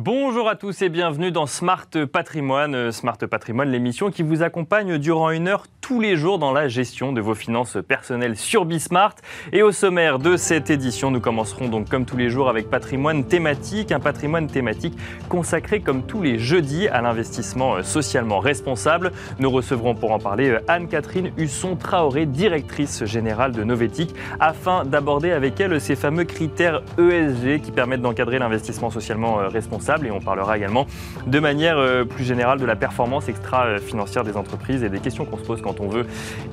Bonjour 0.00 0.48
à 0.48 0.54
tous 0.54 0.80
et 0.82 0.90
bienvenue 0.90 1.32
dans 1.32 1.46
Smart 1.46 1.88
Patrimoine. 2.12 2.72
Euh, 2.76 2.92
Smart 2.92 3.18
Patrimoine, 3.18 3.68
l'émission 3.68 4.12
qui 4.12 4.22
vous 4.22 4.44
accompagne 4.44 4.96
durant 4.96 5.32
une 5.32 5.48
heure 5.48 5.66
tous 5.88 6.00
les 6.00 6.18
jours 6.18 6.38
dans 6.38 6.52
la 6.52 6.68
gestion 6.68 7.14
de 7.14 7.22
vos 7.22 7.34
finances 7.34 7.78
personnelles 7.88 8.36
sur 8.36 8.66
Bismart. 8.66 9.14
Et 9.54 9.62
au 9.62 9.72
sommaire 9.72 10.18
de 10.18 10.36
cette 10.36 10.68
édition, 10.68 11.10
nous 11.10 11.18
commencerons 11.18 11.66
donc 11.68 11.88
comme 11.88 12.04
tous 12.04 12.18
les 12.18 12.28
jours 12.28 12.50
avec 12.50 12.68
patrimoine 12.68 13.24
thématique, 13.24 13.90
un 13.90 13.98
patrimoine 13.98 14.48
thématique 14.48 14.98
consacré 15.30 15.80
comme 15.80 16.02
tous 16.02 16.20
les 16.20 16.38
jeudis 16.38 16.88
à 16.88 17.00
l'investissement 17.00 17.76
euh, 17.76 17.82
socialement 17.82 18.38
responsable. 18.38 19.12
Nous 19.38 19.50
recevrons 19.50 19.94
pour 19.94 20.12
en 20.12 20.18
parler 20.18 20.50
euh, 20.50 20.60
Anne-Catherine 20.68 21.30
Husson-Traoré, 21.38 22.26
directrice 22.26 23.06
générale 23.06 23.52
de 23.52 23.64
Novetic, 23.64 24.14
afin 24.40 24.84
d'aborder 24.84 25.30
avec 25.30 25.58
elle 25.58 25.80
ces 25.80 25.96
fameux 25.96 26.24
critères 26.24 26.82
ESG 26.98 27.62
qui 27.62 27.70
permettent 27.70 28.02
d'encadrer 28.02 28.38
l'investissement 28.38 28.90
socialement 28.90 29.36
responsable 29.48 30.08
et 30.08 30.10
on 30.10 30.20
parlera 30.20 30.58
également 30.58 30.86
de 31.26 31.40
manière 31.40 31.78
euh, 31.78 32.04
plus 32.04 32.24
générale 32.24 32.60
de 32.60 32.66
la 32.66 32.76
performance 32.76 33.30
extra-financière 33.30 34.22
des 34.22 34.36
entreprises 34.36 34.84
et 34.84 34.90
des 34.90 35.00
questions 35.00 35.24
qu'on 35.24 35.38
se 35.38 35.44
pose 35.44 35.62
quand 35.62 35.77
on 35.80 35.88
veut 35.88 36.06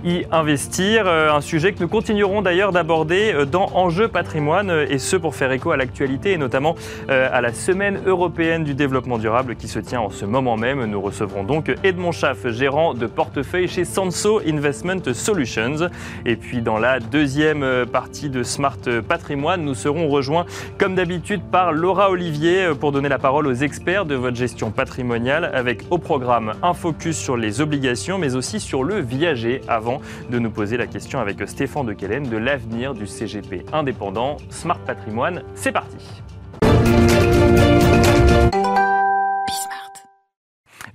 y 0.03 0.23
investir. 0.31 1.05
Euh, 1.07 1.31
un 1.31 1.41
sujet 1.41 1.73
que 1.73 1.79
nous 1.81 1.87
continuerons 1.87 2.41
d'ailleurs 2.41 2.71
d'aborder 2.71 3.33
euh, 3.33 3.45
dans 3.45 3.71
Enjeux 3.73 4.07
patrimoine 4.07 4.71
et 4.89 4.99
ce 4.99 5.15
pour 5.15 5.35
faire 5.35 5.51
écho 5.51 5.71
à 5.71 5.77
l'actualité 5.77 6.33
et 6.33 6.37
notamment 6.37 6.75
à 7.09 7.41
la 7.41 7.53
semaine 7.53 7.99
européenne 8.05 8.63
du 8.63 8.73
développement 8.73 9.17
durable 9.17 9.55
qui 9.55 9.67
se 9.67 9.79
tient 9.79 10.01
en 10.01 10.09
ce 10.09 10.25
moment 10.25 10.57
même. 10.57 10.85
Nous 10.85 11.01
recevrons 11.01 11.43
donc 11.43 11.73
Edmond 11.83 12.11
Schaff, 12.11 12.47
gérant 12.47 12.93
de 12.93 13.07
portefeuille 13.07 13.67
chez 13.67 13.85
Sanso 13.85 14.41
Investment 14.47 15.13
Solutions. 15.13 15.89
Et 16.25 16.35
puis 16.35 16.61
dans 16.61 16.77
la 16.77 16.99
deuxième 16.99 17.85
partie 17.91 18.29
de 18.29 18.43
Smart 18.43 18.77
Patrimoine, 19.07 19.63
nous 19.63 19.75
serons 19.75 20.07
rejoints 20.09 20.45
comme 20.77 20.95
d'habitude 20.95 21.41
par 21.51 21.73
Laura 21.73 22.09
Olivier 22.09 22.69
pour 22.79 22.91
donner 22.91 23.09
la 23.09 23.19
parole 23.19 23.47
aux 23.47 23.53
experts 23.53 24.05
de 24.05 24.15
votre 24.15 24.37
gestion 24.37 24.71
patrimoniale 24.71 25.51
avec 25.53 25.83
au 25.89 25.97
programme 25.97 26.53
un 26.63 26.73
focus 26.73 27.17
sur 27.17 27.37
les 27.37 27.61
obligations 27.61 28.17
mais 28.17 28.35
aussi 28.35 28.59
sur 28.59 28.83
le 28.83 28.99
viager 29.15 29.61
avant 29.67 30.01
de 30.29 30.39
nous 30.39 30.51
poser 30.51 30.77
la 30.77 30.87
question 30.87 31.19
avec 31.19 31.37
Stéphane 31.47 31.85
de 31.85 31.93
Kellen 31.93 32.29
de 32.29 32.37
l'avenir 32.37 32.93
du 32.93 33.07
CGP 33.07 33.65
indépendant. 33.73 34.37
Smart 34.49 34.79
Patrimoine, 34.79 35.43
c'est 35.55 35.71
parti. 35.71 35.97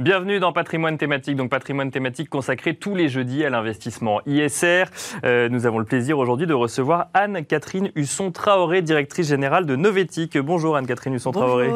Bienvenue 0.00 0.40
dans 0.40 0.54
Patrimoine 0.54 0.96
thématique, 0.96 1.36
donc 1.36 1.50
patrimoine 1.50 1.90
thématique 1.90 2.30
consacré 2.30 2.72
tous 2.72 2.94
les 2.94 3.10
jeudis 3.10 3.44
à 3.44 3.50
l'investissement 3.50 4.22
ISR. 4.24 4.84
Euh, 5.24 5.50
nous 5.50 5.66
avons 5.66 5.78
le 5.78 5.84
plaisir 5.84 6.18
aujourd'hui 6.18 6.46
de 6.46 6.54
recevoir 6.54 7.08
Anne-Catherine 7.12 7.90
Husson-Traoré, 7.94 8.80
directrice 8.80 9.28
générale 9.28 9.66
de 9.66 9.76
Novetic. 9.76 10.38
Bonjour 10.38 10.74
Anne-Catherine 10.78 11.12
Husson-Traoré. 11.12 11.68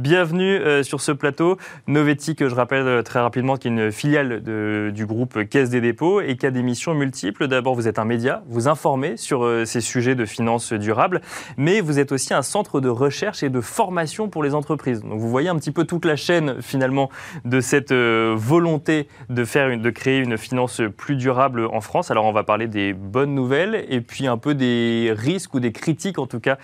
Bienvenue 0.00 0.56
euh, 0.56 0.82
sur 0.82 1.00
ce 1.00 1.12
plateau. 1.12 1.58
Novetic, 1.86 2.44
je 2.44 2.52
rappelle 2.52 2.88
euh, 2.88 3.02
très 3.02 3.20
rapidement, 3.20 3.56
qui 3.56 3.68
est 3.68 3.70
une 3.70 3.92
filiale 3.92 4.42
du 4.92 5.06
groupe 5.06 5.44
Caisse 5.44 5.70
des 5.70 5.80
dépôts 5.80 6.20
et 6.20 6.36
qui 6.36 6.46
a 6.46 6.50
des 6.50 6.64
missions 6.64 6.94
multiples. 6.94 7.46
D'abord, 7.46 7.76
vous 7.76 7.86
êtes 7.86 8.00
un 8.00 8.04
média, 8.04 8.42
vous 8.48 8.66
informez 8.66 9.16
sur 9.16 9.48
ces 9.64 9.80
sujets 9.80 10.16
de 10.16 10.24
finances 10.24 10.72
durables, 10.72 11.20
mais 11.56 11.80
vous 11.80 12.00
êtes 12.00 12.10
aussi 12.10 12.34
un 12.34 12.42
centre 12.42 12.80
de 12.80 12.88
recherche 12.88 13.44
et 13.44 13.48
de 13.48 13.60
formation 13.60 14.28
pour 14.28 14.42
les 14.42 14.56
entreprises. 14.56 15.02
Donc 15.02 15.20
vous 15.20 15.30
voyez 15.30 15.48
un 15.48 15.56
petit 15.56 15.70
peu 15.70 15.84
toute 15.84 16.04
la 16.04 16.16
chaîne 16.16 16.56
finalement 16.60 17.10
de 17.44 17.59
cette 17.60 17.92
euh, 17.92 18.34
volonté 18.36 19.08
de, 19.28 19.44
faire 19.44 19.70
créer 19.94 20.18
une 20.18 20.36
finance 20.38 20.80
plus 20.96 21.16
durable 21.16 21.66
en 21.66 21.80
France. 21.80 22.10
Alors 22.10 22.24
on 22.24 22.32
va 22.32 22.44
parler 22.44 22.66
des 22.66 22.92
bonnes 22.92 23.34
nouvelles 23.34 23.84
et 23.88 24.00
puis 24.00 24.26
un 24.26 24.38
peu 24.38 24.54
des 24.54 25.12
risques 25.16 25.54
ou 25.54 25.60
des 25.60 25.72
critiques 25.72 26.18
en 26.18 26.26
tout 26.26 26.40
cas 26.40 26.58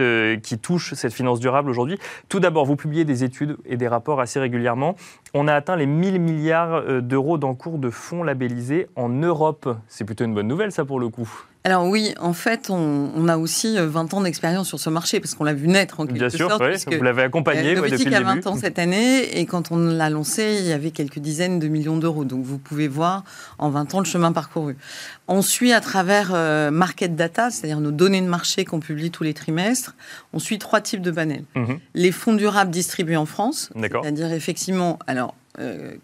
euh, 0.00 0.36
qui 0.36 0.58
touchent 0.58 0.94
cette 0.94 1.12
finance 1.12 1.40
durable 1.40 1.70
aujourd'hui. 1.70 1.98
Tout 2.28 2.40
d'abord, 2.40 2.64
vous 2.64 2.76
publiez 2.76 3.04
des 3.04 3.24
études 3.24 3.56
et 3.66 3.76
des 3.76 3.88
rapports 3.88 4.20
assez 4.20 4.40
régulièrement. 4.40 4.96
On 5.34 5.48
a 5.48 5.54
atteint 5.54 5.76
les 5.76 5.86
1000 5.86 6.20
milliards 6.20 6.74
euh, 6.74 7.00
d'euros 7.00 7.38
d'encours 7.38 7.78
de 7.78 7.90
fonds 7.90 8.22
labellisés 8.22 8.88
en 8.96 9.08
Europe. 9.08 9.76
C'est 9.88 10.04
plutôt 10.04 10.24
une 10.24 10.34
bonne 10.34 10.48
nouvelle 10.48 10.72
ça 10.72 10.84
pour 10.84 11.00
le 11.00 11.08
coup. 11.08 11.28
Alors 11.68 11.84
oui, 11.84 12.14
en 12.18 12.32
fait, 12.32 12.70
on, 12.70 13.28
a 13.28 13.36
aussi 13.36 13.76
20 13.76 14.14
euh, 14.14 14.16
ans 14.16 14.22
d'expérience 14.22 14.68
sur 14.68 14.80
ce 14.80 14.88
marché 14.88 15.20
parce 15.20 15.34
qu'on 15.34 15.44
l'a 15.44 15.52
vu 15.52 15.68
naître 15.68 16.00
en 16.00 16.06
quelque 16.06 16.16
Bien 16.16 16.30
sûr, 16.30 16.48
vous 16.48 17.02
l'avez 17.02 17.24
accompagné 17.24 17.76
euh, 17.76 17.90
depuis 17.90 18.06
le 18.06 18.16
a 18.16 18.22
20 18.22 18.46
ans 18.46 18.56
cette 18.56 18.78
année 18.78 19.38
et 19.38 19.44
quand 19.44 19.70
on 19.70 19.76
l'a 19.76 20.08
lancé, 20.08 20.56
il 20.60 20.66
y 20.66 20.72
avait 20.72 20.92
quelques 20.92 21.18
dizaines 21.18 21.58
de 21.58 21.68
millions 21.68 21.98
d'euros. 21.98 22.24
Donc 22.24 22.42
vous 22.42 22.56
pouvez 22.56 22.88
voir 22.88 23.22
en 23.58 23.68
20 23.68 23.94
ans 23.94 23.98
le 23.98 24.06
chemin 24.06 24.32
parcouru. 24.32 24.78
On 25.26 25.42
suit 25.42 25.74
à 25.74 25.82
travers 25.82 26.30
euh, 26.32 26.70
Market 26.70 27.14
Data, 27.14 27.50
c'est-à-dire 27.50 27.80
nos 27.80 27.92
données 27.92 28.22
de 28.22 28.28
marché 28.28 28.64
qu'on 28.64 28.80
publie 28.80 29.10
tous 29.10 29.24
les 29.24 29.34
trimestres, 29.34 29.94
on 30.32 30.38
suit 30.38 30.58
trois 30.58 30.80
types 30.80 31.02
de 31.02 31.10
panels. 31.10 31.44
Mhm. 31.54 31.80
Les 31.92 32.12
fonds 32.12 32.32
durables 32.32 32.70
distribués 32.70 33.18
en 33.18 33.26
France, 33.26 33.68
c'est-à-dire 33.78 34.32
effectivement, 34.32 34.98
alors 35.06 35.34
euh, 35.58 35.96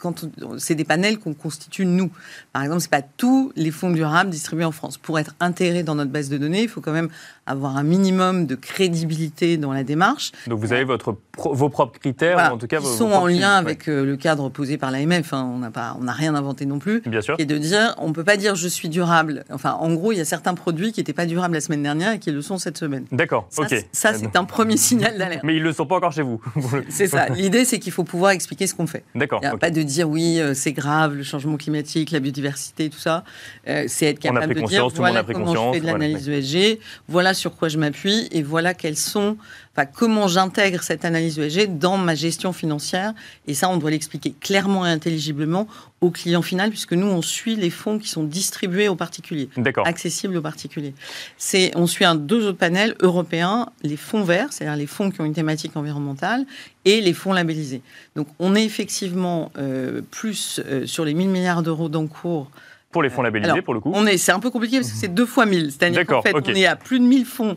c'est 0.59 0.75
des 0.75 0.85
panels 0.85 1.19
qu'on 1.19 1.35
constitue 1.35 1.87
nous. 1.87 2.11
Par 2.53 2.63
exemple, 2.63 2.81
c'est 2.81 2.91
pas 2.91 3.03
tous 3.03 3.53
les 3.57 3.71
fonds 3.71 3.91
durables 3.91 4.31
distribués 4.31 4.65
en 4.65 4.73
France. 4.73 4.99
Pour 4.99 5.19
être 5.19 5.35
intégrés 5.41 5.83
dans 5.83 5.95
notre 5.95 6.11
base 6.11 6.29
de 6.29 6.39
données, 6.39 6.63
il 6.63 6.69
faut 6.69 6.81
quand 6.81 6.93
même 6.93 7.11
avoir 7.47 7.77
un 7.77 7.83
minimum 7.83 8.47
de 8.47 8.55
crédibilité 8.55 9.57
dans 9.57 9.73
la 9.73 9.85
démarche. 9.85 10.33
Donc 10.47 10.61
vous 10.61 10.73
avez 10.73 10.85
votre, 10.85 11.17
vos 11.37 11.69
propres 11.69 11.99
critères, 11.99 12.53
en 12.53 12.59
tout 12.59 12.67
cas 12.67 12.81
sont 12.81 13.13
en 13.13 13.27
lien 13.27 13.53
avec 13.53 13.89
euh, 13.89 14.05
le 14.05 14.17
cadre 14.17 14.49
posé 14.49 14.79
par 14.79 14.91
l'AMF. 14.91 15.33
Hein. 15.33 15.51
On 15.55 15.59
n'a 15.59 15.71
pas, 15.71 15.97
on 16.01 16.05
n'a 16.05 16.13
rien 16.13 16.35
inventé 16.35 16.65
non 16.65 16.79
plus. 16.79 17.03
Bien 17.07 17.21
sûr. 17.21 17.37
Et 17.39 17.45
de 17.45 17.59
dire, 17.59 17.95
on 17.99 18.13
peut 18.13 18.25
pas 18.25 18.37
dire 18.37 18.55
je 18.55 18.69
suis 18.69 18.89
durable. 18.89 19.45
Enfin, 19.51 19.73
en 19.73 19.93
gros, 19.93 20.13
il 20.13 20.19
y 20.19 20.21
a 20.21 20.25
certains 20.25 20.55
produits 20.55 20.93
qui 20.93 21.01
n'étaient 21.01 21.13
pas 21.13 21.27
durables 21.27 21.55
la 21.55 21.61
semaine 21.61 21.83
dernière 21.83 22.13
et 22.13 22.19
qui 22.19 22.31
le 22.31 22.41
sont 22.41 22.59
cette 22.59 22.79
semaine. 22.79 23.05
D'accord. 23.13 23.49
Ok. 23.59 23.75
Ça, 23.93 24.15
c'est 24.15 24.37
un 24.37 24.45
premier 24.45 24.77
signal 24.77 25.19
d'alerte. 25.19 25.45
Mais 25.45 25.57
ils 25.57 25.63
le 25.63 25.73
sont 25.73 25.87
pas 25.87 25.97
encore 25.97 26.13
chez 26.13 26.23
vous. 26.23 26.41
c'est 26.89 27.09
ça. 27.09 27.29
L'idée, 27.29 27.65
c'est 27.65 27.79
qu'il 27.79 27.93
faut 27.93 28.05
pouvoir 28.05 28.31
expliquer 28.33 28.67
ce 28.67 28.75
qu'on 28.75 28.87
fait. 28.87 29.05
D'accord. 29.15 29.41
A 29.45 29.57
pas 29.57 29.71
de 29.71 29.83
dire 29.83 30.09
oui, 30.09 30.41
euh, 30.41 30.55
c'est 30.55 30.73
grave, 30.73 31.15
le 31.15 31.23
changement 31.23 31.57
climatique, 31.57 32.11
la 32.11 32.21
biodiversité, 32.21 32.89
tout 32.89 32.99
ça. 32.99 33.25
Euh, 33.69 33.85
c'est 33.89 34.07
être 34.07 34.19
capable 34.19 34.55
de 34.55 34.61
dire 34.63 34.89
voilà 34.89 35.23
comment 35.23 35.55
je 35.55 35.75
fais 35.75 35.81
de 35.81 35.87
l'analyse 35.87 36.29
ESG, 36.29 36.79
voilà 37.09 37.34
sur 37.35 37.57
quoi 37.57 37.69
je 37.69 37.79
m'appuie 37.79 38.29
et 38.31 38.43
voilà 38.43 38.75
quels 38.75 38.97
sont, 38.97 39.37
enfin, 39.73 39.87
comment 39.87 40.29
j'intègre 40.29 40.83
cette 40.83 41.05
analyse 41.05 41.39
ESG 41.39 41.79
dans 41.79 41.97
ma 41.97 42.15
gestion 42.15 42.53
financière. 42.53 43.13
Et 43.47 43.55
ça, 43.55 43.69
on 43.69 43.77
doit 43.77 43.91
l'expliquer 43.91 44.35
clairement 44.41 44.87
et 44.87 44.91
intelligiblement 44.91 45.67
au 46.01 46.11
client 46.11 46.43
final, 46.43 46.71
puisque 46.71 46.93
nous, 46.93 47.07
on 47.07 47.23
suit 47.23 47.57
les 47.57 47.71
fonds 47.71 47.99
qui 47.99 48.09
sont 48.09 48.25
distribués 48.25 48.89
aux 48.89 48.97
particuliers, 48.97 49.49
accessibles 49.85 50.37
aux 50.37 50.43
particuliers. 50.43 50.95
C'est, 51.39 51.73
on 51.77 51.87
suit 51.87 52.05
un 52.05 52.15
deux 52.15 52.47
autres 52.47 52.59
panels 52.59 52.95
européens, 53.01 53.69
les 53.83 53.97
fonds 53.97 54.23
verts, 54.23 54.53
c'est-à-dire 54.53 54.77
les 54.77 54.87
fonds 54.87 55.11
qui 55.11 55.21
ont 55.21 55.25
une 55.25 55.35
thématique 55.35 55.77
environnementale, 55.77 56.47
et 56.85 57.01
les 57.01 57.15
fonds 57.15 57.33
labellisés. 57.33 57.83
Donc, 58.17 58.29
on 58.39 58.55
est 58.55 58.65
effectivement 58.65 59.51
euh, 59.57 60.03
plus 60.11 60.61
euh, 60.67 60.87
sur 60.87 61.05
les 61.05 61.15
1000 61.15 61.29
milliards 61.29 61.63
d'euros 61.63 61.89
d'encours 61.89 62.51
pour 62.95 63.03
les 63.03 63.11
fonds 63.11 63.23
labellisés, 63.23 63.61
pour 63.61 63.75
le 63.75 63.81
coup. 63.81 63.91
on 63.93 64.07
est, 64.07 64.17
C'est 64.19 64.31
un 64.31 64.39
peu 64.39 64.51
compliqué 64.51 64.79
parce 64.79 64.93
que 64.93 64.97
c'est 64.97 65.13
deux 65.13 65.27
fois 65.27 65.47
1000. 65.47 65.73
C'est-à-dire 65.73 66.07
qu'en 66.07 66.23
fait, 66.23 66.33
on 66.33 66.55
est 66.55 66.65
à 66.65 66.77
plus 66.77 67.01
de 67.01 67.05
1000 67.05 67.27
fonds 67.27 67.57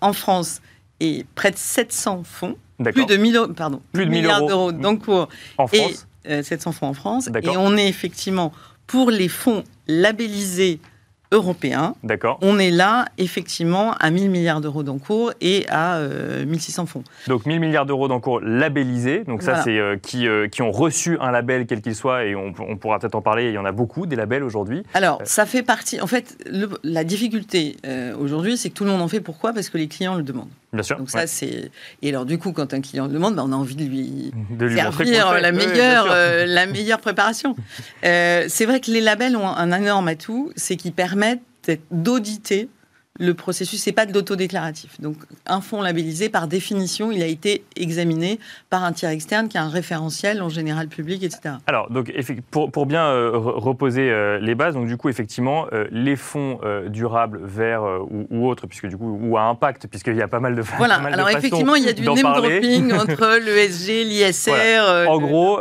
en 0.00 0.12
France 0.12 0.62
et 1.00 1.26
près 1.34 1.50
de 1.50 1.56
700 1.56 2.22
fonds, 2.24 2.56
plus 2.92 3.04
de 3.04 3.16
1000, 3.16 3.48
pardon, 3.56 3.82
plus 3.92 4.06
de 4.06 4.10
milliards 4.12 4.46
d'euros. 4.46 4.70
D'encours 4.70 5.28
et 5.72 6.42
700 6.42 6.70
fonds 6.70 6.86
en 6.86 6.94
France. 6.94 7.28
Et 7.42 7.56
on 7.56 7.76
est 7.76 7.88
effectivement 7.88 8.52
pour 8.86 9.10
les 9.10 9.28
fonds 9.28 9.64
labellisés 9.88 10.78
européen. 11.32 11.94
D'accord. 12.02 12.38
On 12.42 12.58
est 12.58 12.70
là, 12.70 13.06
effectivement, 13.18 13.92
à 13.94 14.10
1000 14.10 14.30
milliards 14.30 14.60
d'euros 14.60 14.82
d'encours 14.82 15.32
et 15.40 15.66
à 15.68 16.00
1600 16.46 16.82
euh, 16.82 16.86
fonds. 16.86 17.04
Donc 17.26 17.46
1000 17.46 17.60
milliards 17.60 17.86
d'euros 17.86 18.08
d'encours 18.08 18.40
labellisés. 18.40 19.24
Donc 19.24 19.42
ça, 19.42 19.62
c'est 19.62 19.78
euh, 19.78 19.96
qui, 19.96 20.28
euh, 20.28 20.48
qui 20.48 20.62
ont 20.62 20.70
reçu 20.70 21.18
un 21.20 21.30
label, 21.30 21.66
quel 21.66 21.80
qu'il 21.80 21.94
soit, 21.94 22.24
et 22.24 22.34
on, 22.34 22.52
pourra 22.76 22.98
peut-être 22.98 23.14
en 23.14 23.22
parler. 23.22 23.48
Il 23.48 23.54
y 23.54 23.58
en 23.58 23.64
a 23.64 23.72
beaucoup, 23.72 24.06
des 24.06 24.16
labels 24.16 24.42
aujourd'hui. 24.42 24.82
Alors, 24.94 25.20
ça 25.24 25.46
fait 25.46 25.62
partie. 25.62 26.00
En 26.00 26.06
fait, 26.06 26.36
la 26.82 27.04
difficulté 27.04 27.76
aujourd'hui, 28.18 28.56
c'est 28.56 28.70
que 28.70 28.74
tout 28.74 28.84
le 28.84 28.90
monde 28.90 29.02
en 29.02 29.08
fait. 29.08 29.20
Pourquoi? 29.20 29.52
Parce 29.52 29.68
que 29.68 29.78
les 29.78 29.88
clients 29.88 30.14
le 30.14 30.22
demandent. 30.22 30.48
Bien 30.76 30.82
sûr. 30.82 30.98
Donc 30.98 31.10
ça, 31.10 31.26
c'est... 31.26 31.70
Et 32.02 32.08
alors, 32.08 32.24
du 32.24 32.38
coup, 32.38 32.52
quand 32.52 32.72
un 32.72 32.80
client 32.80 33.06
le 33.06 33.12
demande, 33.12 33.34
bah, 33.34 33.42
on 33.44 33.52
a 33.52 33.56
envie 33.56 33.76
de 33.76 33.84
lui, 33.84 34.32
de 34.50 34.66
lui 34.66 34.76
servir 34.76 35.32
la 35.32 35.52
meilleure, 35.52 36.06
la 36.46 36.66
meilleure 36.66 37.00
préparation. 37.00 37.56
c'est 38.02 38.66
vrai 38.66 38.80
que 38.80 38.90
les 38.90 39.00
labels 39.00 39.36
ont 39.36 39.48
un 39.48 39.72
énorme 39.72 40.08
atout, 40.08 40.52
c'est 40.56 40.76
qu'ils 40.76 40.92
permettent 40.92 41.40
d'auditer 41.90 42.68
le 43.18 43.34
processus, 43.34 43.82
c'est 43.82 43.92
pas 43.92 44.06
de 44.06 44.12
l'autodéclaratif. 44.12 45.00
Donc, 45.00 45.16
un 45.46 45.60
fonds 45.60 45.82
labellisé, 45.82 46.28
par 46.28 46.46
définition, 46.48 47.10
il 47.10 47.22
a 47.22 47.26
été 47.26 47.64
examiné 47.76 48.38
par 48.70 48.84
un 48.84 48.92
tiers 48.92 49.10
externe 49.10 49.48
qui 49.48 49.58
a 49.58 49.62
un 49.62 49.68
référentiel 49.68 50.42
en 50.42 50.48
général 50.48 50.88
public, 50.88 51.22
etc. 51.22 51.56
Alors, 51.66 51.90
donc, 51.90 52.12
pour, 52.50 52.70
pour 52.70 52.86
bien 52.86 53.06
euh, 53.06 53.30
reposer 53.34 54.10
euh, 54.10 54.38
les 54.40 54.54
bases, 54.54 54.74
donc 54.74 54.86
du 54.86 54.96
coup, 54.96 55.08
effectivement, 55.08 55.66
euh, 55.72 55.86
les 55.90 56.16
fonds 56.16 56.60
durables, 56.88 57.40
verts 57.42 57.84
ou, 58.10 58.48
autres, 58.48 58.66
puisque 58.66 58.86
du 58.86 58.96
coup, 58.96 59.18
ou 59.22 59.36
à 59.36 59.42
impact, 59.42 59.86
puisqu'il 59.88 60.16
y 60.16 60.22
a 60.22 60.28
pas 60.28 60.40
mal 60.40 60.54
de 60.54 60.62
Voilà. 60.62 60.96
Alors, 60.96 61.30
effectivement, 61.30 61.74
il 61.74 61.84
y 61.84 61.88
a 61.88 61.92
du 61.92 62.02
name 62.02 62.16
dropping 62.16 62.92
entre 63.00 63.38
l'ESG, 63.38 64.04
l'ISR. 64.04 65.08
En 65.08 65.18
gros, 65.18 65.60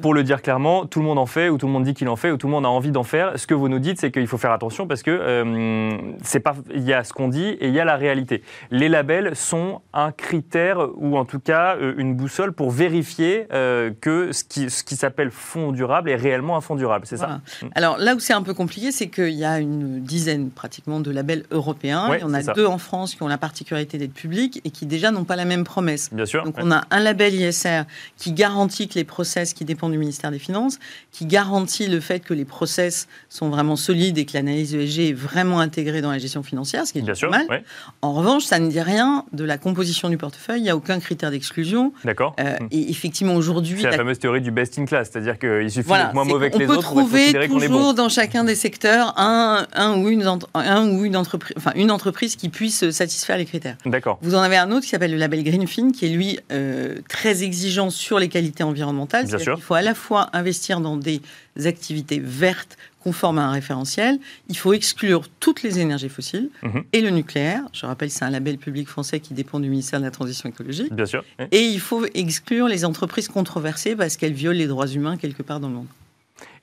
pour 0.00 0.14
le 0.14 0.22
dire 0.22 0.42
clairement, 0.42 0.86
tout 0.86 1.00
le 1.00 1.04
monde 1.04 1.18
en 1.18 1.26
fait, 1.26 1.48
ou 1.48 1.58
tout 1.58 1.66
le 1.66 1.72
monde 1.72 1.84
dit 1.84 1.94
qu'il 1.94 2.08
en 2.08 2.16
fait, 2.16 2.30
ou 2.30 2.36
tout 2.36 2.46
le 2.46 2.52
monde 2.52 2.66
a 2.66 2.70
envie 2.70 2.90
d'en 2.90 3.02
faire. 3.02 3.32
Ce 3.36 3.46
que 3.46 3.54
vous 3.54 3.68
nous 3.68 3.78
dites, 3.78 4.00
c'est 4.00 4.10
qu'il 4.10 4.26
faut 4.26 4.38
faire 4.38 4.52
attention 4.52 4.86
parce 4.86 5.02
que 5.02 5.90
c'est 6.22 6.40
pas, 6.40 6.54
y 6.92 6.94
a 6.94 7.04
ce 7.04 7.12
qu'on 7.12 7.28
dit 7.28 7.48
et 7.60 7.68
il 7.68 7.74
y 7.74 7.80
a 7.80 7.84
la 7.84 7.96
réalité. 7.96 8.42
Les 8.70 8.88
labels 8.88 9.34
sont 9.36 9.80
un 9.92 10.12
critère 10.12 10.88
ou 10.96 11.16
en 11.16 11.24
tout 11.24 11.40
cas 11.40 11.76
euh, 11.76 11.94
une 11.96 12.14
boussole 12.14 12.52
pour 12.52 12.70
vérifier 12.70 13.46
euh, 13.52 13.90
que 14.00 14.32
ce 14.32 14.44
qui, 14.44 14.70
ce 14.70 14.84
qui 14.84 14.96
s'appelle 14.96 15.30
fonds 15.30 15.72
durable 15.72 16.10
est 16.10 16.16
réellement 16.16 16.56
un 16.56 16.60
fonds 16.60 16.76
durable, 16.76 17.06
c'est 17.06 17.16
ça 17.16 17.40
mm. 17.62 17.66
Alors 17.74 17.98
là 17.98 18.14
où 18.14 18.20
c'est 18.20 18.32
un 18.32 18.42
peu 18.42 18.54
compliqué, 18.54 18.92
c'est 18.92 19.08
qu'il 19.08 19.30
y 19.30 19.44
a 19.44 19.58
une 19.58 20.00
dizaine 20.00 20.50
pratiquement 20.50 21.00
de 21.00 21.10
labels 21.10 21.44
européens. 21.50 22.10
il 22.14 22.20
y 22.20 22.24
en 22.24 22.34
a 22.34 22.42
deux 22.42 22.66
en 22.66 22.78
France 22.78 23.14
qui 23.14 23.22
ont 23.22 23.28
la 23.28 23.38
particularité 23.38 23.98
d'être 23.98 24.14
publics 24.14 24.60
et 24.64 24.70
qui 24.70 24.86
déjà 24.86 25.10
n'ont 25.10 25.24
pas 25.24 25.36
la 25.36 25.44
même 25.44 25.64
promesse. 25.64 26.10
Bien 26.12 26.26
sûr. 26.26 26.44
Donc 26.44 26.56
on 26.58 26.70
a 26.70 26.82
un 26.90 27.00
label 27.00 27.34
ISR 27.34 27.82
qui 28.16 28.32
garantit 28.32 28.88
que 28.88 28.94
les 28.94 29.04
process 29.04 29.54
qui 29.54 29.64
dépendent 29.64 29.92
du 29.92 29.98
ministère 29.98 30.30
des 30.30 30.38
Finances, 30.38 30.78
qui 31.10 31.26
garantit 31.26 31.86
le 31.86 32.00
fait 32.00 32.20
que 32.20 32.34
les 32.34 32.44
process 32.44 33.08
sont 33.28 33.50
vraiment 33.50 33.76
solides 33.76 34.18
et 34.18 34.24
que 34.24 34.32
l'analyse 34.34 34.74
ESG 34.74 35.00
est 35.00 35.12
vraiment 35.12 35.60
intégrée 35.60 36.02
dans 36.02 36.10
la 36.10 36.18
gestion 36.18 36.42
financière, 36.42 36.81
ce 36.84 36.92
qui 36.92 36.98
est 36.98 37.02
Bien 37.02 37.14
sûr, 37.14 37.30
mal. 37.30 37.62
En 38.00 38.12
revanche, 38.12 38.44
ça 38.44 38.58
ne 38.58 38.68
dit 38.68 38.80
rien 38.80 39.24
de 39.32 39.44
la 39.44 39.58
composition 39.58 40.08
du 40.08 40.16
portefeuille. 40.16 40.60
Il 40.60 40.64
n'y 40.64 40.70
a 40.70 40.76
aucun 40.76 41.00
critère 41.00 41.30
d'exclusion. 41.30 41.92
D'accord. 42.04 42.34
Euh, 42.40 42.56
hmm. 42.60 42.68
Et 42.70 42.90
effectivement, 42.90 43.34
aujourd'hui. 43.34 43.78
C'est 43.80 43.90
la, 43.90 43.96
fameuse 43.96 44.18
théorie 44.18 44.40
du 44.40 44.50
best 44.50 44.78
in 44.78 44.84
class, 44.84 45.10
c'est-à-dire 45.10 45.38
qu'il 45.38 45.70
suffit 45.70 45.88
d'être 45.88 46.14
moins 46.14 46.24
mauvais 46.24 46.50
que 46.50 46.58
les 46.58 46.66
autres. 46.66 46.92
On 46.94 47.04
peut 47.04 47.06
trouver 47.06 47.48
toujours 47.48 47.94
dans 47.94 48.08
chacun 48.08 48.44
des 48.44 48.54
secteurs 48.54 49.14
un, 49.18 49.66
un, 49.74 49.96
ou, 49.98 50.08
une, 50.08 50.24
un 50.54 50.88
ou 50.88 51.04
une, 51.04 51.16
entreprise, 51.16 51.54
enfin, 51.56 51.72
une 51.74 51.90
entreprise 51.90 52.36
qui 52.36 52.48
puisse 52.48 52.90
satisfaire 52.90 53.36
les 53.36 53.46
critères. 53.46 53.76
D'accord. 53.86 54.18
Vous 54.22 54.34
en 54.34 54.40
avez 54.40 54.56
un 54.56 54.70
autre 54.70 54.82
qui 54.82 54.88
s'appelle 54.88 55.12
le 55.12 55.18
label 55.18 55.42
Greenfin, 55.42 55.90
qui 55.92 56.06
est 56.06 56.10
lui 56.10 56.38
euh, 56.50 56.96
très 57.08 57.42
exigeant 57.42 57.90
sur 57.90 58.18
les 58.18 58.28
qualités 58.28 58.62
environnementales. 58.62 59.26
Bien 59.26 59.38
sûr. 59.38 59.56
Il 59.58 59.62
faut 59.62 59.74
à 59.74 59.82
la 59.82 59.94
fois 59.94 60.30
investir 60.32 60.80
dans 60.80 60.96
des 60.96 61.20
activités 61.64 62.20
vertes 62.22 62.76
conformes 63.02 63.38
à 63.38 63.46
un 63.46 63.50
référentiel. 63.50 64.18
Il 64.48 64.56
faut 64.56 64.72
exclure 64.72 65.28
toutes 65.40 65.62
les 65.62 65.78
énergies 65.78 66.08
fossiles 66.08 66.50
mhm. 66.62 66.84
et 66.92 67.00
le 67.00 67.10
nucléaire. 67.10 67.62
Je 67.72 67.86
rappelle, 67.86 68.10
c'est 68.10 68.24
un 68.24 68.30
label 68.30 68.58
public 68.58 68.88
français 68.88 69.20
qui 69.20 69.34
dépend 69.34 69.60
du 69.60 69.68
ministère 69.68 70.00
de 70.00 70.04
la 70.04 70.10
Transition 70.10 70.48
écologique. 70.48 70.92
Bien 70.92 71.06
sûr. 71.06 71.24
Et 71.50 71.62
il 71.62 71.80
faut 71.80 72.04
exclure 72.14 72.68
les 72.68 72.84
entreprises 72.84 73.28
controversées 73.28 73.96
parce 73.96 74.16
qu'elles 74.16 74.32
violent 74.32 74.58
les 74.58 74.66
droits 74.66 74.88
humains 74.88 75.16
quelque 75.16 75.42
part 75.42 75.60
dans 75.60 75.68
le 75.68 75.74
monde. 75.74 75.86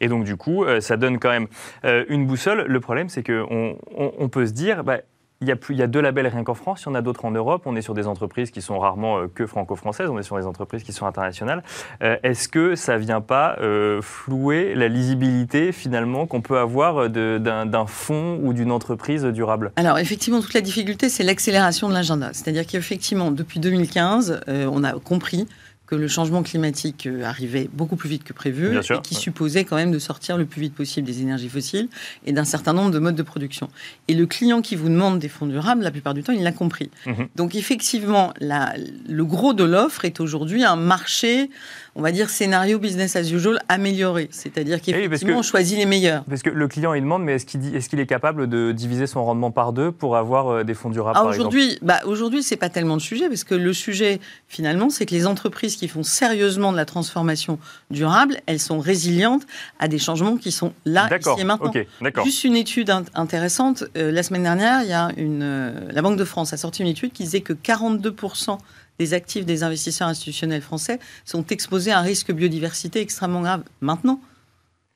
Et 0.02 0.08
donc, 0.08 0.26
du 0.26 0.36
coup, 0.36 0.64
euh, 0.64 0.82
ça 0.82 0.98
donne 0.98 1.20
quand 1.20 1.30
même 1.30 1.48
euh, 1.86 2.06
une 2.10 2.26
boussole. 2.26 2.66
Le 2.68 2.80
problème, 2.80 3.10
c'est 3.10 3.24
qu'on 3.24 3.78
on, 3.96 4.30
peut 4.30 4.46
se 4.46 4.52
dire, 4.52 4.84
bah, 4.84 5.00
il 5.42 5.48
y, 5.48 5.52
a 5.52 5.56
plus, 5.56 5.74
il 5.74 5.78
y 5.78 5.84
a 5.84 5.88
deux 5.88 6.02
labels 6.02 6.28
rien 6.28 6.44
qu'en 6.44 6.54
France, 6.54 6.82
il 6.82 6.90
y 6.90 6.92
en 6.92 6.96
a 6.96 7.02
d'autres 7.02 7.24
en 7.24 7.32
Europe. 7.32 7.62
On 7.66 7.78
est 7.78 7.82
sur 7.82 7.94
des 7.94 8.08
entreprises 8.08 8.52
qui 8.52 8.62
sont 8.62 8.78
rarement 8.78 9.20
euh, 9.20 9.28
que 9.34 9.48
franco-françaises, 9.48 10.10
on 10.10 10.20
est 10.20 10.24
sur 10.24 10.38
des 10.38 10.46
entreprises 10.46 10.84
qui 10.84 10.92
sont 10.92 11.06
internationales. 11.06 11.64
Euh, 12.04 12.18
est-ce 12.24 12.50
que 12.50 12.76
ça 12.76 12.96
ne 12.96 13.00
vient 13.00 13.22
pas 13.22 13.56
euh, 13.62 14.02
flouer 14.02 14.76
la 14.76 14.90
lisibilité 14.90 15.72
finalement 15.72 16.28
qu'on 16.28 16.42
peut 16.42 16.58
avoir 16.58 17.10
d'un 17.10 17.86
fonds 17.88 18.38
ou 18.44 18.52
d'une 18.52 18.70
entreprise 18.70 19.24
durable? 19.24 19.72
Alors 19.78 19.98
effectivement, 19.98 20.42
toute 20.42 20.54
la 20.54 20.62
difficulté, 20.62 21.08
c'est 21.08 21.24
l'accélération 21.24 21.88
de 21.88 21.94
l'agenda. 21.94 22.32
C'est-à-dire 22.34 22.66
qu'effectivement, 22.68 23.32
depuis 23.32 23.62
2015, 23.62 24.42
on 24.48 24.84
a 24.84 24.92
compris 25.00 25.48
que 25.90 25.96
le 25.96 26.08
changement 26.08 26.44
climatique 26.44 27.08
euh, 27.08 27.24
arrivait 27.24 27.68
beaucoup 27.74 27.96
plus 27.96 28.10
vite 28.10 28.24
que 28.24 28.32
prévu 28.32 28.78
et 28.78 29.02
qui 29.02 29.16
supposait 29.16 29.64
quand 29.64 29.76
même 29.76 29.92
de 29.92 29.98
sortir 29.98 30.38
le 30.38 30.46
plus 30.46 30.62
vite 30.62 30.76
possible 30.76 31.08
des 31.08 31.24
énergies 31.24 31.50
fossiles 31.50 31.90
et 32.28 32.32
d'un 32.32 32.44
certain 32.44 32.74
nombre 32.74 32.92
de 32.92 33.00
modes 33.00 33.16
de 33.16 33.24
production. 33.24 33.70
Et 34.08 34.14
le 34.14 34.28
client 34.28 34.62
qui 34.62 34.76
vous 34.76 34.88
demande 34.88 35.18
des 35.18 35.30
fonds 35.30 35.48
durables, 35.48 35.82
la 35.82 35.90
plupart 35.90 36.14
du 36.14 36.22
temps, 36.22 36.32
il 36.32 36.44
l'a 36.44 36.52
compris. 36.52 36.92
Mhm. 37.08 37.30
Donc 37.36 37.56
effectivement, 37.56 38.36
la, 38.40 38.76
le 39.08 39.26
gros 39.26 39.54
de 39.54 39.64
l'offre 39.64 40.06
est 40.06 40.20
aujourd'hui 40.20 40.64
un 40.64 40.76
marché 40.76 41.50
on 41.96 42.02
va 42.02 42.12
dire, 42.12 42.30
scénario 42.30 42.80
business 42.80 43.16
as 43.16 43.32
usual 43.32 43.60
amélioré. 43.68 44.28
C'est-à-dire 44.32 44.82
qu'effectivement, 44.82 45.40
on 45.40 45.44
choisit 45.44 45.78
les 45.78 45.86
meilleurs. 45.86 46.24
Parce 46.26 46.42
que 46.42 46.50
le 46.50 46.68
client, 46.68 46.94
il 46.94 47.02
demande, 47.02 47.24
mais 47.24 47.36
est-ce 47.36 47.46
qu'il 47.46 47.76
est, 47.76 47.88
qu'il 47.88 48.00
est, 48.00 48.06
capable 48.06 48.48
de 48.48 48.72
diviser 48.72 49.08
son 49.08 49.24
rendement 49.24 49.52
par 49.52 49.74
deux 49.74 49.92
pour 49.92 50.18
avoir 50.18 50.48
euh, 50.48 50.64
des 50.64 50.74
fonds 50.74 50.90
durables 50.90 51.18
ah, 51.20 51.26
Aujourd'hui, 51.26 51.78
bah, 51.82 52.00
aujourd'hui, 52.06 52.44
ce 52.44 52.54
n'est 52.54 52.58
pas 52.58 52.70
tellement 52.70 52.96
le 52.96 53.00
sujet, 53.00 53.28
parce 53.28 53.44
que 53.44 53.56
le 53.56 53.74
sujet, 53.74 54.20
finalement, 54.48 54.90
c'est 54.90 55.06
que 55.06 55.14
les 55.14 55.28
entreprises 55.28 55.76
qui 55.76 55.88
font 55.88 56.04
sérieusement 56.04 56.72
de 56.72 56.78
la 56.78 56.86
transformation 56.86 57.60
durable, 57.92 58.40
elles 58.46 58.60
sont 58.60 58.80
résilientes 58.80 59.44
à 59.80 59.88
des 59.88 60.00
changements 60.00 60.38
qui 60.38 60.52
sont 60.52 60.74
là, 60.86 61.10
ici 61.20 61.30
et 61.38 61.44
maintenant. 61.44 61.72
Juste 62.24 62.44
une 62.44 62.56
étude 62.56 62.92
intéressante. 63.14 63.84
Euh, 63.98 64.12
la 64.12 64.24
semaine 64.24 64.44
dernière, 64.44 64.84
il 64.84 64.90
y 64.90 64.94
a 64.94 65.10
une, 65.18 65.42
euh, 65.44 65.72
la 65.92 66.02
Banque 66.02 66.18
de 66.18 66.26
France 66.26 66.54
a 66.54 66.58
sorti 66.58 66.82
une 66.82 66.88
étude 66.88 67.12
qui 67.12 67.24
disait 67.24 67.42
que 67.42 67.54
42% 67.54 68.58
les 69.00 69.14
actifs 69.14 69.46
des 69.46 69.64
investisseurs 69.64 70.08
institutionnels 70.08 70.62
français 70.62 71.00
sont 71.26 71.46
exposés 71.48 71.92
à 71.92 72.00
un 72.00 72.04
risque 72.04 72.32
biodiversité 72.32 73.02
extrêmement 73.02 73.42
grave 73.42 73.64
maintenant. 73.82 74.22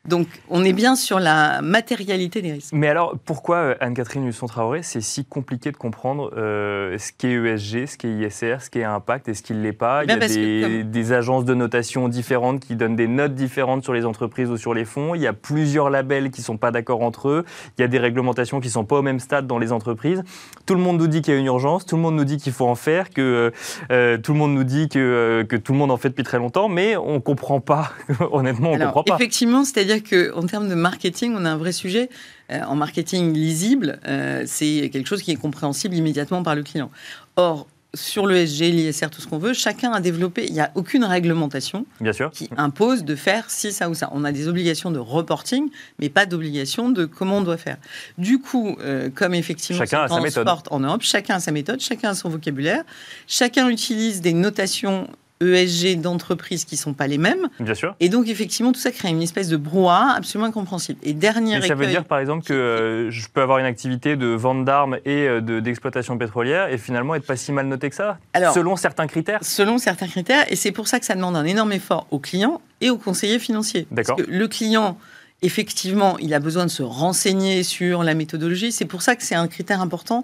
Donc, 0.09 0.27
on 0.49 0.65
est 0.65 0.73
bien 0.73 0.97
sur 0.97 1.21
la 1.21 1.61
matérialité 1.61 2.41
des 2.41 2.51
risques. 2.51 2.73
Mais 2.73 2.89
alors, 2.89 3.15
pourquoi, 3.23 3.55
euh, 3.55 3.75
Anne-Catherine 3.79 4.27
Husson-Traoré, 4.27 4.83
c'est 4.83 4.99
si 4.99 5.23
compliqué 5.23 5.71
de 5.71 5.77
comprendre 5.77 6.29
euh, 6.35 6.97
ce 6.97 7.13
qu'est 7.17 7.31
ESG, 7.31 7.85
ce 7.85 7.97
qu'est 7.97 8.09
ISR, 8.09 8.57
ce 8.59 8.69
qu'est 8.69 8.83
impact 8.83 9.29
et 9.29 9.33
ce 9.33 9.41
qui 9.41 9.53
ne 9.53 9.61
l'est 9.61 9.71
pas 9.71 10.03
Il 10.03 10.09
y 10.09 10.13
a 10.13 10.17
des, 10.17 10.83
des, 10.83 11.13
agences 11.13 11.45
de 11.45 11.53
notation 11.53 12.09
différentes 12.09 12.59
qui 12.59 12.75
donnent 12.75 12.97
des 12.97 13.07
notes 13.07 13.33
différentes 13.33 13.85
sur 13.85 13.93
les 13.93 14.05
entreprises 14.05 14.49
ou 14.49 14.57
sur 14.57 14.73
les 14.73 14.83
fonds. 14.83 15.15
Il 15.15 15.21
y 15.21 15.27
a 15.27 15.31
plusieurs 15.31 15.89
labels 15.89 16.31
qui 16.31 16.41
ne 16.41 16.45
sont 16.47 16.57
pas 16.57 16.71
d'accord 16.71 17.01
entre 17.01 17.29
eux. 17.29 17.45
Il 17.77 17.81
y 17.81 17.85
a 17.85 17.87
des 17.87 17.97
réglementations 17.97 18.59
qui 18.59 18.67
ne 18.67 18.73
sont 18.73 18.83
pas 18.83 18.97
au 18.97 19.03
même 19.03 19.21
stade 19.21 19.47
dans 19.47 19.57
les 19.57 19.71
entreprises. 19.71 20.21
Tout 20.65 20.75
le 20.75 20.81
monde 20.81 20.97
nous 20.97 21.07
dit 21.07 21.21
qu'il 21.21 21.33
y 21.33 21.37
a 21.37 21.39
une 21.39 21.45
urgence, 21.45 21.85
tout 21.85 21.95
le 21.95 22.01
monde 22.01 22.17
nous 22.17 22.25
dit 22.25 22.35
qu'il 22.35 22.51
faut 22.51 22.67
en 22.67 22.75
faire, 22.75 23.09
que 23.09 23.53
euh, 23.89 24.17
tout 24.17 24.33
le 24.33 24.39
monde 24.39 24.53
nous 24.53 24.65
dit 24.65 24.89
que, 24.89 25.45
que 25.47 25.55
tout 25.55 25.71
le 25.71 25.77
monde 25.77 25.91
en 25.91 25.97
fait 25.97 26.09
depuis 26.09 26.23
très 26.23 26.39
longtemps, 26.39 26.67
mais 26.67 26.97
on 26.97 27.13
ne 27.13 27.19
comprend 27.19 27.61
pas. 27.61 27.93
Honnêtement, 28.31 28.71
on 28.71 28.77
ne 28.77 28.83
comprend 28.83 29.03
pas. 29.03 29.15
Effectivement, 29.15 29.63
c'est-à-dire 29.63 29.92
dire 29.95 30.31
qu'en 30.31 30.45
termes 30.45 30.69
de 30.69 30.75
marketing, 30.75 31.35
on 31.37 31.45
a 31.45 31.49
un 31.49 31.57
vrai 31.57 31.71
sujet. 31.71 32.09
Euh, 32.51 32.61
en 32.63 32.75
marketing 32.75 33.33
lisible, 33.33 33.99
euh, 34.07 34.43
c'est 34.45 34.89
quelque 34.91 35.07
chose 35.07 35.21
qui 35.21 35.31
est 35.31 35.35
compréhensible 35.35 35.95
immédiatement 35.95 36.43
par 36.43 36.55
le 36.55 36.63
client. 36.63 36.91
Or, 37.35 37.67
sur 37.95 38.25
l'ESG, 38.25 38.71
l'ISR, 38.71 39.09
tout 39.11 39.21
ce 39.21 39.27
qu'on 39.27 39.37
veut, 39.37 39.53
chacun 39.53 39.91
a 39.91 40.01
développé, 40.01 40.45
il 40.47 40.53
n'y 40.53 40.59
a 40.59 40.71
aucune 40.75 41.03
réglementation 41.03 41.85
qui 42.31 42.49
impose 42.57 43.03
de 43.03 43.15
faire 43.15 43.49
ci, 43.51 43.71
ça 43.71 43.87
ou 43.89 43.93
ça. 43.93 44.09
On 44.13 44.23
a 44.23 44.31
des 44.31 44.47
obligations 44.47 44.89
de 44.89 44.97
reporting, 44.97 45.69
mais 45.99 46.09
pas 46.09 46.25
d'obligation 46.25 46.89
de 46.89 47.05
comment 47.05 47.37
on 47.37 47.41
doit 47.41 47.57
faire. 47.57 47.77
Du 48.17 48.39
coup, 48.39 48.75
euh, 48.81 49.09
comme 49.13 49.35
effectivement, 49.35 49.79
chacun 49.79 50.03
a 50.03 50.07
sa 50.07 50.19
méthode. 50.19 50.47
en 50.71 50.79
Europe, 50.79 51.03
chacun 51.03 51.35
a 51.35 51.39
sa 51.39 51.51
méthode, 51.51 51.81
chacun 51.81 52.09
a 52.09 52.13
son 52.15 52.29
vocabulaire, 52.29 52.83
chacun 53.27 53.69
utilise 53.69 54.21
des 54.21 54.33
notations 54.33 55.07
ESG 55.51 55.99
d'entreprises 55.99 56.65
qui 56.65 56.75
ne 56.75 56.79
sont 56.79 56.93
pas 56.93 57.07
les 57.07 57.17
mêmes. 57.17 57.49
Bien 57.59 57.73
sûr. 57.73 57.95
Et 57.99 58.09
donc, 58.09 58.27
effectivement, 58.27 58.71
tout 58.71 58.79
ça 58.79 58.91
crée 58.91 59.09
une 59.09 59.21
espèce 59.21 59.49
de 59.49 59.57
brouhaha 59.57 60.13
absolument 60.15 60.47
incompréhensible. 60.47 60.99
Et 61.03 61.13
dernier 61.13 61.61
Ça 61.61 61.75
veut 61.75 61.87
dire, 61.87 62.05
par 62.05 62.19
exemple, 62.19 62.45
que 62.45 62.53
euh, 62.53 63.11
je 63.11 63.27
peux 63.31 63.41
avoir 63.41 63.59
une 63.59 63.65
activité 63.65 64.15
de 64.15 64.27
vente 64.27 64.65
d'armes 64.65 64.97
et 65.05 65.27
euh, 65.27 65.41
d'exploitation 65.61 66.17
pétrolière 66.17 66.69
et 66.69 66.77
finalement 66.77 67.15
être 67.15 67.25
pas 67.25 67.35
si 67.35 67.51
mal 67.51 67.67
noté 67.67 67.89
que 67.89 67.95
ça, 67.95 68.17
selon 68.53 68.75
certains 68.75 69.07
critères 69.07 69.39
Selon 69.41 69.77
certains 69.77 70.07
critères. 70.07 70.45
Et 70.51 70.55
c'est 70.55 70.71
pour 70.71 70.87
ça 70.87 70.99
que 70.99 71.05
ça 71.05 71.15
demande 71.15 71.35
un 71.35 71.45
énorme 71.45 71.73
effort 71.73 72.07
aux 72.11 72.19
clients 72.19 72.61
et 72.81 72.89
aux 72.89 72.97
conseillers 72.97 73.39
financiers. 73.39 73.87
D'accord. 73.91 74.15
Parce 74.15 74.27
que 74.27 74.31
le 74.31 74.47
client 74.47 74.97
effectivement, 75.43 76.17
il 76.19 76.33
a 76.33 76.39
besoin 76.39 76.65
de 76.65 76.71
se 76.71 76.83
renseigner 76.83 77.63
sur 77.63 78.03
la 78.03 78.13
méthodologie. 78.15 78.71
C'est 78.71 78.85
pour 78.85 79.01
ça 79.01 79.15
que 79.15 79.23
c'est 79.23 79.35
un 79.35 79.47
critère 79.47 79.81
important 79.81 80.23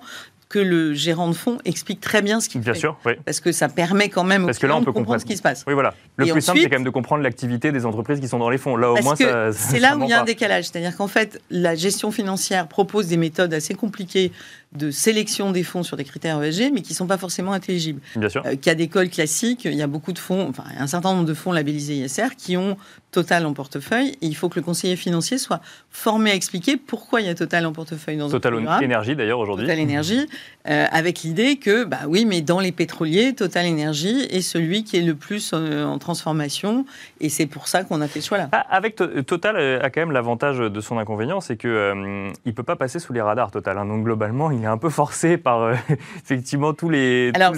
que 0.50 0.58
le 0.58 0.96
gérant 0.96 1.27
de 1.27 1.34
fonds 1.34 1.60
explique 1.63 2.01
très 2.01 2.24
bien 2.24 2.41
ce 2.41 2.50
qu'il 2.50 2.62
fait. 2.62 2.72
Bien 2.72 2.79
sûr, 2.79 2.98
oui. 3.06 3.13
Parce 3.24 3.39
que 3.39 3.51
ça 3.51 3.70
permet 3.70 4.10
quand 4.10 4.24
même 4.24 4.48
Parce 4.48 4.58
que 4.58 4.65
là, 4.65 4.75
on 4.75 4.84
peut 4.84 4.91
comprendre 4.91 5.22
ce 5.22 5.25
qui 5.25 5.38
se 5.38 5.44
passe. 5.44 5.63
Oui, 5.68 5.75
voilà. 5.75 5.94
Le 6.18 6.25
plus 6.25 6.41
simple, 6.41 6.60
c'est 6.60 6.70
quand 6.70 6.77
même 6.77 6.84
de 6.84 6.89
comprendre 6.89 7.22
l'activité 7.22 7.72
des 7.72 7.86
entreprises 7.86 8.20
qui 8.20 8.27
sont 8.27 8.39
dans 8.39 8.50
les 8.50 8.58
fonds. 8.58 8.75
Là, 8.75 8.91
au 8.91 9.01
moins, 9.01 9.15
ça. 9.15 9.53
C'est 9.53 9.79
là 9.79 9.96
où 9.96 10.03
il 10.03 10.10
y 10.10 10.13
a 10.13 10.22
un 10.22 10.25
décalage. 10.25 10.65
C'est-à-dire 10.65 10.98
qu'en 10.98 11.08
fait, 11.08 11.39
la 11.51 11.75
gestion 11.75 12.10
financière 12.12 12.68
propose 12.68 13.08
des 13.08 13.18
méthodes 13.18 13.53
assez 13.53 13.75
compliquées 13.75 14.32
de 14.74 14.91
sélection 14.91 15.51
des 15.51 15.63
fonds 15.63 15.84
sur 15.84 15.98
des 15.98 16.03
critères 16.03 16.41
ESG, 16.41 16.72
mais 16.74 16.82
qui 16.82 16.94
ne 16.94 16.98
sont 16.98 17.08
pas 17.08 17.18
forcément 17.18 17.53
intelligibles. 17.53 18.01
Bien 18.15 18.29
sûr. 18.29 18.44
Euh, 18.46 18.56
Cas 18.56 18.75
d'école 18.75 19.10
classique, 19.10 19.65
il 19.65 19.74
y 19.74 19.82
a 19.82 19.88
beaucoup 19.88 20.13
de 20.13 20.20
fonds, 20.20 20.48
enfin, 20.50 20.63
un 20.77 20.88
certain 20.88 21.13
nombre 21.13 21.25
de 21.25 21.34
fonds 21.34 21.51
labellisés 21.51 21.96
ISR 21.96 22.36
qui 22.38 22.56
ont 22.56 22.77
Total 23.12 23.46
en 23.46 23.54
portefeuille. 23.54 24.18
Et 24.22 24.28
il 24.28 24.36
faut 24.36 24.50
que 24.50 24.60
le 24.60 24.63
conseiller 24.63 24.96
financier 24.96 25.38
soit 25.38 25.62
formé 25.89 26.32
à 26.32 26.36
expliquer 26.36 26.78
pourquoi 26.78 27.22
il 27.22 27.28
y 27.28 27.30
a 27.30 27.36
Total 27.36 27.66
en 27.66 27.74
portefeuille 27.74 28.18
dans 28.18 28.30
Total 28.30 28.54
Énergie, 28.82 29.16
d'ailleurs, 29.16 29.39
aujourd'hui. 29.39 29.66
Total 29.66 29.80
Énergie, 29.80 30.28
euh, 30.68 30.86
avec 30.92 31.22
l'idée 31.22 31.58
que, 31.58 31.86
bah 31.86 32.00
oui, 32.08 32.25
mais 32.25 32.42
dans 32.42 32.60
les 32.60 32.72
pétroliers, 32.72 33.34
Total 33.34 33.66
Énergie 33.66 34.28
est 34.30 34.42
celui 34.42 34.84
qui 34.84 34.98
est 34.98 35.01
le 35.01 35.16
plus 35.16 35.51
euh, 35.54 35.86
en, 35.86 35.98
transformation. 35.98 36.86
Et 37.20 37.30
c'est 37.30 37.48
pour 37.48 37.68
ça 37.68 37.84
qu'on 37.84 38.01
a 38.01 38.08
fait 38.08 38.22
ce 38.22 38.28
choix-là. 38.28 38.50
Ah, 38.51 38.66
avec 38.70 38.96
Total 38.96 39.82
a 39.82 39.89
quand 39.89 40.01
même 40.01 40.12
l'avantage 40.12 40.60
de 40.60 40.82
son 40.82 40.98
inconvénient, 40.98 41.42
c'est 41.42 41.58
qu'il 41.58 41.70
ne 41.70 42.51
peut 42.51 42.63
pas 42.63 42.75
passer 42.75 43.00
sous 43.00 43.13
les 43.13 43.22
radars, 43.22 43.51
Total. 43.51 43.78
Hein. 43.78 43.86
Donc, 43.86 44.04
globalement, 44.04 44.51
il 44.51 44.63
est 44.63 44.68
un 44.68 44.78
peu 44.78 44.89
forcé 44.89 45.38
par 45.38 45.62
euh, 45.62 45.75
effectivement 46.24 46.74
tous 46.74 46.89
les. 46.89 47.32
Alors, 47.34 47.54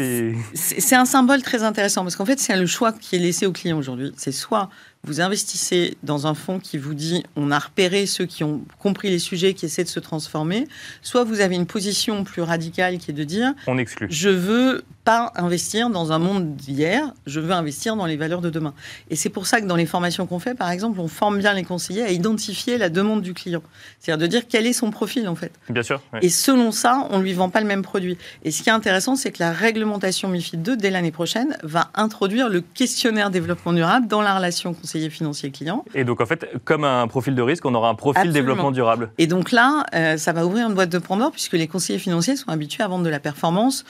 c'est 0.53 0.95
un 0.95 1.05
symbole 1.05 1.41
très 1.41 1.63
intéressant 1.63 2.03
parce 2.03 2.15
qu'en 2.15 2.25
fait, 2.25 2.39
c'est 2.39 2.55
le 2.55 2.65
choix 2.65 2.91
qui 2.91 3.15
est 3.15 3.19
laissé 3.19 3.45
au 3.45 3.51
client 3.51 3.77
aujourd'hui. 3.77 4.11
C'est 4.17 4.31
soit 4.31 4.69
vous 5.03 5.21
investissez 5.21 5.97
dans 6.03 6.27
un 6.27 6.33
fonds 6.33 6.59
qui 6.59 6.77
vous 6.77 6.93
dit 6.93 7.23
on 7.35 7.51
a 7.51 7.59
repéré 7.59 8.05
ceux 8.05 8.25
qui 8.25 8.43
ont 8.43 8.61
compris 8.79 9.09
les 9.09 9.19
sujets, 9.19 9.53
qui 9.53 9.65
essaient 9.65 9.83
de 9.83 9.89
se 9.89 9.99
transformer, 9.99 10.67
soit 11.01 11.23
vous 11.23 11.41
avez 11.41 11.55
une 11.55 11.65
position 11.65 12.23
plus 12.23 12.41
radicale 12.41 12.97
qui 12.97 13.11
est 13.11 13.13
de 13.13 13.23
dire 13.23 13.53
on 13.67 13.77
exclut. 13.77 14.07
Je 14.09 14.29
veux 14.29 14.83
pas 15.03 15.31
investir 15.35 15.89
dans 15.89 16.11
un 16.11 16.19
monde 16.19 16.55
d'hier, 16.55 17.13
je 17.25 17.39
veux 17.39 17.51
investir 17.51 17.95
dans 17.95 18.05
les 18.05 18.17
valeurs 18.17 18.41
de 18.41 18.49
demain. 18.49 18.73
Et 19.09 19.15
c'est 19.15 19.29
pour 19.29 19.47
ça 19.47 19.61
que 19.61 19.65
dans 19.65 19.75
les 19.75 19.85
formations 19.85 20.27
qu'on 20.27 20.39
fait, 20.39 20.55
par 20.55 20.69
exemple, 20.69 20.99
on 20.99 21.07
forme 21.07 21.39
bien 21.39 21.53
les 21.53 21.63
conseillers 21.63 22.03
à 22.03 22.11
identifier 22.11 22.77
la 22.77 22.89
demande 22.89 23.21
du 23.21 23.33
client. 23.33 23.63
C'est-à-dire 23.99 24.27
de 24.27 24.31
dire 24.31 24.41
quel 24.47 24.67
est 24.67 24.73
son 24.73 24.91
profil, 24.91 25.27
en 25.27 25.35
fait. 25.35 25.51
Bien 25.69 25.83
sûr. 25.83 26.01
Et 26.21 26.29
selon 26.29 26.71
ça, 26.71 27.07
on 27.09 27.17
ne 27.17 27.23
lui 27.23 27.33
vend 27.33 27.49
pas 27.49 27.61
le 27.61 27.67
même 27.67 27.81
produit. 27.81 28.17
Et 28.43 28.51
ce 28.51 28.63
qui 28.63 28.69
est 28.69 28.73
intéressant, 28.73 29.15
c'est 29.15 29.31
que 29.31 29.41
la 29.41 29.51
réglementation 29.51 30.27
MIFID 30.29 30.61
2, 30.61 30.77
dès 30.77 30.89
l'année 30.89 31.11
prochaine, 31.11 31.57
va 31.63 31.89
introduire 31.95 32.49
le 32.49 32.61
questionnaire 32.61 33.29
développement 33.29 33.73
durable 33.73 34.07
dans 34.07 34.21
la 34.21 34.35
relation 34.35 34.73
conseiller 34.73 35.09
financier-client. 35.09 35.85
Et 35.95 36.03
donc, 36.03 36.21
en 36.21 36.25
fait, 36.25 36.47
comme 36.63 36.83
un 36.83 37.07
profil 37.07 37.35
de 37.35 37.41
risque, 37.41 37.65
on 37.65 37.73
aura 37.73 37.89
un 37.89 37.95
profil 37.95 38.31
développement 38.31 38.71
durable. 38.71 39.09
Et 39.17 39.27
donc 39.27 39.51
là, 39.51 39.85
euh, 39.93 40.17
ça 40.17 40.33
va 40.33 40.45
ouvrir 40.45 40.67
une 40.67 40.75
boîte 40.75 40.89
de 40.89 40.99
Pandore, 40.99 41.31
puisque 41.31 41.53
les 41.53 41.67
conseillers 41.67 41.99
financiers 41.99 42.35
sont 42.35 42.49
habitués 42.49 42.83
à 42.83 42.87
vendre 42.87 43.03
de 43.03 43.09
la 43.09 43.19
performance 43.19 43.85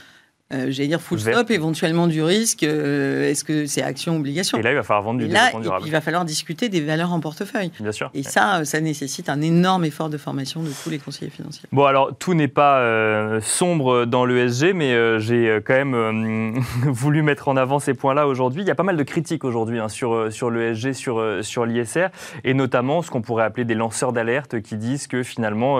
euh, 0.53 0.67
j'allais 0.69 0.89
dire 0.89 1.01
full 1.01 1.19
stop, 1.19 1.49
éventuellement 1.51 2.07
du 2.07 2.21
risque. 2.21 2.63
Euh, 2.63 3.29
est-ce 3.29 3.43
que 3.43 3.65
c'est 3.65 3.81
action 3.81 4.17
obligation? 4.17 4.57
Et 4.57 4.61
là, 4.61 4.71
il 4.71 4.75
va 4.75 4.83
falloir 4.83 5.03
vendre 5.03 5.19
du 5.19 5.27
là, 5.27 5.51
durable. 5.59 5.85
Il 5.85 5.91
va 5.91 6.01
falloir 6.01 6.25
discuter 6.25 6.69
des 6.69 6.81
valeurs 6.81 7.13
en 7.13 7.19
portefeuille. 7.19 7.71
Bien 7.79 7.91
sûr. 7.91 8.09
Et 8.13 8.23
ça, 8.23 8.65
ça 8.65 8.81
nécessite 8.81 9.29
un 9.29 9.41
énorme 9.41 9.85
effort 9.85 10.09
de 10.09 10.17
formation 10.17 10.61
de 10.61 10.69
tous 10.83 10.89
les 10.89 10.99
conseillers 10.99 11.31
financiers. 11.31 11.67
Bon, 11.71 11.85
alors 11.85 12.15
tout 12.17 12.33
n'est 12.33 12.47
pas 12.47 12.79
euh, 12.79 13.39
sombre 13.41 14.05
dans 14.05 14.25
l'ESG, 14.25 14.73
mais 14.73 15.19
j'ai 15.19 15.59
quand 15.65 15.73
même 15.73 16.59
voulu 16.85 17.21
mettre 17.21 17.47
en 17.47 17.57
avant 17.57 17.79
ces 17.79 17.93
points-là 17.93 18.27
aujourd'hui. 18.27 18.63
Il 18.63 18.67
y 18.67 18.71
a 18.71 18.75
pas 18.75 18.83
mal 18.83 18.97
de 18.97 19.03
critiques 19.03 19.45
aujourd'hui 19.45 19.79
hein, 19.79 19.89
sur, 19.89 20.31
sur 20.31 20.49
l'ESG, 20.49 20.93
sur, 20.93 21.39
sur 21.41 21.65
l'ISR, 21.65 22.07
et 22.43 22.53
notamment 22.53 23.01
ce 23.01 23.09
qu'on 23.09 23.21
pourrait 23.21 23.45
appeler 23.45 23.65
des 23.65 23.75
lanceurs 23.75 24.13
d'alerte 24.13 24.61
qui 24.61 24.75
disent 24.75 25.07
que 25.07 25.23
finalement 25.23 25.79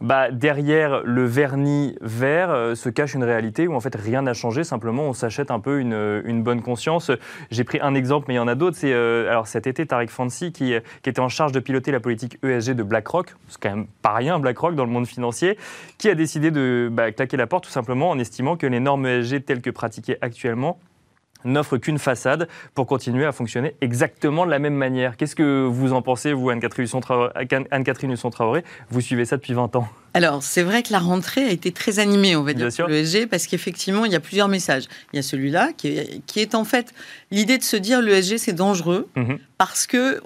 bah, 0.00 0.30
derrière 0.30 1.02
le 1.04 1.24
vernis 1.24 1.96
vert 2.00 2.50
euh, 2.50 2.74
se 2.74 2.88
cache 2.88 3.14
une 3.14 3.24
réalité 3.24 3.66
où 3.66 3.74
en 3.74 3.80
fait 3.80 3.94
rien 3.94 4.22
n'a 4.22 4.34
changé, 4.34 4.64
simplement 4.64 5.04
on 5.04 5.12
s'achète 5.12 5.50
un 5.50 5.60
peu 5.60 5.80
une, 5.80 5.92
euh, 5.92 6.42
bonne 6.42 6.62
conscience. 6.62 7.10
J'ai 7.50 7.64
pris 7.64 7.78
un 7.80 7.94
exemple, 7.94 8.26
mais 8.28 8.34
il 8.34 8.36
y 8.36 8.40
en 8.40 8.48
a 8.48 8.54
d'autres. 8.54 8.76
C'est 8.76 8.92
euh, 8.92 9.28
alors 9.30 9.46
cet 9.46 9.66
été 9.66 9.86
Tariq 9.86 10.10
Fancy 10.10 10.52
qui, 10.52 10.74
qui, 11.02 11.10
était 11.10 11.20
en 11.20 11.28
charge 11.28 11.52
de 11.52 11.60
piloter 11.60 11.90
la 11.90 12.00
politique 12.00 12.38
ESG 12.44 12.74
de 12.74 12.82
BlackRock, 12.82 13.34
c'est 13.48 13.60
quand 13.60 13.70
même 13.70 13.86
pas 14.02 14.14
rien 14.14 14.38
BlackRock 14.38 14.74
dans 14.74 14.84
le 14.84 14.90
monde 14.90 15.06
financier, 15.06 15.58
qui 15.98 16.08
a 16.08 16.14
décidé 16.14 16.50
de 16.50 16.88
bah, 16.92 17.10
claquer 17.12 17.36
la 17.36 17.46
porte 17.46 17.64
tout 17.64 17.70
simplement 17.70 18.10
en 18.10 18.18
estimant 18.18 18.56
que 18.56 18.66
les 18.66 18.80
normes 18.80 19.06
ESG 19.06 19.44
telles 19.44 19.62
que 19.62 19.70
pratiquées 19.70 20.18
actuellement 20.20 20.78
n'offre 21.44 21.76
qu'une 21.76 21.98
façade 21.98 22.48
pour 22.74 22.86
continuer 22.86 23.24
à 23.24 23.32
fonctionner 23.32 23.74
exactement 23.80 24.46
de 24.46 24.50
la 24.50 24.58
même 24.58 24.74
manière. 24.74 25.16
Qu'est-ce 25.16 25.36
que 25.36 25.66
vous 25.66 25.92
en 25.92 26.02
pensez, 26.02 26.32
vous, 26.32 26.50
Anne-Catherine 26.50 28.12
Husson-Traoré 28.12 28.64
Vous 28.90 29.00
suivez 29.00 29.24
ça 29.24 29.36
depuis 29.36 29.54
20 29.54 29.76
ans 29.76 29.88
alors, 30.14 30.42
c'est 30.42 30.62
vrai 30.62 30.82
que 30.82 30.90
la 30.92 30.98
rentrée 30.98 31.44
a 31.44 31.50
été 31.50 31.70
très 31.70 31.98
animée, 31.98 32.34
on 32.34 32.42
va 32.42 32.54
dire, 32.54 32.68
pour 32.76 32.88
l'ESG, 32.88 33.26
parce 33.26 33.46
qu'effectivement, 33.46 34.04
il 34.04 34.12
y 34.12 34.16
a 34.16 34.20
plusieurs 34.20 34.48
messages. 34.48 34.84
Il 35.12 35.16
y 35.16 35.18
a 35.18 35.22
celui-là, 35.22 35.70
qui 35.76 35.88
est, 35.88 36.22
qui 36.26 36.40
est 36.40 36.54
en 36.54 36.64
fait 36.64 36.94
l'idée 37.30 37.58
de 37.58 37.62
se 37.62 37.76
dire 37.76 38.00
l'ESG, 38.00 38.38
c'est 38.38 38.54
dangereux, 38.54 39.08
mhm. 39.16 39.38
parce 39.58 39.86
que 39.86 40.20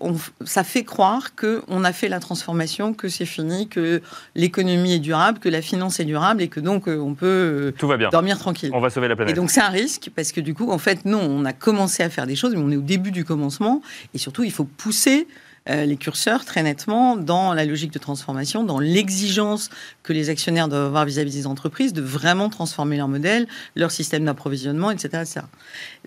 ça 0.44 0.62
fait 0.62 0.84
croire 0.84 1.34
qu'on 1.34 1.84
a 1.84 1.92
fait 1.92 2.08
la 2.08 2.20
transformation, 2.20 2.94
que 2.94 3.08
c'est 3.08 3.26
fini, 3.26 3.68
que 3.68 4.00
l'économie 4.34 4.94
est 4.94 5.00
durable, 5.00 5.40
que 5.40 5.48
la 5.48 5.62
finance 5.62 5.98
est 5.98 6.04
durable, 6.04 6.42
et 6.42 6.48
que 6.48 6.60
donc 6.60 6.88
euh, 6.88 6.98
on 6.98 7.14
peut 7.14 7.26
euh, 7.26 7.72
Tout 7.72 7.88
va 7.88 7.96
bien. 7.96 8.08
dormir 8.10 8.38
tranquille. 8.38 8.70
On 8.72 8.80
va 8.80 8.90
sauver 8.90 9.08
la 9.08 9.16
planète. 9.16 9.32
Et 9.32 9.36
donc, 9.36 9.50
c'est 9.50 9.60
un 9.60 9.68
risque, 9.68 10.10
parce 10.14 10.30
que 10.30 10.40
du 10.40 10.54
coup, 10.54 10.70
en 10.70 10.78
fait, 10.78 11.04
non, 11.04 11.20
on 11.20 11.44
a 11.44 11.52
commencé 11.52 12.02
à 12.02 12.08
faire 12.08 12.26
des 12.26 12.36
choses, 12.36 12.54
mais 12.54 12.62
on 12.62 12.70
est 12.70 12.76
au 12.76 12.82
début 12.82 13.10
du 13.10 13.24
commencement, 13.24 13.82
et 14.14 14.18
surtout, 14.18 14.44
il 14.44 14.52
faut 14.52 14.64
pousser 14.64 15.26
euh, 15.70 15.84
les 15.84 15.96
curseurs 15.96 16.44
très 16.44 16.64
nettement 16.64 17.16
dans 17.16 17.54
la 17.54 17.64
logique 17.64 17.92
de 17.92 17.98
transformation, 18.00 18.64
dans 18.64 18.80
l'exigence 18.80 19.70
que 20.02 20.12
les 20.12 20.28
actionnaires 20.28 20.66
doivent 20.66 20.86
avoir 20.86 21.04
vis-à-vis 21.04 21.34
des 21.34 21.46
entreprises 21.46 21.92
de 21.92 22.02
vraiment 22.02 22.48
transformer 22.48 22.96
leur 22.96 23.06
modèle, 23.06 23.46
leur 23.76 23.92
système 23.92 24.24
d'approvisionnement, 24.24 24.90
etc., 24.90 25.22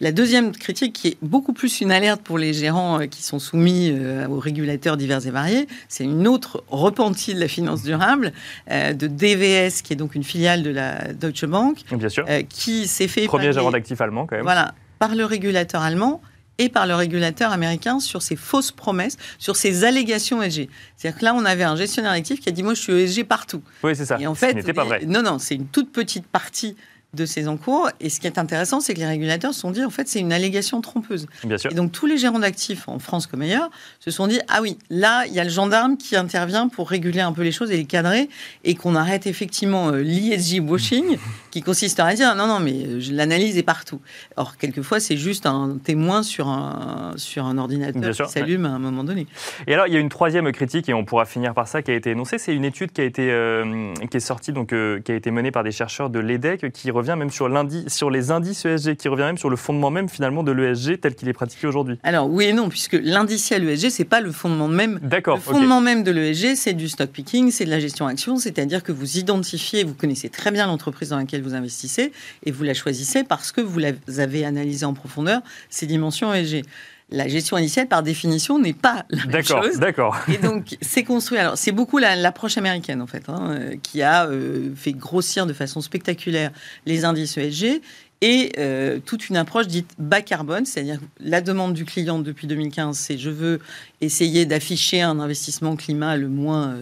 La 0.01 0.11
deuxième 0.11 0.51
critique, 0.51 0.91
qui 0.93 1.07
est 1.09 1.17
beaucoup 1.21 1.53
plus 1.53 1.79
une 1.79 1.91
alerte 1.91 2.21
pour 2.21 2.37
les 2.37 2.53
gérants 2.53 2.99
euh, 2.99 3.05
qui 3.05 3.23
sont 3.23 3.39
soumis 3.39 3.91
euh, 3.93 4.27
aux 4.27 4.39
régulateurs 4.39 4.97
divers 4.97 5.25
et 5.25 5.31
variés, 5.31 5.67
c'est 5.87 6.03
une 6.03 6.27
autre 6.27 6.63
repentie 6.69 7.33
de 7.33 7.39
la 7.39 7.47
finance 7.47 7.83
durable, 7.83 8.33
de 8.69 9.07
DVS, 9.07 9.81
qui 9.81 9.93
est 9.93 9.95
donc 9.95 10.15
une 10.15 10.23
filiale 10.23 10.63
de 10.63 10.69
la 10.69 11.13
Deutsche 11.13 11.45
Bank, 11.45 11.79
Bien 11.91 12.09
sûr. 12.09 12.25
qui 12.49 12.87
s'est 12.87 13.07
fait... 13.07 13.25
Premier 13.25 13.53
gérant 13.53 13.71
d'actifs 13.71 14.01
allemand, 14.01 14.25
quand 14.25 14.35
même. 14.35 14.43
Voilà, 14.43 14.73
par 14.99 15.15
le 15.15 15.25
régulateur 15.25 15.81
allemand 15.81 16.21
et 16.57 16.69
par 16.69 16.87
le 16.87 16.95
régulateur 16.95 17.51
américain 17.51 17.99
sur 17.99 18.21
ces 18.21 18.35
fausses 18.35 18.71
promesses, 18.71 19.17
sur 19.39 19.55
ces 19.55 19.83
allégations 19.83 20.41
ESG. 20.41 20.69
C'est-à-dire 20.97 21.19
que 21.19 21.25
là, 21.25 21.35
on 21.35 21.45
avait 21.45 21.63
un 21.63 21.75
gestionnaire 21.75 22.11
actif 22.11 22.39
qui 22.39 22.49
a 22.49 22.51
dit 22.51 22.63
Moi, 22.63 22.73
je 22.73 22.81
suis 22.81 22.93
ESG 22.93 23.25
partout. 23.25 23.61
Oui, 23.83 23.95
c'est 23.95 24.05
ça. 24.05 24.17
Et 24.19 24.27
en 24.27 24.35
fait, 24.35 24.53
n'était 24.53 24.73
pas 24.73 24.85
vrai. 24.85 25.05
Non, 25.05 25.21
non, 25.21 25.39
c'est 25.39 25.55
une 25.55 25.67
toute 25.67 25.91
petite 25.91 26.25
partie 26.25 26.75
de 27.15 27.25
ces 27.25 27.47
encours. 27.47 27.89
Et 27.99 28.09
ce 28.09 28.19
qui 28.19 28.27
est 28.27 28.37
intéressant, 28.37 28.79
c'est 28.79 28.93
que 28.93 28.99
les 28.99 29.07
régulateurs 29.07 29.53
se 29.53 29.61
sont 29.61 29.71
dit, 29.71 29.83
en 29.83 29.89
fait, 29.89 30.07
c'est 30.07 30.19
une 30.19 30.33
allégation 30.33 30.81
trompeuse. 30.81 31.27
Bien 31.43 31.57
sûr. 31.57 31.71
Et 31.71 31.75
donc, 31.75 31.91
tous 31.91 32.05
les 32.05 32.17
gérants 32.17 32.39
d'actifs, 32.39 32.87
en 32.87 32.99
France 32.99 33.25
comme 33.25 33.41
ailleurs, 33.41 33.71
se 33.99 34.11
sont 34.11 34.27
dit, 34.27 34.39
ah 34.47 34.61
oui, 34.61 34.77
là, 34.89 35.25
il 35.25 35.33
y 35.33 35.39
a 35.39 35.43
le 35.43 35.49
gendarme 35.49 35.97
qui 35.97 36.15
intervient 36.15 36.67
pour 36.67 36.89
réguler 36.89 37.21
un 37.21 37.31
peu 37.31 37.41
les 37.41 37.51
choses 37.51 37.71
et 37.71 37.77
les 37.77 37.85
cadrer, 37.85 38.29
et 38.63 38.75
qu'on 38.75 38.95
arrête 38.95 39.25
effectivement 39.25 39.89
euh, 39.89 40.01
l'ISG 40.01 40.59
washing, 40.61 41.17
qui 41.55 41.61
consiste 41.61 42.01
à 42.01 42.13
dire, 42.13 42.35
non, 42.35 42.47
non, 42.47 42.59
mais 42.59 42.73
euh, 42.85 42.99
l'analyse 43.13 43.57
est 43.57 43.63
partout. 43.63 44.01
Or, 44.35 44.57
quelquefois, 44.57 44.99
c'est 44.99 45.15
juste 45.15 45.45
un 45.45 45.77
témoin 45.81 46.21
sur 46.21 46.49
un, 46.49 47.13
sur 47.15 47.45
un 47.45 47.57
ordinateur 47.57 48.13
qui 48.27 48.29
s'allume 48.29 48.65
à 48.65 48.71
un 48.71 48.79
moment 48.79 49.05
donné. 49.05 49.25
Et 49.65 49.73
alors, 49.73 49.87
il 49.87 49.93
y 49.93 49.95
a 49.95 50.01
une 50.01 50.09
troisième 50.09 50.51
critique, 50.51 50.89
et 50.89 50.93
on 50.93 51.05
pourra 51.05 51.23
finir 51.23 51.53
par 51.53 51.69
ça, 51.69 51.81
qui 51.81 51.91
a 51.91 51.93
été 51.93 52.09
énoncée. 52.09 52.39
C'est 52.39 52.53
une 52.53 52.65
étude 52.65 52.91
qui 52.91 52.99
a 52.99 53.05
été, 53.05 53.31
euh, 53.31 53.93
qui 54.11 54.17
est 54.17 54.19
sortie, 54.19 54.51
donc, 54.51 54.71
qui 55.05 55.11
a 55.13 55.15
été 55.15 55.31
menée 55.31 55.51
par 55.51 55.63
des 55.63 55.71
chercheurs 55.71 56.09
de 56.09 56.19
l'EDEC, 56.19 56.73
qui 56.73 56.91
revient 56.91 57.15
même 57.17 57.29
sur, 57.29 57.49
sur 57.87 58.09
les 58.09 58.31
indices 58.31 58.65
ESG, 58.65 58.97
qui 58.97 59.07
revient 59.07 59.23
même 59.23 59.37
sur 59.37 59.49
le 59.49 59.55
fondement 59.55 59.91
même 59.91 60.09
finalement 60.09 60.43
de 60.43 60.51
l'ESG 60.51 60.99
tel 60.99 61.15
qu'il 61.15 61.29
est 61.29 61.33
pratiqué 61.33 61.67
aujourd'hui. 61.67 61.97
Alors 62.03 62.29
oui 62.29 62.45
et 62.47 62.53
non, 62.53 62.67
puisque 62.67 62.99
l'indiciel 63.01 63.63
ESG, 63.63 63.91
c'est 63.91 64.03
pas 64.03 64.19
le 64.19 64.33
fondement 64.33 64.67
même. 64.67 64.99
D'accord. 65.01 65.37
Le 65.37 65.41
fondement 65.41 65.79
même 65.79 66.03
de 66.03 66.11
l'ESG, 66.11 66.55
c'est 66.55 66.73
du 66.73 66.89
stock 66.89 67.11
picking, 67.11 67.49
c'est 67.49 67.63
de 67.63 67.69
la 67.69 67.79
gestion 67.79 68.07
action, 68.07 68.35
c'est-à-dire 68.35 68.83
que 68.83 68.91
vous 68.91 69.19
identifiez, 69.19 69.85
vous 69.85 69.93
connaissez 69.93 70.27
très 70.27 70.51
bien 70.51 70.67
l'entreprise 70.67 71.09
dans 71.09 71.17
laquelle 71.17 71.44
vous 71.45 71.55
investissez 71.55 72.11
et 72.45 72.51
vous 72.51 72.63
la 72.63 72.73
choisissez 72.73 73.23
parce 73.23 73.51
que 73.51 73.61
vous 73.61 73.79
avez 74.19 74.45
analysé 74.45 74.85
en 74.85 74.93
profondeur 74.93 75.41
ces 75.69 75.85
dimensions 75.85 76.33
ESG 76.33 76.63
la 77.11 77.27
gestion 77.27 77.57
initiale, 77.57 77.87
par 77.87 78.03
définition, 78.03 78.59
n'est 78.59 78.73
pas 78.73 79.05
la 79.09 79.25
même 79.25 79.43
chose. 79.43 79.77
D'accord. 79.77 80.17
Et 80.27 80.37
donc, 80.37 80.77
c'est 80.81 81.03
construit. 81.03 81.37
Alors, 81.37 81.57
c'est 81.57 81.71
beaucoup 81.71 81.99
l'approche 81.99 82.57
américaine, 82.57 83.01
en 83.01 83.07
fait, 83.07 83.29
hein, 83.29 83.51
euh, 83.51 83.75
qui 83.81 84.01
a 84.01 84.25
euh, 84.25 84.73
fait 84.75 84.93
grossir 84.93 85.45
de 85.45 85.53
façon 85.53 85.81
spectaculaire 85.81 86.51
les 86.85 87.05
indices 87.05 87.37
ESG 87.37 87.81
et 88.21 88.53
euh, 88.57 88.99
toute 89.05 89.29
une 89.29 89.37
approche 89.37 89.67
dite 89.67 89.91
bas 89.99 90.21
carbone, 90.21 90.65
c'est-à-dire 90.65 90.99
la 91.19 91.41
demande 91.41 91.73
du 91.73 91.85
client 91.85 92.17
depuis 92.17 92.47
2015, 92.47 92.97
c'est 92.97 93.17
je 93.17 93.29
veux 93.29 93.59
essayer 94.01 94.45
d'afficher 94.45 95.01
un 95.01 95.19
investissement 95.19 95.75
climat 95.75 96.15
le 96.15 96.29
moins. 96.29 96.75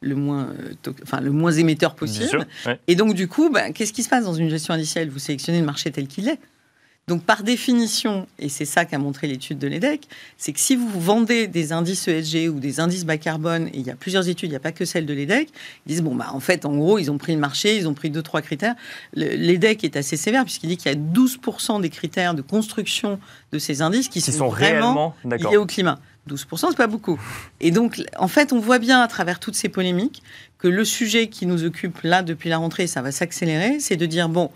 Le 0.00 0.14
moins, 0.14 0.54
enfin, 1.02 1.20
le 1.20 1.30
moins 1.30 1.52
émetteur 1.52 1.94
possible. 1.94 2.46
Et 2.86 2.94
donc, 2.94 3.14
du 3.14 3.28
coup, 3.28 3.50
ben, 3.50 3.72
qu'est-ce 3.72 3.92
qui 3.92 4.02
se 4.02 4.08
passe 4.08 4.24
dans 4.24 4.34
une 4.34 4.50
gestion 4.50 4.74
indicielle? 4.74 5.10
Vous 5.10 5.18
sélectionnez 5.18 5.60
le 5.60 5.66
marché 5.66 5.90
tel 5.90 6.06
qu'il 6.06 6.28
est. 6.28 6.38
Donc 7.08 7.24
par 7.24 7.42
définition, 7.42 8.26
et 8.38 8.50
c'est 8.50 8.66
ça 8.66 8.84
qu'a 8.84 8.98
montré 8.98 9.26
l'étude 9.26 9.58
de 9.58 9.66
l'EDEC, 9.66 10.06
c'est 10.36 10.52
que 10.52 10.60
si 10.60 10.76
vous 10.76 10.88
vendez 11.00 11.46
des 11.46 11.72
indices 11.72 12.06
ESG 12.06 12.50
ou 12.50 12.60
des 12.60 12.80
indices 12.80 13.06
bas 13.06 13.16
carbone, 13.16 13.68
et 13.68 13.78
il 13.78 13.86
y 13.86 13.90
a 13.90 13.96
plusieurs 13.96 14.28
études, 14.28 14.50
il 14.50 14.52
n'y 14.52 14.56
a 14.56 14.60
pas 14.60 14.72
que 14.72 14.84
celle 14.84 15.06
de 15.06 15.14
l'EDEC, 15.14 15.48
ils 15.86 15.88
disent, 15.88 16.02
bon, 16.02 16.14
bah, 16.14 16.28
en 16.34 16.40
fait, 16.40 16.66
en 16.66 16.76
gros, 16.76 16.98
ils 16.98 17.10
ont 17.10 17.16
pris 17.16 17.32
le 17.32 17.38
marché, 17.38 17.78
ils 17.78 17.88
ont 17.88 17.94
pris 17.94 18.10
deux, 18.10 18.20
trois 18.20 18.42
critères. 18.42 18.74
L'EDEC 19.14 19.84
est 19.84 19.96
assez 19.96 20.18
sévère 20.18 20.44
puisqu'il 20.44 20.68
dit 20.68 20.76
qu'il 20.76 20.92
y 20.92 20.94
a 20.94 20.98
12% 20.98 21.80
des 21.80 21.88
critères 21.88 22.34
de 22.34 22.42
construction 22.42 23.18
de 23.52 23.58
ces 23.58 23.80
indices 23.80 24.08
qui, 24.08 24.20
sont, 24.20 24.48
vraiment 24.48 25.14
liés 25.24 25.56
au 25.56 25.64
climat. 25.64 25.98
12%, 26.28 26.68
c'est 26.70 26.76
pas 26.76 26.86
beaucoup. 26.86 27.20
Et 27.60 27.70
donc, 27.70 28.02
en 28.18 28.28
fait, 28.28 28.52
on 28.52 28.60
voit 28.60 28.78
bien 28.78 29.00
à 29.00 29.08
travers 29.08 29.40
toutes 29.40 29.54
ces 29.54 29.68
polémiques 29.68 30.22
que 30.58 30.68
le 30.68 30.84
sujet 30.84 31.28
qui 31.28 31.46
nous 31.46 31.64
occupe 31.64 32.00
là 32.02 32.22
depuis 32.22 32.48
la 32.48 32.58
rentrée, 32.58 32.86
ça 32.86 33.02
va 33.02 33.12
s'accélérer, 33.12 33.80
c'est 33.80 33.96
de 33.96 34.06
dire, 34.06 34.28
bon, 34.28 34.50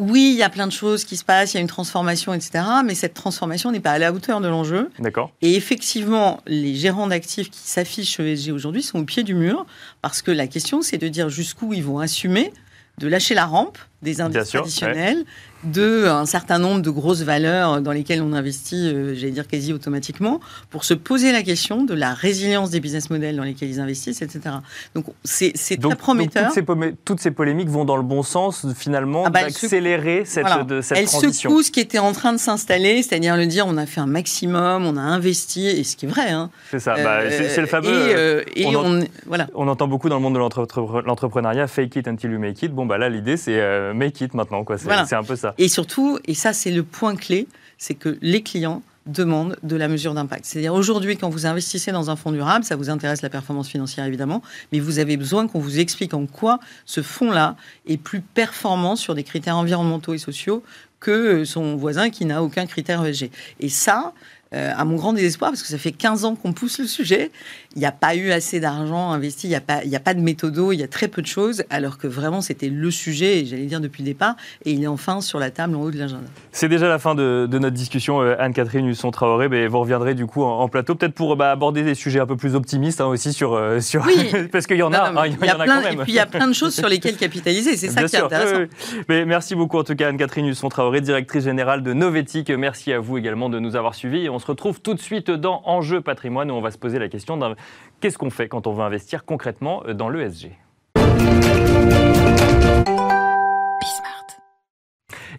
oui, 0.00 0.30
il 0.32 0.38
y 0.38 0.42
a 0.42 0.50
plein 0.50 0.66
de 0.66 0.72
choses 0.72 1.04
qui 1.04 1.16
se 1.16 1.24
passent, 1.24 1.54
il 1.54 1.56
y 1.56 1.58
a 1.58 1.60
une 1.60 1.68
transformation, 1.68 2.34
etc. 2.34 2.64
Mais 2.84 2.94
cette 2.94 3.14
transformation 3.14 3.70
n'est 3.70 3.80
pas 3.80 3.92
à 3.92 3.98
la 3.98 4.12
hauteur 4.12 4.40
de 4.40 4.48
l'enjeu. 4.48 4.90
D'accord. 4.98 5.30
Et 5.40 5.54
effectivement, 5.54 6.40
les 6.46 6.74
gérants 6.74 7.06
d'actifs 7.06 7.48
qui 7.48 7.60
s'affichent 7.60 8.18
ESG 8.18 8.50
aujourd'hui 8.50 8.82
sont 8.82 8.98
au 8.98 9.04
pied 9.04 9.22
du 9.22 9.34
mur 9.34 9.66
parce 10.02 10.20
que 10.20 10.32
la 10.32 10.48
question, 10.48 10.82
c'est 10.82 10.98
de 10.98 11.06
dire 11.06 11.28
jusqu'où 11.28 11.72
ils 11.74 11.84
vont 11.84 12.00
assumer 12.00 12.52
de 12.98 13.08
lâcher 13.08 13.34
la 13.34 13.46
rampe 13.46 13.78
des 14.04 14.20
indices 14.20 14.50
traditionnels, 14.50 15.24
de 15.64 16.06
un 16.06 16.26
certain 16.26 16.58
nombre 16.58 16.82
de 16.82 16.90
grosses 16.90 17.22
valeurs 17.22 17.80
dans 17.80 17.92
lesquelles 17.92 18.22
on 18.22 18.32
investit, 18.32 18.88
euh, 18.88 19.14
j'allais 19.14 19.32
dire 19.32 19.48
quasi 19.48 19.72
automatiquement, 19.72 20.40
pour 20.70 20.84
se 20.84 20.94
poser 20.94 21.32
la 21.32 21.42
question 21.42 21.84
de 21.84 21.94
la 21.94 22.12
résilience 22.12 22.70
des 22.70 22.80
business 22.80 23.10
models 23.10 23.36
dans 23.36 23.42
lesquels 23.42 23.70
ils 23.70 23.80
investissent, 23.80 24.22
etc. 24.22 24.56
Donc 24.94 25.06
c'est 25.24 25.52
très 25.52 25.96
prometteur. 25.96 26.52
Donc, 26.54 26.94
toutes, 27.04 27.20
ces 27.20 27.30
polémiques 27.30 27.68
vont 27.68 27.84
dans 27.84 27.96
le 27.96 28.02
bon 28.02 28.22
sens, 28.22 28.66
finalement, 28.74 29.24
ah 29.26 29.30
bah, 29.30 29.42
d'accélérer 29.42 30.24
cette, 30.24 30.46
de, 30.66 30.80
cette 30.80 30.98
elles 30.98 31.06
transition. 31.06 31.50
secouent 31.50 31.62
ce 31.62 31.70
qui 31.70 31.80
était 31.80 31.98
en 31.98 32.12
train 32.12 32.32
de 32.32 32.38
s'installer, 32.38 33.02
c'est-à-dire 33.02 33.36
le 33.36 33.46
dire 33.46 33.66
on 33.66 33.76
a 33.76 33.86
fait 33.86 34.00
un 34.00 34.06
maximum, 34.06 34.84
on 34.84 34.96
a 34.96 35.00
investi, 35.00 35.66
et 35.66 35.84
ce 35.84 35.96
qui 35.96 36.06
est 36.06 36.08
vrai. 36.08 36.30
Hein. 36.30 36.50
C'est 36.70 36.78
ça, 36.78 36.94
bah, 37.02 37.20
c'est 37.30 37.60
le 37.60 37.66
fameux... 37.66 37.88
Euh, 37.90 38.42
et, 38.54 38.66
on, 38.66 39.00
voilà. 39.26 39.48
on, 39.54 39.68
entend 39.68 39.88
beaucoup 39.88 40.08
dans 40.08 40.16
le 40.16 40.22
monde 40.22 40.34
de 40.34 40.38
l'entrepreneuriat, 40.38 41.66
fake 41.66 41.96
it 41.96 42.08
until 42.08 42.30
you 42.32 42.38
make 42.38 42.62
it. 42.62 42.72
Bon, 42.72 42.86
bah 42.86 42.98
là, 42.98 43.08
l'idée, 43.08 43.36
c'est 43.36 43.58
make 43.94 44.20
it 44.20 44.34
maintenant. 44.34 44.64
C'est 45.06 45.14
un 45.14 45.22
peu 45.22 45.36
ça. 45.36 45.54
Et 45.58 45.68
surtout, 45.68 46.18
et 46.26 46.34
ça 46.34 46.52
c'est 46.52 46.70
le 46.70 46.82
point 46.82 47.16
clé, 47.16 47.46
c'est 47.78 47.94
que 47.94 48.18
les 48.20 48.42
clients 48.42 48.82
demandent 49.06 49.56
de 49.62 49.76
la 49.76 49.88
mesure 49.88 50.14
d'impact. 50.14 50.46
C'est-à-dire 50.46 50.72
aujourd'hui, 50.72 51.16
quand 51.16 51.28
vous 51.28 51.46
investissez 51.46 51.92
dans 51.92 52.10
un 52.10 52.16
fonds 52.16 52.32
durable, 52.32 52.64
ça 52.64 52.76
vous 52.76 52.88
intéresse 52.88 53.20
la 53.22 53.28
performance 53.28 53.68
financière 53.68 54.06
évidemment, 54.06 54.42
mais 54.72 54.80
vous 54.80 54.98
avez 54.98 55.16
besoin 55.16 55.46
qu'on 55.46 55.58
vous 55.58 55.78
explique 55.78 56.14
en 56.14 56.26
quoi 56.26 56.58
ce 56.86 57.02
fonds-là 57.02 57.56
est 57.86 57.98
plus 57.98 58.20
performant 58.20 58.96
sur 58.96 59.14
des 59.14 59.22
critères 59.22 59.56
environnementaux 59.56 60.14
et 60.14 60.18
sociaux 60.18 60.62
que 61.00 61.44
son 61.44 61.76
voisin 61.76 62.08
qui 62.08 62.24
n'a 62.24 62.42
aucun 62.42 62.64
critère 62.64 63.04
ESG. 63.04 63.30
Et 63.60 63.68
ça, 63.68 64.14
euh, 64.54 64.72
à 64.74 64.84
mon 64.84 64.96
grand 64.96 65.12
désespoir, 65.12 65.50
parce 65.50 65.62
que 65.62 65.68
ça 65.68 65.78
fait 65.78 65.92
15 65.92 66.24
ans 66.24 66.34
qu'on 66.34 66.52
pousse 66.52 66.78
le 66.78 66.86
sujet, 66.86 67.30
il 67.76 67.80
n'y 67.80 67.86
a 67.86 67.92
pas 67.92 68.14
eu 68.14 68.30
assez 68.30 68.60
d'argent 68.60 69.10
investi, 69.10 69.48
il 69.48 69.50
n'y 69.50 69.56
a, 69.56 69.60
pas, 69.60 69.80
a 69.84 70.00
pas 70.00 70.14
de 70.14 70.20
méthodo, 70.20 70.72
il 70.72 70.78
y 70.78 70.82
a 70.82 70.88
très 70.88 71.08
peu 71.08 71.22
de 71.22 71.26
choses, 71.26 71.64
alors 71.70 71.98
que 71.98 72.06
vraiment 72.06 72.40
c'était 72.40 72.68
le 72.68 72.90
sujet, 72.90 73.44
j'allais 73.44 73.66
dire 73.66 73.80
depuis 73.80 74.02
le 74.02 74.08
départ, 74.08 74.36
et 74.64 74.72
il 74.72 74.82
est 74.82 74.86
enfin 74.86 75.20
sur 75.20 75.38
la 75.38 75.50
table 75.50 75.74
en 75.76 75.82
haut 75.82 75.90
de 75.90 75.98
l'agenda. 75.98 76.26
C'est 76.52 76.68
déjà 76.68 76.88
la 76.88 76.98
fin 76.98 77.14
de, 77.14 77.48
notre 77.50 77.70
discussion, 77.70 78.20
euh, 78.20 78.36
Anne-Catherine 78.38 78.86
Husson-Traoré, 78.86 79.48
mais 79.48 79.66
vous 79.66 79.80
reviendrez 79.80 80.14
du 80.14 80.26
coup 80.26 80.44
en, 80.44 80.68
plateau, 80.68 80.94
peut-être 80.94 81.14
pour 81.14 81.36
bah, 81.36 81.50
aborder 81.50 81.82
des 81.82 81.94
sujets 81.94 82.20
un 82.20 82.26
peu 82.26 82.36
plus 82.36 82.54
optimistes 82.54 83.00
hein, 83.00 83.06
aussi 83.06 83.32
sur... 83.32 83.54
Euh, 83.54 83.80
sur... 83.80 84.04
Oui. 84.06 84.48
parce 84.52 84.66
qu'il 84.66 84.76
y 84.76 84.82
en 84.82 84.92
a, 84.92 85.10
hein, 85.10 85.26
il 85.26 85.32
y, 85.32 85.50
en 85.50 85.58
a 85.58 85.66
quand 85.66 85.82
même. 85.82 86.00
Et 86.00 86.02
puis 86.04 86.12
il 86.12 86.16
y 86.16 86.20
a 86.20 86.26
plein 86.26 86.46
de 86.46 86.52
choses 86.52 86.74
sur 86.74 86.88
lesquelles 86.88 87.16
capitaliser, 87.16 87.76
c'est 87.76 87.88
ça 87.90 88.04
qui 88.04 88.16
est 88.16 88.20
intéressant. 88.20 88.64
Mais 89.08 89.24
merci 89.24 89.54
beaucoup 89.54 89.78
en 89.78 89.84
tout 89.84 89.96
cas 89.96 90.08
Anne-Catherine 90.08 90.46
Husson-Traoré, 90.46 91.00
directrice 91.00 91.44
générale 91.44 91.82
de 91.82 91.92
Novetic, 91.92 92.50
merci 92.50 92.92
à 92.92 93.00
vous 93.00 93.18
également 93.18 93.48
de 93.48 93.58
nous 93.58 93.74
avoir 93.74 93.94
suivis, 93.94 94.24
et 94.24 94.30
on 94.30 94.38
se 94.38 94.46
retrouve 94.46 94.80
tout 94.80 94.94
de 94.94 95.00
suite 95.00 95.30
dans 95.30 95.62
Enjeu 95.64 96.00
patrimoine 96.00 96.50
où 96.50 96.54
on 96.54 96.60
va 96.60 96.70
se 96.70 96.78
poser 96.78 96.98
la 96.98 97.08
question 97.08 97.36
d'un 97.36 97.54
qu'est-ce 98.00 98.18
qu'on 98.18 98.30
fait 98.30 98.48
quand 98.48 98.66
on 98.66 98.72
veut 98.72 98.84
investir 98.84 99.24
concrètement 99.24 99.82
euh, 99.86 99.94
dans 99.94 100.08
l'ESG. 100.08 100.50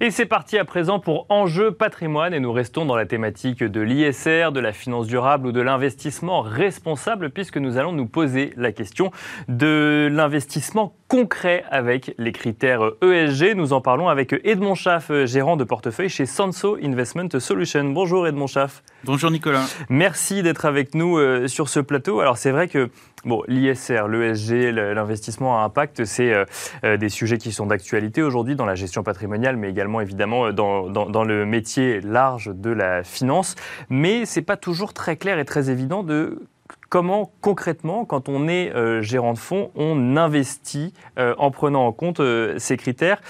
Et 0.02 0.12
c'est 0.12 0.26
parti 0.26 0.58
à 0.58 0.66
présent 0.66 1.00
pour 1.00 1.26
Enjeu 1.30 1.72
patrimoine 1.72 2.34
et 2.34 2.42
nous 2.42 2.52
restons 2.52 2.84
dans 2.84 2.98
la 2.98 3.06
thématique 3.06 3.64
de 3.64 3.80
l'ISR, 3.80 4.52
de 4.52 4.60
la 4.60 4.74
finance 4.74 5.08
durable 5.08 5.48
ou 5.48 5.52
de 5.54 5.62
l'investissement 5.62 6.42
responsable 6.42 7.30
puisque 7.30 7.56
nous 7.58 7.78
allons 7.78 7.94
nous 7.94 8.06
poser 8.06 8.52
la 8.58 8.74
question 8.74 9.12
de 9.48 10.10
l'investissement 10.12 10.94
concret 11.08 11.64
avec 11.72 12.14
les 12.18 12.34
critères 12.34 12.82
ESG. 13.02 13.56
Nous 13.56 13.72
en 13.72 13.80
parlons 13.80 14.10
avec 14.10 14.36
Edmond 14.44 14.76
Schaff, 14.76 15.12
gérant 15.24 15.56
de 15.56 15.64
portefeuille 15.64 16.10
chez 16.10 16.26
Sanso 16.26 16.78
Investment 16.84 17.30
Solutions. 17.40 17.86
Bonjour 17.86 18.28
Edmond 18.28 18.48
Schaff. 18.48 18.84
Bonjour 19.06 19.32
Nicolas. 19.32 19.64
Merci 19.88 20.44
d'être 20.44 20.66
avec 20.66 20.94
nous 20.94 21.18
euh, 21.18 21.48
sur 21.48 21.70
ce 21.70 21.80
plateau. 21.80 22.20
Alors 22.20 22.38
c'est 22.38 22.52
vrai 22.52 22.68
que 22.68 22.90
Bon, 23.26 23.42
l'ISR, 23.48 24.08
l'ESG, 24.08 24.72
l'investissement 24.72 25.60
à 25.60 25.64
impact, 25.64 26.06
c'est 26.06 26.32
euh, 26.32 26.46
euh, 26.84 26.96
des 26.96 27.10
sujets 27.10 27.40
qui 27.40 27.52
sont 27.52 27.66
d'actualité 27.66 28.22
aujourd'hui 28.22 28.56
dans 28.56 28.68
la 28.68 28.76
gestion 28.76 29.02
patrimoniale, 29.02 29.58
mais 29.58 29.68
également 29.68 30.00
évidemment 30.00 30.54
dans, 30.54 30.88
dans, 30.90 31.24
le 31.24 31.44
métier 31.44 32.02
large 32.02 32.52
de 32.54 32.70
la 32.70 33.04
finance. 33.04 33.56
Mais 33.90 34.26
c'est 34.26 34.44
pas 34.44 34.58
toujours 34.58 34.94
très 34.94 35.16
clair 35.16 35.40
et 35.40 35.46
très 35.46 35.72
évident 35.72 36.04
de 36.04 36.44
comment 36.90 37.32
concrètement, 37.42 38.06
quand 38.06 38.30
on 38.30 38.48
est 38.48 38.72
gérant 39.02 39.34
de 39.34 39.40
fonds, 39.40 39.72
on 39.76 40.18
investit 40.18 40.94
en 41.18 41.50
prenant 41.50 41.88
en 41.88 41.92
compte 41.92 42.22
ces 42.58 42.78
critères. 42.78 43.22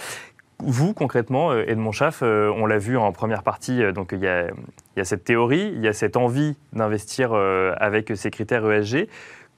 Vous, 0.60 0.94
concrètement, 0.94 1.54
Edmond 1.54 1.92
Schaff, 1.92 2.22
on 2.22 2.66
l'a 2.66 2.78
vu 2.78 2.98
en 2.98 3.12
première 3.12 3.44
partie, 3.44 3.82
donc 3.94 4.10
il 4.12 4.20
y, 4.20 4.28
a, 4.28 4.48
il 4.48 4.98
y, 4.98 5.00
a, 5.00 5.06
cette 5.06 5.24
théorie, 5.24 5.72
il 5.74 5.82
y 5.82 5.88
a 5.88 5.94
cette 5.94 6.18
envie 6.18 6.56
d'investir 6.74 7.34
avec 7.34 8.12
ces 8.16 8.30
critères 8.30 8.70
ESG. 8.70 9.08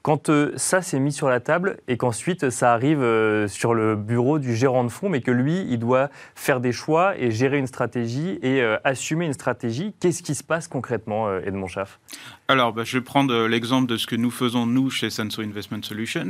Quand 0.07 0.29
euh, 0.29 0.53
ça 0.55 0.81
s'est 0.81 1.01
mis 1.01 1.11
sur 1.11 1.27
la 1.27 1.41
table 1.41 1.79
et 1.89 1.97
qu'ensuite 1.97 2.49
ça 2.49 2.71
arrive 2.71 3.01
euh, 3.01 3.49
sur 3.49 3.73
le 3.73 3.97
bureau 3.97 4.39
du 4.39 4.55
gérant 4.55 4.85
de 4.85 4.89
fonds, 4.89 5.09
mais 5.09 5.19
que 5.19 5.31
lui, 5.31 5.67
il 5.69 5.79
doit 5.79 6.09
faire 6.33 6.61
des 6.61 6.71
choix 6.71 7.17
et 7.17 7.29
gérer 7.29 7.57
une 7.57 7.67
stratégie 7.67 8.39
et 8.41 8.61
euh, 8.61 8.77
assumer 8.85 9.25
une 9.25 9.33
stratégie, 9.33 9.93
qu'est-ce 9.99 10.23
qui 10.23 10.33
se 10.33 10.45
passe 10.45 10.69
concrètement, 10.69 11.29
Edmond 11.39 11.67
Schaff? 11.67 11.99
Alors, 12.47 12.71
bah, 12.71 12.83
je 12.85 12.97
vais 12.97 13.03
prendre 13.03 13.47
l'exemple 13.47 13.87
de 13.87 13.97
ce 13.97 14.07
que 14.07 14.15
nous 14.15 14.31
faisons, 14.31 14.65
nous, 14.65 14.89
chez 14.89 15.09
Senso 15.09 15.41
Investment 15.41 15.83
Solutions. 15.83 16.29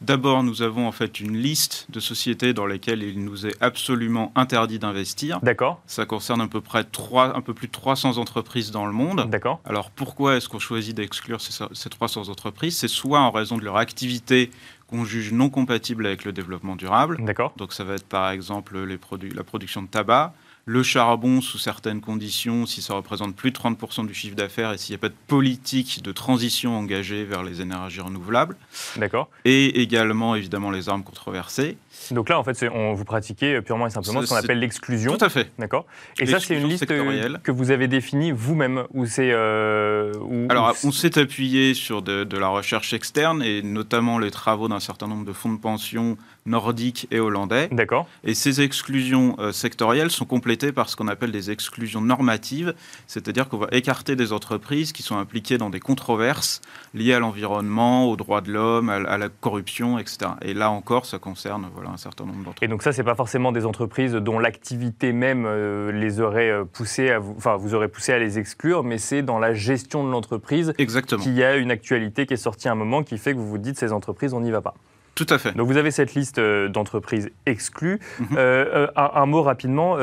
D'abord, 0.00 0.42
nous 0.42 0.62
avons 0.62 0.88
en 0.88 0.92
fait 0.92 1.20
une 1.20 1.36
liste 1.36 1.86
de 1.90 2.00
sociétés 2.00 2.52
dans 2.52 2.66
lesquelles 2.66 3.04
il 3.04 3.24
nous 3.24 3.46
est 3.46 3.54
absolument 3.62 4.32
interdit 4.34 4.80
d'investir. 4.80 5.38
D'accord. 5.42 5.80
Ça 5.86 6.06
concerne 6.06 6.40
à 6.40 6.48
peu 6.48 6.60
près 6.60 6.82
3, 6.82 7.36
un 7.36 7.40
peu 7.40 7.54
plus 7.54 7.68
de 7.68 7.72
300 7.72 8.18
entreprises 8.18 8.72
dans 8.72 8.86
le 8.86 8.92
monde. 8.92 9.28
D'accord. 9.30 9.60
Alors, 9.64 9.92
pourquoi 9.92 10.34
est-ce 10.34 10.48
qu'on 10.48 10.58
choisit 10.58 10.96
d'exclure 10.96 11.40
ces, 11.40 11.64
ces 11.72 11.88
300 11.88 12.28
entreprises? 12.28 12.78
C'est 12.78 12.88
soit 12.88 13.11
en 13.20 13.30
raison 13.30 13.56
de 13.58 13.64
leur 13.64 13.76
activité 13.76 14.50
qu'on 14.86 15.04
juge 15.04 15.32
non 15.32 15.50
compatible 15.50 16.06
avec 16.06 16.24
le 16.24 16.32
développement 16.32 16.76
durable. 16.76 17.18
D'accord. 17.24 17.54
Donc, 17.56 17.72
ça 17.72 17.84
va 17.84 17.94
être 17.94 18.06
par 18.06 18.30
exemple 18.30 18.78
les 18.84 18.98
la 19.34 19.44
production 19.44 19.82
de 19.82 19.88
tabac 19.88 20.34
le 20.64 20.82
charbon 20.82 21.40
sous 21.40 21.58
certaines 21.58 22.00
conditions, 22.00 22.66
si 22.66 22.82
ça 22.82 22.94
représente 22.94 23.34
plus 23.34 23.50
de 23.50 23.56
30% 23.56 24.06
du 24.06 24.14
chiffre 24.14 24.36
d'affaires 24.36 24.72
et 24.72 24.78
s'il 24.78 24.92
n'y 24.92 24.96
a 24.96 25.00
pas 25.00 25.08
de 25.08 25.14
politique 25.26 26.02
de 26.02 26.12
transition 26.12 26.76
engagée 26.76 27.24
vers 27.24 27.42
les 27.42 27.60
énergies 27.60 28.00
renouvelables. 28.00 28.56
D'accord. 28.96 29.28
Et 29.44 29.82
également, 29.82 30.36
évidemment, 30.36 30.70
les 30.70 30.88
armes 30.88 31.02
controversées. 31.02 31.76
Donc 32.10 32.28
là, 32.28 32.38
en 32.38 32.44
fait, 32.44 32.64
on, 32.72 32.94
vous 32.94 33.04
pratiquez 33.04 33.60
purement 33.60 33.86
et 33.86 33.90
simplement 33.90 34.22
ce 34.22 34.28
qu'on 34.28 34.36
appelle 34.36 34.58
l'exclusion. 34.58 35.16
Tout 35.16 35.24
à 35.24 35.28
fait. 35.28 35.50
D'accord. 35.58 35.86
Et 36.18 36.26
ça, 36.26 36.40
c'est 36.40 36.56
une 36.56 36.68
liste 36.68 36.86
que 36.86 37.50
vous 37.50 37.70
avez 37.70 37.88
définie 37.88 38.32
vous-même 38.32 38.84
ou 38.92 39.06
c'est 39.06 39.30
euh, 39.32 40.12
Alors, 40.48 40.76
on 40.84 40.92
s'est 40.92 41.18
appuyé 41.18 41.74
sur 41.74 42.02
de, 42.02 42.24
de, 42.24 42.38
la 42.38 42.48
recherche 42.48 42.92
externe 42.92 43.42
et 43.42 43.62
notamment 43.62 44.18
les 44.18 44.30
travaux 44.30 44.68
d'un 44.68 44.80
certain 44.80 45.06
nombre 45.06 45.24
de 45.24 45.32
fonds 45.32 45.52
de 45.52 45.58
pension 45.58 46.16
nordiques 46.46 47.06
et 47.10 47.20
hollandais. 47.20 47.68
D'accord. 47.70 48.08
Et 48.24 48.34
ces 48.34 48.60
exclusions 48.60 49.36
euh, 49.38 49.52
sectorielles 49.52 50.10
sont 50.10 50.24
par 50.72 50.88
ce 50.88 50.96
qu'on 50.96 51.08
appelle 51.08 51.32
des 51.32 51.50
exclusions 51.50 52.00
normatives, 52.00 52.74
c'est-à-dire 53.06 53.48
qu'on 53.48 53.56
va 53.56 53.68
écarter 53.72 54.16
des 54.16 54.32
entreprises 54.32 54.92
qui 54.92 55.02
sont 55.02 55.16
impliquées 55.16 55.58
dans 55.58 55.70
des 55.70 55.80
controverses 55.80 56.60
liées 56.94 57.14
à 57.14 57.18
l'environnement, 57.18 58.06
aux 58.06 58.16
droits 58.16 58.40
de 58.40 58.52
l'homme, 58.52 58.90
à, 58.90 59.18
la 59.18 59.28
corruption, 59.28 59.98
etc. 59.98 60.32
Et 60.42 60.54
là 60.54 60.70
encore, 60.70 61.06
ça 61.06 61.18
concerne 61.18 61.68
voilà, 61.74 61.90
un 61.90 61.96
certain 61.96 62.24
nombre 62.24 62.38
d'entreprises. 62.38 62.66
Et 62.66 62.68
donc 62.68 62.82
ça, 62.82 62.92
c'est 62.92 63.04
pas 63.04 63.14
forcément 63.14 63.50
des 63.50 63.64
entreprises 63.64 64.12
dont 64.12 64.38
l'activité 64.38 65.12
même 65.12 65.44
euh, 65.46 65.90
les 65.90 66.20
aurait 66.20 66.50
euh, 66.50 66.64
poussées 66.64 67.10
à 67.10 67.18
vous, 67.18 67.34
enfin, 67.36 67.56
vous 67.56 67.74
aurait 67.74 67.88
poussé 67.88 68.12
à 68.12 68.18
les 68.18 68.38
exclure, 68.38 68.84
mais 68.84 68.98
c'est 68.98 69.22
dans 69.22 69.38
la 69.38 69.54
gestion 69.54 70.04
de 70.04 70.10
l'entreprise 70.10 70.74
qu'il 70.76 71.34
y 71.34 71.42
a 71.42 71.56
une 71.56 71.70
actualité 71.70 72.26
qui 72.26 72.34
est 72.34 72.36
sortie 72.36 72.68
à 72.68 72.72
un 72.72 72.76
moment 72.76 73.02
qui 73.02 73.18
fait 73.18 73.32
que 73.32 73.38
vous 73.38 73.48
vous 73.48 73.58
dites 73.58 73.78
ces 73.78 73.92
entreprises, 73.92 74.34
on 74.34 74.40
n'y 74.40 74.50
va 74.50 74.60
pas. 74.60 74.74
Tout 75.14 75.26
à 75.28 75.36
fait. 75.38 75.52
Donc 75.52 75.66
vous 75.66 75.76
avez 75.76 75.90
cette 75.90 76.14
liste 76.14 76.38
euh, 76.38 76.68
d'entreprises 76.68 77.30
exclues. 77.44 78.00
Mhm. 78.18 78.28
Euh, 78.36 78.86
euh, 78.86 78.86
un, 78.96 79.26
mot 79.26 79.42
rapidement, 79.42 79.96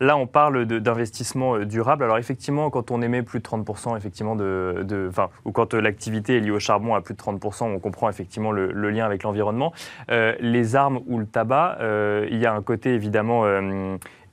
là 0.00 0.16
on 0.16 0.26
parle 0.26 0.66
d'investissement 0.66 1.58
durable. 1.60 2.04
Alors 2.04 2.18
effectivement, 2.18 2.70
quand 2.70 2.90
on 2.90 3.02
émet 3.02 3.22
plus 3.22 3.40
de 3.40 3.44
30%, 3.44 3.96
effectivement, 3.96 4.36
de, 4.36 4.82
de 4.84 5.10
ou 5.44 5.52
quand 5.52 5.74
l'activité 5.74 6.36
est 6.36 6.40
liée 6.40 6.50
au 6.50 6.58
charbon 6.58 6.94
à 6.94 7.00
plus 7.00 7.14
de 7.14 7.20
30%, 7.20 7.64
on 7.64 7.78
comprend 7.78 8.08
effectivement 8.08 8.52
le, 8.52 8.72
le 8.72 8.90
lien 8.90 9.04
avec 9.04 9.22
l'environnement. 9.22 9.72
les 10.08 10.76
armes 10.76 11.00
ou 11.06 11.18
le 11.18 11.26
tabac, 11.26 11.78
il 12.30 12.38
y 12.38 12.46
a 12.46 12.54
un 12.54 12.62
côté 12.62 12.94
évidemment 12.94 13.44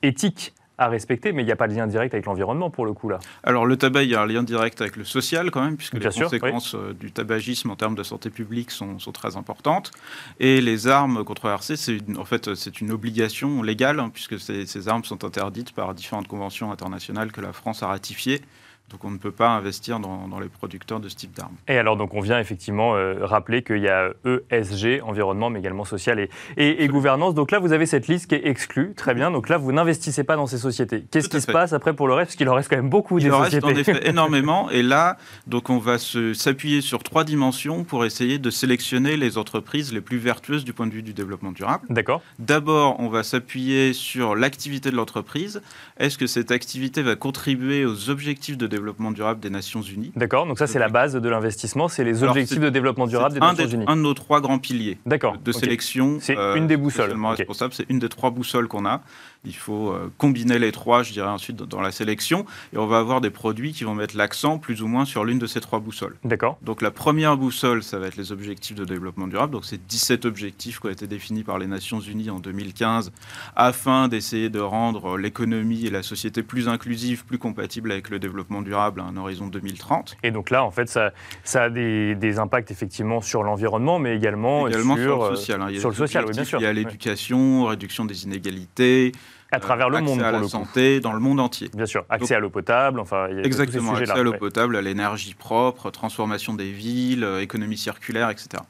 éthique 0.01 0.53
à 0.79 0.87
respecter, 0.87 1.33
mais 1.33 1.43
il 1.43 1.45
n'y 1.45 1.51
a 1.51 1.57
pas 1.57 1.67
de 1.67 1.75
lien 1.75 1.85
direct 1.85 2.13
avec 2.13 2.25
l'environnement 2.25 2.69
pour 2.69 2.85
le 2.85 2.93
coup 2.93 3.09
là. 3.09 3.19
Alors 3.43 3.65
le 3.65 3.75
tabac, 3.75 4.03
il 4.03 4.09
y 4.09 4.15
a 4.15 4.21
un 4.21 4.25
lien 4.25 4.43
direct 4.43 4.81
avec 4.81 4.95
le 4.95 5.03
social 5.03 5.51
quand 5.51 5.61
même, 5.61 5.75
puisque 5.75 5.95
les 5.95 6.09
conséquences 6.09 6.73
euh, 6.73 6.93
du 6.93 7.11
tabagisme 7.11 7.69
en 7.69 7.75
termes 7.75 7.95
de 7.95 8.03
santé 8.03 8.29
publique 8.29 8.71
sont, 8.71 8.97
très 9.13 9.35
importantes. 9.35 9.91
Et 10.39 10.61
les 10.61 10.87
armes 10.87 11.23
controversées, 11.23 11.75
c'est 11.75 11.97
en 12.17 12.25
fait 12.25 12.55
c'est 12.55 12.79
une 12.79 12.91
obligation 12.91 13.61
légale, 13.61 13.99
hein, 13.99 14.09
puisque 14.13 14.39
ces 14.39 14.87
armes 14.87 15.03
sont 15.03 15.25
interdites 15.25 15.73
par 15.73 15.93
différentes 15.93 16.27
conventions 16.27 16.71
internationales 16.71 17.31
que 17.31 17.41
la 17.41 17.53
France 17.53 17.83
a 17.83 17.87
ratifiées. 17.87 18.41
Donc 18.89 19.03
on 19.03 19.11
ne 19.11 19.17
peut 19.17 19.31
pas 19.31 19.49
investir 19.49 19.99
dans, 19.99 20.39
les 20.39 20.47
producteurs 20.47 20.99
de 20.99 21.09
ce 21.09 21.15
type 21.15 21.35
d'armes. 21.35 21.55
Et 21.67 21.77
alors 21.77 21.95
donc 21.95 22.13
on 22.13 22.21
vient 22.21 22.39
effectivement 22.39 22.95
euh, 22.95 23.17
rappeler 23.21 23.61
qu'il 23.61 23.79
y 23.79 23.87
a 23.87 24.09
ESG, 24.25 25.01
environnement, 25.03 25.49
mais 25.49 25.59
également 25.59 25.85
social 25.85 26.19
et, 26.19 26.29
et, 26.57 26.87
gouvernance. 26.87 27.35
Donc 27.35 27.51
là 27.51 27.59
vous 27.59 27.71
avez 27.71 27.85
cette 27.85 28.07
liste 28.07 28.27
qui 28.27 28.35
est 28.35 28.47
exclue, 28.47 28.93
très 28.95 29.13
bien. 29.13 29.29
Donc 29.31 29.49
là 29.49 29.57
vous 29.57 29.71
n'investissez 29.71 30.23
pas 30.23 30.35
dans 30.35 30.47
ces 30.47 30.57
sociétés. 30.57 31.05
Qu'est-ce 31.11 31.29
qui 31.29 31.41
se 31.41 31.51
passe 31.51 31.73
après 31.73 31.93
pour 31.93 32.07
le 32.07 32.15
reste? 32.15 32.29
Parce 32.29 32.35
qu'il 32.37 32.49
en 32.49 32.55
reste 32.55 32.69
quand 32.69 32.77
même 32.77 32.89
beaucoup 32.89 33.19
Il 33.19 33.25
des 33.25 33.31
en 33.31 33.39
reste 33.39 33.63
en 33.63 33.69
effet 33.69 34.07
énormément. 34.09 34.69
Et 34.71 34.81
là 34.81 35.17
donc 35.45 35.69
on 35.69 35.77
va 35.77 35.97
s'appuyer 35.97 36.81
sur 36.81 37.03
trois 37.03 37.23
dimensions 37.23 37.83
pour 37.83 38.05
essayer 38.05 38.39
de 38.39 38.49
sélectionner 38.49 39.17
les 39.17 39.37
entreprises 39.37 39.93
les 39.93 40.01
plus 40.01 40.17
vertueuses 40.17 40.63
du 40.63 40.73
point 40.73 40.87
de 40.87 40.93
vue 40.93 41.03
du 41.03 41.13
développement 41.13 41.51
durable. 41.51 41.85
D'accord. 41.89 42.21
D'abord 42.39 42.99
on 42.99 43.09
va 43.09 43.23
s'appuyer 43.23 43.93
sur 43.93 44.35
l'activité 44.35 44.89
de 44.89 44.95
l'entreprise. 44.95 45.61
Est-ce 45.97 46.17
que 46.17 46.27
cette 46.27 46.51
activité 46.51 47.03
va 47.03 47.15
contribuer 47.15 47.85
aux 47.85 48.09
objectifs 48.09 48.57
de 48.57 48.65
développement 48.65 48.78
développement 48.79 49.11
durable 49.11 49.39
des 49.39 49.49
Nations 49.49 49.81
Unies. 49.81 50.11
D'accord, 50.15 50.45
donc 50.45 50.57
ça 50.57 50.67
c'est 50.67 50.79
la 50.79 50.89
base 50.89 51.13
de 51.13 51.29
l'investissement, 51.29 51.87
c'est 51.87 52.03
les 52.03 52.23
objectifs 52.23 52.59
de 52.59 52.69
développement 52.69 53.07
durable 53.07 53.33
des 53.33 53.39
Nations 53.39 53.67
Unies. 53.67 53.85
Un 53.87 53.97
de 53.97 54.01
nos 54.01 54.13
trois 54.13 54.41
grands 54.41 54.59
piliers 54.59 54.97
de 55.05 55.51
sélection. 55.51 56.17
C'est 56.21 56.37
une 56.55 56.67
des 56.67 56.77
boussoles. 56.77 57.15
responsable, 57.25 57.73
c'est 57.73 57.89
une 57.89 57.99
des 57.99 58.09
trois 58.09 58.31
boussoles 58.31 58.67
qu'on 58.67 58.85
a. 58.85 59.01
Il 59.45 59.55
faut 59.55 59.91
euh, 59.91 60.11
combiner 60.17 60.59
les 60.59 60.71
trois, 60.71 61.01
je 61.01 61.13
dirais, 61.13 61.29
ensuite 61.29 61.55
dans 61.55 61.79
la 61.81 61.91
sélection. 61.91 62.45
Et 62.73 62.77
on 62.77 62.87
va 62.87 62.99
avoir 62.99 63.21
des 63.21 63.29
produits 63.29 63.71
qui 63.71 63.85
vont 63.85 63.95
mettre 63.95 64.17
l'accent 64.17 64.57
plus 64.57 64.81
ou 64.81 64.87
moins 64.87 65.05
sur 65.05 65.23
l'une 65.23 65.39
de 65.39 65.47
ces 65.47 65.61
trois 65.61 65.79
boussoles. 65.79 66.15
D'accord. 66.25 66.57
Donc 66.61 66.81
la 66.81 66.91
première 66.91 67.37
boussole, 67.37 67.81
ça 67.81 67.99
va 67.99 68.07
être 68.07 68.17
les 68.17 68.31
objectifs 68.31 68.75
de 68.75 68.83
développement 68.83 69.27
durable. 69.27 69.53
Donc 69.53 69.65
c'est 69.65 69.85
17 69.87 70.25
objectifs 70.25 70.79
qui 70.79 70.87
ont 70.87 70.89
été 70.89 71.07
définis 71.07 71.43
par 71.43 71.57
les 71.57 71.67
Nations 71.67 71.99
Unies 72.01 72.29
en 72.29 72.39
2015 72.39 73.11
afin 73.55 74.09
d'essayer 74.09 74.49
de 74.49 74.59
rendre 74.59 75.17
l'économie 75.17 75.85
et 75.85 75.89
la 75.89 76.03
société 76.03 76.43
plus 76.43 76.67
inclusive, 76.67 77.25
plus 77.25 77.37
compatibles 77.37 77.91
avec 77.91 78.09
le 78.09 78.19
développement 78.19 78.61
durable 78.61 78.99
à 78.99 79.05
un 79.05 79.15
horizon 79.15 79.47
2030. 79.47 80.17
Et 80.23 80.31
donc 80.31 80.49
là, 80.49 80.63
en 80.63 80.71
fait, 80.71 80.89
ça, 80.89 81.11
ça 81.43 81.63
a 81.63 81.69
des, 81.69 82.39
impacts 82.39 82.71
effectivement 82.71 83.21
sur 83.21 83.43
l'environnement, 83.43 83.99
mais 83.99 84.15
également, 84.15 84.69
sur, 84.69 84.95
sur, 84.97 85.29
le 85.29 85.35
social. 85.35 85.61
Hein. 85.61 85.79
sur 85.79 85.89
le 85.89 85.95
social, 85.95 86.25
oui, 86.25 86.31
bien 86.31 86.43
sûr. 86.43 86.59
Il 86.59 86.63
y 86.63 86.67
a 86.67 86.73
l'éducation, 86.73 87.65
réduction 87.65 88.05
des 88.05 88.23
inégalités, 88.25 89.11
à 89.51 89.59
travers 89.59 89.89
le 89.89 89.97
accès 89.97 90.09
monde, 90.09 90.21
à 90.21 90.31
la 90.31 90.43
santé, 90.47 90.99
dans 90.99 91.13
le 91.13 91.19
monde 91.19 91.39
entier. 91.39 91.69
Bien 91.73 91.85
sûr, 91.85 92.05
accès 92.09 92.35
à 92.35 92.39
l'eau 92.39 92.49
potable, 92.49 92.99
enfin, 92.99 93.27
il 93.29 93.37
y 93.37 93.39
a 93.39 93.43
exactement, 93.43 93.93
accès 93.93 94.11
à 94.11 94.23
l'eau 94.23 94.33
potable, 94.33 94.75
à 94.75 94.81
l'énergie 94.81 95.33
propre, 95.33 95.89
transformation 95.91 96.53
des 96.53 96.71
villes, 96.71 97.23
euh, 97.23 97.41
économie 97.41 97.77
circulaire, 97.77 98.29
etc. 98.29 98.63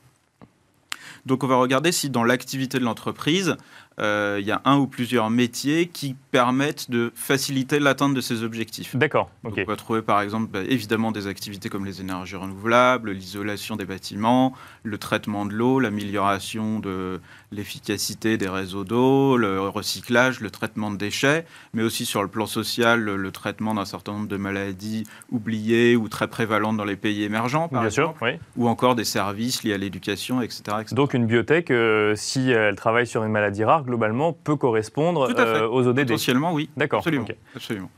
Donc 1.25 1.43
on 1.43 1.47
va 1.47 1.57
regarder 1.57 1.91
si 1.91 2.09
dans 2.09 2.23
l'activité 2.23 2.79
de 2.79 2.85
l'entreprise, 2.85 3.57
euh, 3.99 4.37
il 4.39 4.47
y 4.47 4.51
a 4.51 4.61
un 4.65 4.77
ou 4.77 4.87
plusieurs 4.87 5.29
métiers 5.29 5.87
qui 5.87 6.15
permettent 6.31 6.89
de 6.89 7.11
faciliter 7.15 7.79
l'atteinte 7.79 8.13
de 8.13 8.21
ces 8.21 8.43
objectifs. 8.43 8.95
D'accord. 8.95 9.29
On 9.43 9.49
va 9.49 9.75
trouver 9.75 10.01
par 10.01 10.21
exemple 10.21 10.49
bah, 10.51 10.59
évidemment 10.67 11.11
des 11.11 11.27
activités 11.27 11.69
comme 11.69 11.85
les 11.85 12.01
énergies 12.01 12.35
renouvelables, 12.35 13.11
l'isolation 13.11 13.75
des 13.75 13.85
bâtiments, 13.85 14.53
le 14.83 14.97
traitement 14.97 15.45
de 15.45 15.53
l'eau, 15.53 15.79
l'amélioration 15.79 16.79
de 16.79 17.19
l'efficacité 17.51 18.37
des 18.37 18.47
réseaux 18.47 18.83
d'eau, 18.83 19.37
le 19.37 19.59
recyclage, 19.61 20.39
le 20.39 20.51
traitement 20.51 20.91
de 20.91 20.97
déchets, 20.97 21.45
mais 21.73 21.83
aussi 21.83 22.05
sur 22.05 22.21
le 22.21 22.27
plan 22.27 22.45
social, 22.45 23.01
le, 23.01 23.31
traitement 23.31 23.73
d'un 23.75 23.85
certain 23.85 24.13
nombre 24.13 24.27
de 24.27 24.37
maladies 24.37 25.03
oubliées 25.31 25.95
ou 25.95 26.09
très 26.09 26.27
prévalentes 26.27 26.77
dans 26.77 26.85
les 26.85 26.95
pays 26.95 27.23
émergents, 27.23 27.67
par 27.67 27.81
Bien 27.81 27.89
exemple, 27.89 28.17
sûr, 28.17 28.27
oui. 28.27 28.39
ou 28.57 28.67
encore 28.67 28.95
des 28.95 29.03
services 29.03 29.63
liés 29.63 29.73
à 29.73 29.77
l'éducation, 29.77 30.41
etc., 30.41 30.61
Donc 30.91 31.13
une 31.13 31.25
biotech, 31.25 31.71
euh, 31.71 32.15
si 32.15 32.49
elle 32.51 32.75
travaille 32.75 33.07
sur 33.07 33.23
une 33.23 33.31
maladie 33.31 33.63
rare, 33.63 33.83
globalement, 33.89 34.31
peut 34.33 34.55
correspondre 34.55 35.29
euh, 35.37 35.67
aux 35.67 35.87
ODD 35.87 36.01
Potentiellement, 36.01 36.53
oui. 36.53 36.69
D'accord. 36.77 36.99
Absolument. 36.99 37.25
absolument. 37.55 37.91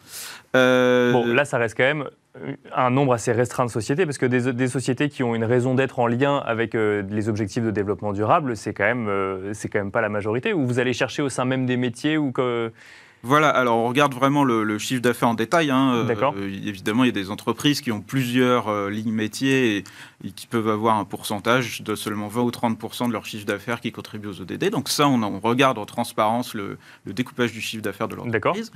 Euh, 0.56 1.12
bon, 1.12 1.26
là, 1.28 1.46
ça 1.46 1.58
reste 1.58 1.78
quand 1.78 1.84
même 1.84 2.10
un 2.74 2.90
nombre 2.90 3.14
assez 3.14 3.32
restreint 3.32 3.66
de 3.66 3.70
sociétés, 3.70 4.06
parce 4.06 4.18
que 4.18 4.26
des, 4.26 4.68
sociétés 4.68 5.10
qui 5.10 5.22
ont 5.22 5.36
une 5.36 5.44
raison 5.44 5.76
d'être 5.76 6.00
en 6.00 6.08
lien 6.08 6.38
avec 6.38 6.76
euh, 6.76 7.04
les 7.10 7.30
objectifs 7.30 7.64
de 7.64 7.72
développement 7.72 8.14
durable, 8.14 8.56
c'est 8.56 8.74
quand, 8.74 8.86
même, 8.86 9.54
c'est 9.54 9.70
quand 9.70 9.80
même 9.80 9.92
pas 9.92 10.02
la 10.02 10.10
majorité. 10.10 10.54
Ou 10.54 10.66
vous 10.66 10.80
allez 10.80 10.94
chercher 10.94 11.22
au 11.22 11.30
sein 11.30 11.46
même 11.46 11.66
des 11.66 11.78
métiers 11.78 12.18
ou 12.18 12.32
que 12.32 12.72
voilà, 13.24 13.50
alors 13.50 13.78
on 13.78 13.88
regarde 13.88 14.14
vraiment 14.14 14.44
le, 14.44 14.78
chiffre 14.80 15.02
d'affaires 15.02 15.30
en 15.30 15.34
détail. 15.36 15.70
Hein. 15.70 16.06
D'accord. 16.06 16.34
Euh, 16.38 16.48
évidemment, 16.48 17.04
il 17.04 17.08
y 17.08 17.10
a 17.10 17.14
des 17.14 17.30
entreprises 17.30 17.82
qui 17.82 17.92
ont 17.92 18.02
plusieurs 18.02 18.68
euh, 18.68 18.90
lignes 18.90 19.12
métiers 19.12 19.78
et, 20.24 20.32
qui 20.32 20.48
peuvent 20.48 20.70
avoir 20.70 20.98
un 20.98 21.06
pourcentage 21.06 21.82
de 21.82 21.96
seulement 21.96 22.28
20 22.28 22.42
ou 22.42 22.52
30 22.52 23.08
de 23.08 23.14
leur 23.14 23.26
chiffre 23.26 23.46
d'affaires 23.46 23.80
qui 23.80 23.92
contribue 23.92 24.28
aux 24.28 24.42
ODD. 24.42 24.70
Donc 24.70 24.90
ça, 24.90 25.08
on, 25.08 25.40
regarde 25.40 25.78
en 25.78 25.86
transparence 25.86 26.54
le, 26.54 26.78
découpage 27.06 27.52
du 27.52 27.62
chiffre 27.62 27.84
d'affaires 27.84 28.08
de 28.08 28.16
l'entreprise. 28.16 28.72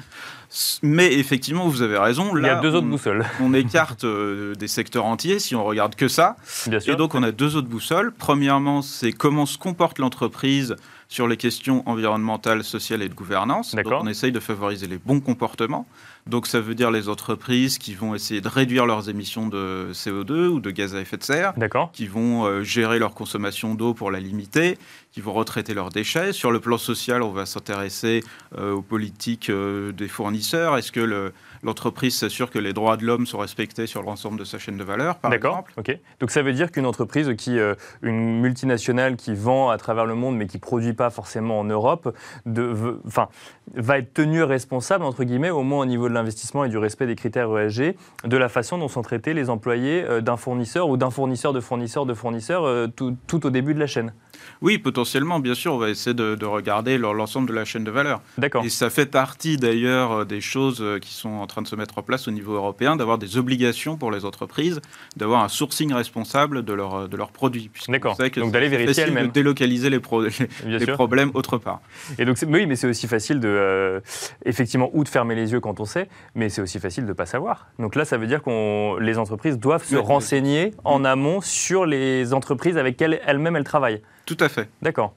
Mais 0.84 1.14
effectivement, 1.14 1.68
vous 1.68 1.82
avez 1.82 1.98
raison. 1.98 2.34
Là, 2.34 2.42
il 2.42 2.46
y 2.48 2.50
a 2.50 2.62
deux 2.62 2.76
autres 2.76 2.88
boussoles. 2.88 3.26
On 3.42 3.54
écarte 3.54 4.04
euh, 4.04 4.54
des 4.56 4.68
secteurs 4.68 5.06
entiers 5.06 5.40
si 5.40 5.56
on 5.56 5.64
regarde 5.64 5.96
que 5.96 6.08
ça. 6.08 6.36
Bien 6.68 6.80
sûr. 6.80 6.94
Et 6.94 6.98
donc 6.98 7.16
on 7.16 7.24
a 7.24 7.32
deux 7.32 7.56
autres 7.56 7.68
boussoles. 7.68 8.12
Premièrement, 8.12 8.82
c'est 8.82 9.12
comment 9.12 9.46
se 9.46 9.58
comporte 9.58 10.00
l'entreprise 10.00 10.76
sur 11.08 11.28
les 11.28 11.38
questions 11.38 11.88
environnementales, 11.88 12.64
sociales 12.64 13.02
et 13.02 13.10
de 13.10 13.14
gouvernance. 13.14 13.76
Donc 13.76 13.86
on 13.92 14.08
essaye 14.08 14.32
de 14.32 14.40
favoriser 14.40 14.88
les 14.88 14.98
bons 14.98 15.20
comportements. 15.20 15.88
Donc 16.28 16.48
ça 16.48 16.60
veut 16.60 16.74
dire 16.74 16.90
les 16.90 17.08
entreprises 17.08 17.78
qui 17.78 17.94
vont 17.94 18.16
essayer 18.16 18.42
de 18.42 18.48
réduire 18.48 18.88
leurs 18.88 19.10
émissions 19.10 19.48
de 19.48 19.90
CO2 19.94 20.48
ou 20.48 20.60
de 20.60 20.72
gaz 20.72 20.96
à 20.96 21.02
effet 21.02 21.18
de 21.18 21.24
serre, 21.24 21.54
qui 21.94 22.08
vont 22.08 22.46
euh, 22.46 22.64
gérer 22.64 22.98
leur 22.98 23.14
consommation 23.14 23.76
d'eau 23.76 23.94
pour 23.94 24.10
la 24.10 24.20
limiter, 24.20 24.80
qui 25.12 25.22
vont 25.22 25.34
retraiter 25.34 25.76
leurs 25.76 25.92
déchets. 25.92 26.34
Sur 26.34 26.52
le 26.52 26.60
plan 26.60 26.80
social, 26.80 27.22
on 27.22 27.32
va 27.32 27.46
s'intéresser 27.46 28.24
euh, 28.58 28.74
aux 28.74 28.82
politiques 28.82 29.52
euh, 29.52 29.92
des 29.92 30.08
fournisseurs. 30.08 30.78
Est-ce 30.78 30.92
que 30.92 31.00
le, 31.00 31.32
l'entreprise 31.66 32.16
s'assure 32.16 32.52
que 32.52 32.60
les 32.60 32.74
droits 32.74 32.96
de 32.96 33.06
l'homme 33.06 33.26
sont 33.26 33.40
respectés 33.40 33.88
sur 33.88 34.04
l'ensemble 34.04 34.40
de 34.40 34.44
sa 34.44 34.60
chaîne 34.60 34.78
de 34.78 34.84
valeur, 34.84 35.18
par 35.18 35.34
exemple. 35.34 35.74
Ok. 35.78 35.98
Donc 36.20 36.32
ça 36.32 36.44
veut 36.44 36.54
dire 36.54 36.72
qu'une 36.72 36.86
entreprise 36.86 37.34
qui, 37.38 37.58
euh, 37.60 37.74
une 38.04 38.40
multinationale 38.40 39.16
qui 39.16 39.34
vend 39.34 39.70
à 39.70 39.78
travers 39.78 40.06
le 40.06 40.16
monde 40.16 40.38
mais 40.38 40.48
qui 40.48 40.60
produit 40.60 40.94
pas 40.94 41.10
forcément 41.10 41.60
en 41.60 41.64
Europe, 41.64 42.16
de, 42.46 43.00
enfin, 43.08 43.30
va 43.74 43.98
être 43.98 44.14
tenue 44.14 44.44
responsable 44.44 45.04
entre 45.04 45.24
guillemets, 45.24 45.50
au 45.50 45.64
moins 45.64 45.82
au 45.82 45.86
niveau 45.86 46.08
de 46.08 46.14
l'investissement 46.14 46.64
et 46.66 46.70
du 46.70 46.78
respect 46.78 47.08
des 47.08 47.16
critères 47.16 47.56
ESG, 47.58 47.96
de 48.24 48.38
la 48.38 48.48
façon 48.48 48.78
dont 48.78 48.88
sont 48.88 49.02
traités 49.02 49.34
les 49.34 49.50
employés 49.50 50.04
euh, 50.04 50.22
d'un 50.22 50.38
fournisseur 50.38 50.88
ou 50.88 50.98
d'un 50.98 51.10
fournisseur 51.10 51.52
de 51.52 51.60
fournisseur 51.60 52.06
de 52.06 52.14
fournisseur 52.14 52.64
euh, 52.66 52.88
tout, 52.88 53.18
tout 53.28 53.46
au 53.46 53.50
début 53.50 53.74
de 53.74 53.80
la 53.80 53.88
chaîne. 53.88 54.14
Oui, 54.62 54.78
potentiellement, 54.78 55.40
bien 55.40 55.56
sûr, 55.56 55.74
on 55.74 55.78
va 55.78 55.90
essayer 55.90 56.14
de, 56.14 56.46
regarder 56.46 56.98
l'ensemble 56.98 57.50
de 57.50 57.54
la 57.54 57.66
chaîne 57.66 57.84
de 57.84 57.92
valeur. 57.92 58.22
D'accord. 58.38 58.64
Et 58.64 58.70
ça 58.70 58.90
fait 58.90 59.06
partie 59.06 59.58
d'ailleurs 59.58 60.12
euh, 60.12 60.26
des 60.26 60.42
choses 60.42 60.82
euh, 60.82 61.00
qui 61.00 61.14
sont 61.14 61.30
en 61.30 61.48
train 61.48 61.62
de 61.62 61.68
se 61.68 61.76
mettre 61.76 61.98
en 61.98 62.04
place 62.04 62.28
au 62.28 62.32
niveau 62.32 62.54
européen, 62.54 62.96
d'avoir 62.96 63.18
des 63.18 63.38
obligations 63.38 63.98
pour 63.98 64.12
les 64.12 64.26
entreprises, 64.26 64.80
d'avoir 65.18 65.44
un 65.44 65.50
sourcing 65.50 65.94
responsable 65.94 66.64
de, 66.64 66.74
leur, 66.74 67.10
de 67.10 67.18
leurs 67.18 67.32
produits. 67.32 67.72
D'accord. 67.88 68.18
Donc 68.38 68.52
d'aller 68.52 68.70
vérifier 68.70 69.04
elle-même. 69.04 69.28
De 69.28 69.32
délocaliser 69.32 69.90
les, 69.90 70.00
les, 70.66 70.86
problèmes 70.88 71.32
autre 71.34 71.58
part. 71.58 71.82
Et 72.18 72.26
donc, 72.26 72.38
oui, 72.48 72.66
mais 72.66 72.76
c'est 72.76 72.88
aussi 72.88 73.08
facile 73.08 73.40
de, 73.40 73.48
euh, 73.48 74.00
effectivement, 74.46 74.90
ou 74.94 75.04
de 75.04 75.10
fermer 75.10 75.36
les 75.36 75.52
yeux 75.52 75.60
quand 75.60 75.80
on 75.80 75.86
sait, 75.86 76.08
mais 76.36 76.50
c'est 76.50 76.62
aussi 76.62 76.80
facile 76.80 77.04
de 77.04 77.10
ne 77.10 77.14
pas 77.14 77.26
savoir. 77.26 77.68
Donc 77.80 77.96
là, 77.96 78.06
ça 78.06 78.18
veut 78.18 78.28
dire 78.28 78.42
que 78.42 79.00
les 79.00 79.18
entreprises 79.18 79.58
doivent 79.58 79.86
se 79.86 79.96
renseigner 79.96 80.72
en 80.84 81.04
amont 81.04 81.42
sur 81.42 81.86
les 81.86 82.34
entreprises 82.34 82.78
avec 82.78 82.96
lesquelles 82.96 83.20
elles-mêmes 83.26 83.56
elles 83.56 83.64
travaillent. 83.64 84.02
Tout 84.26 84.38
à 84.40 84.50
fait. 84.50 84.70
D'accord. 84.82 85.14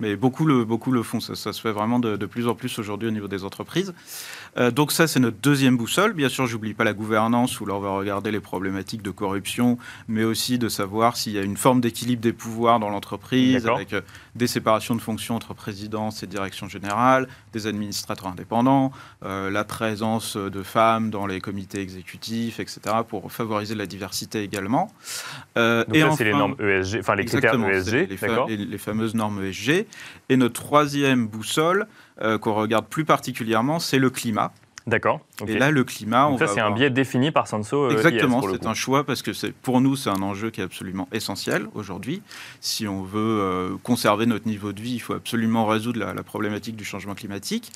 Mais 0.00 0.16
beaucoup 0.16 0.46
le, 0.46 0.64
beaucoup 0.64 0.90
le 0.90 1.02
font, 1.02 1.20
ça, 1.20 1.34
se 1.52 1.60
fait 1.60 1.70
vraiment 1.70 2.00
de, 2.00 2.16
de 2.16 2.26
plus 2.26 2.48
en 2.48 2.54
plus 2.54 2.76
aujourd'hui 2.78 3.08
au 3.08 3.12
niveau 3.12 3.28
des 3.28 3.44
entreprises. 3.44 3.94
Euh, 4.58 4.70
donc 4.70 4.92
ça, 4.92 5.06
c'est 5.06 5.20
notre 5.20 5.38
deuxième 5.38 5.76
boussole. 5.76 6.12
Bien 6.12 6.28
sûr, 6.28 6.46
j'oublie 6.46 6.74
pas 6.74 6.84
la 6.84 6.92
gouvernance, 6.92 7.60
où 7.60 7.66
là, 7.66 7.74
on 7.74 7.80
va 7.80 7.90
regarder 7.90 8.30
les 8.30 8.40
problématiques 8.40 9.02
de 9.02 9.10
corruption, 9.10 9.78
mais 10.08 10.24
aussi 10.24 10.58
de 10.58 10.68
savoir 10.68 11.16
s'il 11.16 11.32
y 11.32 11.38
a 11.38 11.42
une 11.42 11.56
forme 11.56 11.80
d'équilibre 11.80 12.22
des 12.22 12.32
pouvoirs 12.32 12.78
dans 12.78 12.90
l'entreprise, 12.90 13.66
avec 13.66 13.92
euh, 13.92 14.02
des 14.34 14.46
séparations 14.46 14.94
de 14.94 15.00
fonctions 15.00 15.36
entre 15.36 15.54
présidence 15.54 16.22
et 16.22 16.26
direction 16.26 16.68
générale, 16.68 17.28
des 17.52 17.66
administrateurs 17.66 18.28
indépendants, 18.28 18.92
euh, 19.24 19.50
la 19.50 19.64
présence 19.64 20.36
de 20.36 20.62
femmes 20.62 21.10
dans 21.10 21.26
les 21.26 21.40
comités 21.40 21.80
exécutifs, 21.80 22.60
etc., 22.60 22.80
pour 23.08 23.32
favoriser 23.32 23.74
la 23.74 23.86
diversité 23.86 24.42
également. 24.42 24.92
donc 25.56 25.86
et 25.94 26.00
là, 26.00 26.10
c'est 26.16 26.24
les 26.24 26.32
normes 26.32 26.56
ESG, 26.60 26.98
enfin 26.98 27.14
les 27.14 27.24
critères 27.24 27.54
ESG, 27.54 28.08
les, 28.08 28.56
les, 28.56 28.78
fameuses 28.78 29.14
normes 29.14 29.42
ESG. 29.44 29.86
Et 30.28 30.36
notre 30.36 30.60
troisième 30.60 31.26
boussole, 31.26 31.86
qu'on 32.40 32.54
regarde 32.54 32.86
plus 32.86 33.04
particulièrement, 33.04 33.78
c'est 33.78 33.98
le 33.98 34.10
climat. 34.10 34.52
D'accord. 34.86 35.20
Et 35.46 35.58
là, 35.58 35.70
le 35.70 35.84
climat. 35.84 36.28
Donc 36.28 36.38
ça, 36.40 36.48
c'est 36.48 36.60
un 36.60 36.70
biais 36.70 36.90
défini 36.90 37.30
par 37.30 37.46
Sanso. 37.46 37.84
Euh, 37.84 37.90
Exactement, 37.92 38.42
c'est 38.50 38.66
un 38.66 38.74
choix 38.74 39.04
parce 39.04 39.22
que 39.22 39.30
pour 39.62 39.80
nous, 39.80 39.96
c'est 39.96 40.10
un 40.10 40.22
enjeu 40.22 40.50
qui 40.50 40.60
est 40.60 40.64
absolument 40.64 41.08
essentiel 41.12 41.66
aujourd'hui. 41.74 42.22
Si 42.60 42.88
on 42.88 43.02
veut 43.02 43.40
euh, 43.40 43.76
conserver 43.82 44.26
notre 44.26 44.46
niveau 44.46 44.72
de 44.72 44.80
vie, 44.80 44.94
il 44.94 45.00
faut 45.00 45.14
absolument 45.14 45.66
résoudre 45.66 46.00
la, 46.00 46.22
problématique 46.22 46.76
du 46.76 46.84
changement 46.84 47.14
climatique. 47.14 47.72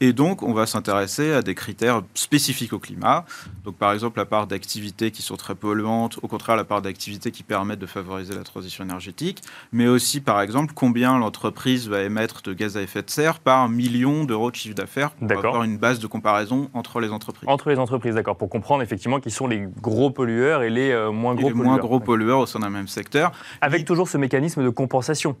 Et 0.00 0.12
donc, 0.12 0.42
on 0.42 0.52
va 0.52 0.66
s'intéresser 0.66 1.32
à 1.32 1.42
des 1.42 1.54
critères 1.54 2.02
spécifiques 2.14 2.72
au 2.72 2.78
climat. 2.78 3.24
Donc, 3.64 3.76
par 3.76 3.92
exemple, 3.92 4.18
la 4.18 4.24
part 4.24 4.46
d'activités 4.46 5.10
qui 5.10 5.22
sont 5.22 5.36
très 5.36 5.54
polluantes, 5.54 6.18
au 6.22 6.28
contraire, 6.28 6.56
la 6.56 6.64
part 6.64 6.80
d'activités 6.80 7.30
qui 7.30 7.42
permettent 7.42 7.80
de 7.80 7.86
favoriser 7.86 8.34
la 8.34 8.44
transition 8.44 8.84
énergétique, 8.84 9.42
mais 9.72 9.86
aussi, 9.86 10.20
par 10.20 10.40
exemple, 10.40 10.72
combien 10.74 11.18
l'entreprise 11.18 11.88
va 11.88 12.02
émettre 12.02 12.42
de 12.42 12.52
gaz 12.52 12.76
à 12.76 12.82
effet 12.82 13.02
de 13.02 13.10
serre 13.10 13.40
par 13.40 13.68
million 13.68 14.24
d'euros 14.24 14.50
de 14.50 14.56
chiffre 14.56 14.74
d'affaires 14.74 15.10
pour 15.10 15.30
avoir 15.30 15.64
une 15.64 15.76
base 15.76 15.98
de 15.98 16.06
comparaison 16.06 16.47
entre 16.52 17.00
les 17.00 17.10
entreprises. 17.10 17.48
Entre 17.48 17.70
les 17.70 17.78
entreprises, 17.78 18.14
d'accord, 18.14 18.36
pour 18.36 18.48
comprendre 18.48 18.82
effectivement 18.82 19.20
qui 19.20 19.30
sont 19.30 19.46
les 19.46 19.66
gros 19.80 20.10
pollueurs 20.10 20.62
et 20.62 20.70
les 20.70 20.90
euh, 20.90 21.10
moins 21.10 21.34
gros 21.34 21.46
et 21.46 21.50
les 21.50 21.54
moins 21.54 21.78
gros 21.78 22.00
pollueurs 22.00 22.40
au 22.40 22.46
sein 22.46 22.60
d'un 22.60 22.70
même 22.70 22.88
secteur. 22.88 23.32
Avec 23.60 23.84
toujours 23.84 24.08
ce 24.08 24.18
mécanisme 24.18 24.64
de 24.64 24.68
compensation, 24.68 25.36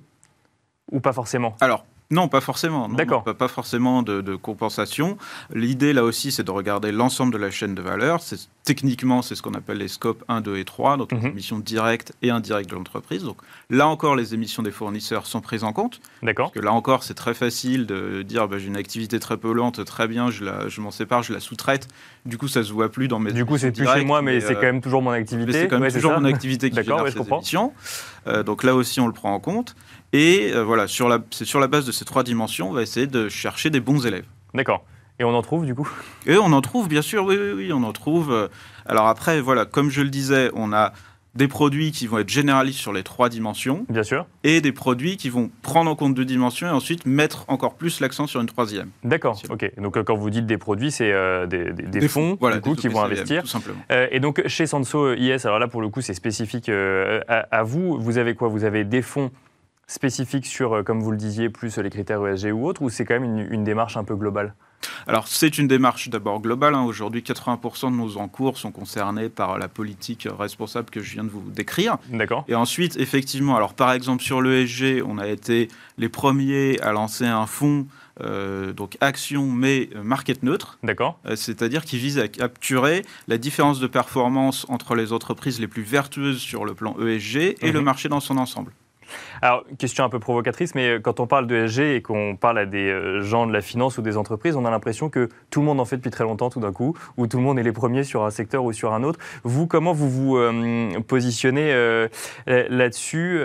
ou 0.90 1.00
pas 1.00 1.12
forcément 1.12 1.54
Alors, 1.60 1.84
non, 2.10 2.28
pas 2.28 2.40
forcément. 2.40 2.88
D'accord. 2.88 3.22
Pas, 3.22 3.34
pas, 3.34 3.48
forcément 3.48 4.02
de, 4.02 4.22
de 4.22 4.34
compensation. 4.34 5.18
L'idée, 5.52 5.92
là 5.92 6.04
aussi, 6.04 6.32
c'est 6.32 6.42
de 6.42 6.50
regarder 6.50 6.90
l'ensemble 6.90 7.34
de 7.34 7.38
la 7.38 7.50
chaîne 7.50 7.74
de 7.74 7.82
valeur. 7.82 8.20
Techniquement, 8.64 9.20
c'est 9.20 9.34
ce 9.34 9.42
qu'on 9.42 9.52
appelle 9.52 9.76
les 9.76 9.88
scopes 9.88 10.24
1, 10.28 10.40
2 10.40 10.56
et 10.56 10.64
3, 10.64 10.96
donc 10.96 11.12
les 11.12 11.18
mhm. 11.18 11.26
émissions 11.26 11.58
directes 11.58 12.14
et 12.22 12.30
indirectes 12.30 12.70
de 12.70 12.76
l'entreprise. 12.76 13.24
Donc 13.24 13.36
là 13.68 13.86
encore, 13.88 14.16
les 14.16 14.32
émissions 14.32 14.62
des 14.62 14.70
fournisseurs 14.70 15.26
sont 15.26 15.42
prises 15.42 15.64
en 15.64 15.74
compte. 15.74 16.00
D'accord. 16.22 16.46
Parce 16.46 16.58
que 16.58 16.64
là 16.64 16.72
encore, 16.72 17.02
c'est 17.02 17.14
très 17.14 17.34
facile 17.34 17.84
de 17.84 18.22
dire 18.22 18.48
bah, 18.48 18.58
j'ai 18.58 18.68
une 18.68 18.76
activité 18.76 19.20
très 19.20 19.36
polluante, 19.36 19.84
très 19.84 20.08
bien, 20.08 20.30
je, 20.30 20.44
je 20.68 20.80
m'en 20.80 20.90
sépare, 20.90 21.22
je 21.22 21.34
la 21.34 21.40
sous-traite. 21.40 21.88
Du 22.24 22.38
coup, 22.38 22.48
ça 22.48 22.62
se 22.64 22.72
voit 22.72 22.90
plus 22.90 23.08
dans 23.08 23.18
mes. 23.18 23.32
Du 23.32 23.44
coup, 23.44 23.58
c'est 23.58 23.72
plus 23.72 23.86
chez 23.86 24.04
moi, 24.04 24.22
mais, 24.22 24.40
c'est 24.40 24.54
quand 24.54 24.62
même 24.62 24.80
toujours 24.80 25.02
mon 25.02 25.10
activité. 25.10 25.52
C'est 25.52 25.68
quand 25.68 25.78
même 25.78 25.92
toujours 25.92 26.18
mon 26.18 26.24
activité 26.24 26.70
qui 26.70 26.76
génère 26.82 27.06
ces 27.08 27.18
émissions. 27.18 27.72
Euh, 28.26 28.42
donc 28.42 28.64
là 28.64 28.74
aussi, 28.74 29.00
on 29.00 29.06
le 29.06 29.12
prend 29.12 29.34
en 29.34 29.40
compte. 29.40 29.74
Et 30.12 30.50
euh, 30.52 30.64
voilà, 30.64 30.86
sur 30.86 31.08
la, 31.08 31.18
c'est 31.30 31.44
sur 31.44 31.60
la 31.60 31.66
base 31.66 31.84
de 31.84 31.92
ces 31.92 32.04
trois 32.04 32.22
dimensions, 32.22 32.70
on 32.70 32.72
va 32.72 32.82
essayer 32.82 33.06
de 33.06 33.28
chercher 33.28 33.70
des 33.70 33.80
bons 33.80 34.06
élèves. 34.06 34.24
D'accord. 34.54 34.84
Et 35.20 35.24
on 35.24 35.34
en 35.34 35.42
trouve 35.42 35.66
du 35.66 35.74
coup? 35.74 35.90
Et 36.26 36.36
on 36.36 36.52
en 36.52 36.60
trouve, 36.60 36.88
bien 36.88 37.02
sûr, 37.02 37.24
oui, 37.24 37.36
oui, 37.38 37.52
oui, 37.52 37.72
on 37.72 37.82
en 37.82 37.92
trouve. 37.92 38.32
Euh, 38.32 38.48
alors 38.86 39.08
après, 39.08 39.40
voilà, 39.40 39.64
comme 39.66 39.90
je 39.90 40.00
le 40.00 40.10
disais, 40.10 40.50
on 40.54 40.72
a 40.72 40.92
des 41.34 41.48
produits 41.48 41.92
qui 41.92 42.06
vont 42.06 42.18
être 42.18 42.28
généralistes 42.28 42.78
sur 42.78 42.92
les 42.92 43.02
trois 43.02 43.28
dimensions. 43.28 43.84
Bien 43.90 44.02
sûr. 44.02 44.26
Et 44.44 44.60
des 44.60 44.72
produits 44.72 45.16
qui 45.16 45.28
vont 45.28 45.50
prendre 45.62 45.90
en 45.90 45.94
compte 45.94 46.14
deux 46.14 46.24
dimensions 46.24 46.66
et 46.66 46.70
ensuite 46.70 47.04
mettre 47.04 47.44
encore 47.48 47.74
plus 47.74 48.00
l'accent 48.00 48.26
sur 48.26 48.40
une 48.40 48.46
troisième. 48.46 48.90
D'accord, 49.04 49.40
ok. 49.50 49.70
Donc 49.76 50.02
quand 50.02 50.16
vous 50.16 50.30
dites 50.30 50.46
des 50.46 50.58
produits, 50.58 50.90
c'est 50.90 51.12
des, 51.46 51.72
des, 51.72 52.08
fonds, 52.08 52.38
du 52.40 52.60
coup, 52.60 52.74
qui 52.74 52.88
vont 52.88 53.02
investir. 53.02 53.42
Tout 53.42 53.48
simplement. 53.48 53.78
et 53.90 54.18
donc 54.18 54.42
chez 54.48 54.66
Sanso 54.66 55.14
IS, 55.14 55.44
alors 55.44 55.60
là 55.60 55.68
pour 55.68 55.80
le 55.80 55.90
coup 55.90 56.00
c'est 56.00 56.14
spécifique 56.14 56.70
à, 56.70 57.46
à, 57.50 57.62
vous, 57.62 58.00
vous 58.00 58.18
avez 58.18 58.34
quoi? 58.34 58.48
Vous 58.48 58.64
avez 58.64 58.82
des 58.84 59.02
fonds 59.02 59.30
spécifique 59.88 60.46
sur, 60.46 60.74
euh, 60.74 60.82
comme 60.84 61.00
vous 61.00 61.10
le 61.10 61.16
disiez, 61.16 61.48
plus 61.48 61.76
les 61.78 61.90
critères 61.90 62.24
ESG 62.24 62.52
ou 62.52 62.66
autres, 62.66 62.82
ou 62.82 62.90
c'est 62.90 63.04
quand 63.04 63.18
même 63.18 63.48
une, 63.50 63.64
démarche 63.64 63.96
un 63.96 64.04
peu 64.04 64.14
globale 64.14 64.54
alors, 65.08 65.26
c'est 65.26 65.58
une 65.58 65.66
démarche 65.66 66.08
d'abord 66.08 66.40
globale. 66.40 66.74
Hein. 66.74 66.84
Aujourd'hui, 66.84 67.22
80% 67.22 67.90
de 67.90 67.96
nos 67.96 68.16
encours 68.16 68.58
sont 68.58 68.70
concernés 68.70 69.28
par 69.28 69.58
la 69.58 69.66
politique 69.66 70.28
responsable 70.38 70.90
que 70.90 71.00
je 71.00 71.14
viens 71.14 71.24
de 71.24 71.30
vous 71.30 71.42
décrire. 71.50 71.96
D'accord. 72.10 72.44
Et 72.46 72.54
ensuite, 72.54 72.96
effectivement, 72.96 73.56
alors 73.56 73.74
par 73.74 73.90
exemple, 73.90 74.22
sur 74.22 74.40
l'ESG, 74.40 75.02
on 75.04 75.18
a 75.18 75.26
été 75.26 75.68
les 75.96 76.08
premiers 76.08 76.78
à 76.80 76.92
lancer 76.92 77.26
un 77.26 77.46
fonds 77.46 77.86
euh, 78.20 78.72
donc 78.72 78.96
action 79.00 79.46
mais 79.46 79.90
market 80.02 80.42
neutre. 80.42 80.78
D'accord. 80.82 81.18
Euh, 81.26 81.36
c'est-à-dire 81.36 81.84
qui 81.84 81.98
vise 81.98 82.18
à 82.18 82.26
capturer 82.28 83.04
la 83.28 83.38
différence 83.38 83.78
de 83.80 83.86
performance 83.86 84.66
entre 84.68 84.94
les 84.94 85.12
entreprises 85.12 85.60
les 85.60 85.68
plus 85.68 85.82
vertueuses 85.82 86.38
sur 86.38 86.64
le 86.64 86.74
plan 86.74 86.96
ESG 87.00 87.56
et 87.60 87.72
le 87.72 87.78
mhm. 87.78 87.84
marché 87.84 88.08
dans 88.08 88.20
son 88.20 88.36
ensemble. 88.36 88.72
Alors, 89.42 89.64
question 89.78 90.04
un 90.04 90.08
peu 90.08 90.18
provocatrice, 90.18 90.74
mais 90.74 90.90
euh, 90.90 91.00
quand 91.00 91.20
on 91.20 91.26
parle 91.26 91.46
de 91.46 91.66
SG 91.66 91.96
et 91.96 92.02
qu'on 92.02 92.36
parle 92.36 92.58
à 92.58 92.66
des 92.66 92.88
euh, 92.88 93.22
gens 93.22 93.46
de 93.46 93.52
la 93.52 93.60
finance 93.60 93.98
ou 93.98 94.02
des 94.02 94.16
entreprises, 94.16 94.56
on 94.56 94.64
a 94.64 94.70
l'impression 94.70 95.10
que 95.10 95.28
tout 95.50 95.60
le 95.60 95.66
monde 95.66 95.80
en 95.80 95.84
fait 95.84 95.96
depuis 95.96 96.10
très 96.10 96.24
longtemps 96.24 96.50
tout 96.50 96.60
d'un 96.60 96.72
coup, 96.72 96.96
ou 97.16 97.26
tout 97.26 97.36
le 97.36 97.42
monde 97.42 97.58
est 97.58 97.62
les 97.62 97.72
premiers 97.72 98.04
sur 98.04 98.24
un 98.24 98.30
secteur 98.30 98.64
ou 98.64 98.72
sur 98.72 98.92
un 98.92 99.02
autre. 99.02 99.18
Vous, 99.44 99.66
comment 99.66 99.92
vous 99.92 100.10
vous 100.10 100.36
euh, 100.36 101.00
positionnez 101.06 101.68
là-dessus 102.46 103.40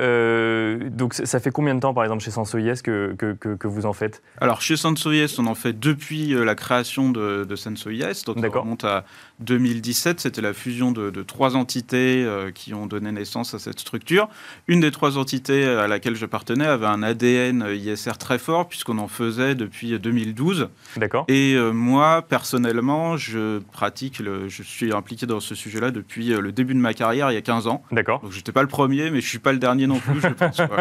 Donc, 0.90 1.14
ça 1.14 1.40
fait 1.40 1.52
combien 1.52 1.76
de 1.76 1.80
temps, 1.80 1.94
par 1.94 2.04
exemple, 2.04 2.24
chez 2.24 2.32
Sensoyes 2.32 2.82
que, 2.84 3.16
que, 3.18 3.34
que, 3.34 3.68
vous 3.68 3.86
en 3.86 3.94
faites? 3.94 4.22
Alors, 4.40 4.62
chez 4.62 4.76
Sensoyes, 4.76 5.36
on 5.40 5.48
en 5.48 5.56
fait 5.56 5.78
depuis 5.78 6.30
la 6.30 6.56
création 6.56 7.10
de, 7.10 7.44
de 7.44 7.56
Sensoyes. 7.56 8.24
Donc, 8.26 8.38
on 8.38 8.60
remonte 8.62 8.84
à 8.84 9.06
2017. 9.44 10.20
C'était 10.20 10.42
la 10.42 10.54
fusion 10.54 10.92
de, 10.92 11.10
de 11.10 11.24
trois 11.24 11.56
entités 11.56 12.26
qui 12.56 12.74
ont 12.74 12.88
donné 12.88 13.12
naissance 13.12 13.54
à 13.54 13.60
cette 13.60 13.80
structure. 13.80 14.30
Une 14.68 14.80
des 14.80 14.92
trois 14.92 15.18
entités 15.18 15.66
à 15.66 15.88
laquelle 15.88 16.16
j'appartenais 16.16 16.66
avait 16.66 16.86
un 16.86 17.04
ADN 17.04 17.66
ISR 17.74 18.18
très 18.18 18.40
fort, 18.40 18.68
puisqu'on 18.68 18.98
en 18.98 19.08
faisait 19.08 19.56
depuis 19.56 19.98
2012. 20.00 20.70
D'accord. 20.98 21.26
Et 21.28 21.56
euh, 21.56 21.72
moi, 21.72 22.22
personnellement, 22.22 23.18
je 23.18 23.60
pratique, 23.72 24.20
le, 24.20 24.48
je 24.50 24.64
suis 24.64 24.94
impliqué 24.94 25.26
dans 25.26 25.40
ce 25.40 25.56
sujet-là 25.56 25.92
depuis 25.92 26.34
euh, 26.34 26.42
le 26.42 26.52
début 26.52 26.74
de 26.74 26.80
ma 26.80 26.94
carrière, 26.94 27.32
il 27.32 27.36
y 27.36 27.38
a 27.38 27.42
15 27.42 27.68
ans. 27.68 27.84
D'accord. 27.92 28.22
Donc, 28.22 28.32
je 28.32 28.38
n'étais 28.38 28.52
pas 28.52 28.62
le 28.62 28.68
premier, 28.68 29.06
mais 29.06 29.22
je 29.22 29.26
ne 29.26 29.30
suis 29.30 29.40
pas 29.40 29.52
le 29.52 29.60
dernier 29.60 29.88
non 29.88 30.00
plus, 30.00 30.22
je 30.22 30.28
pense. 30.28 30.62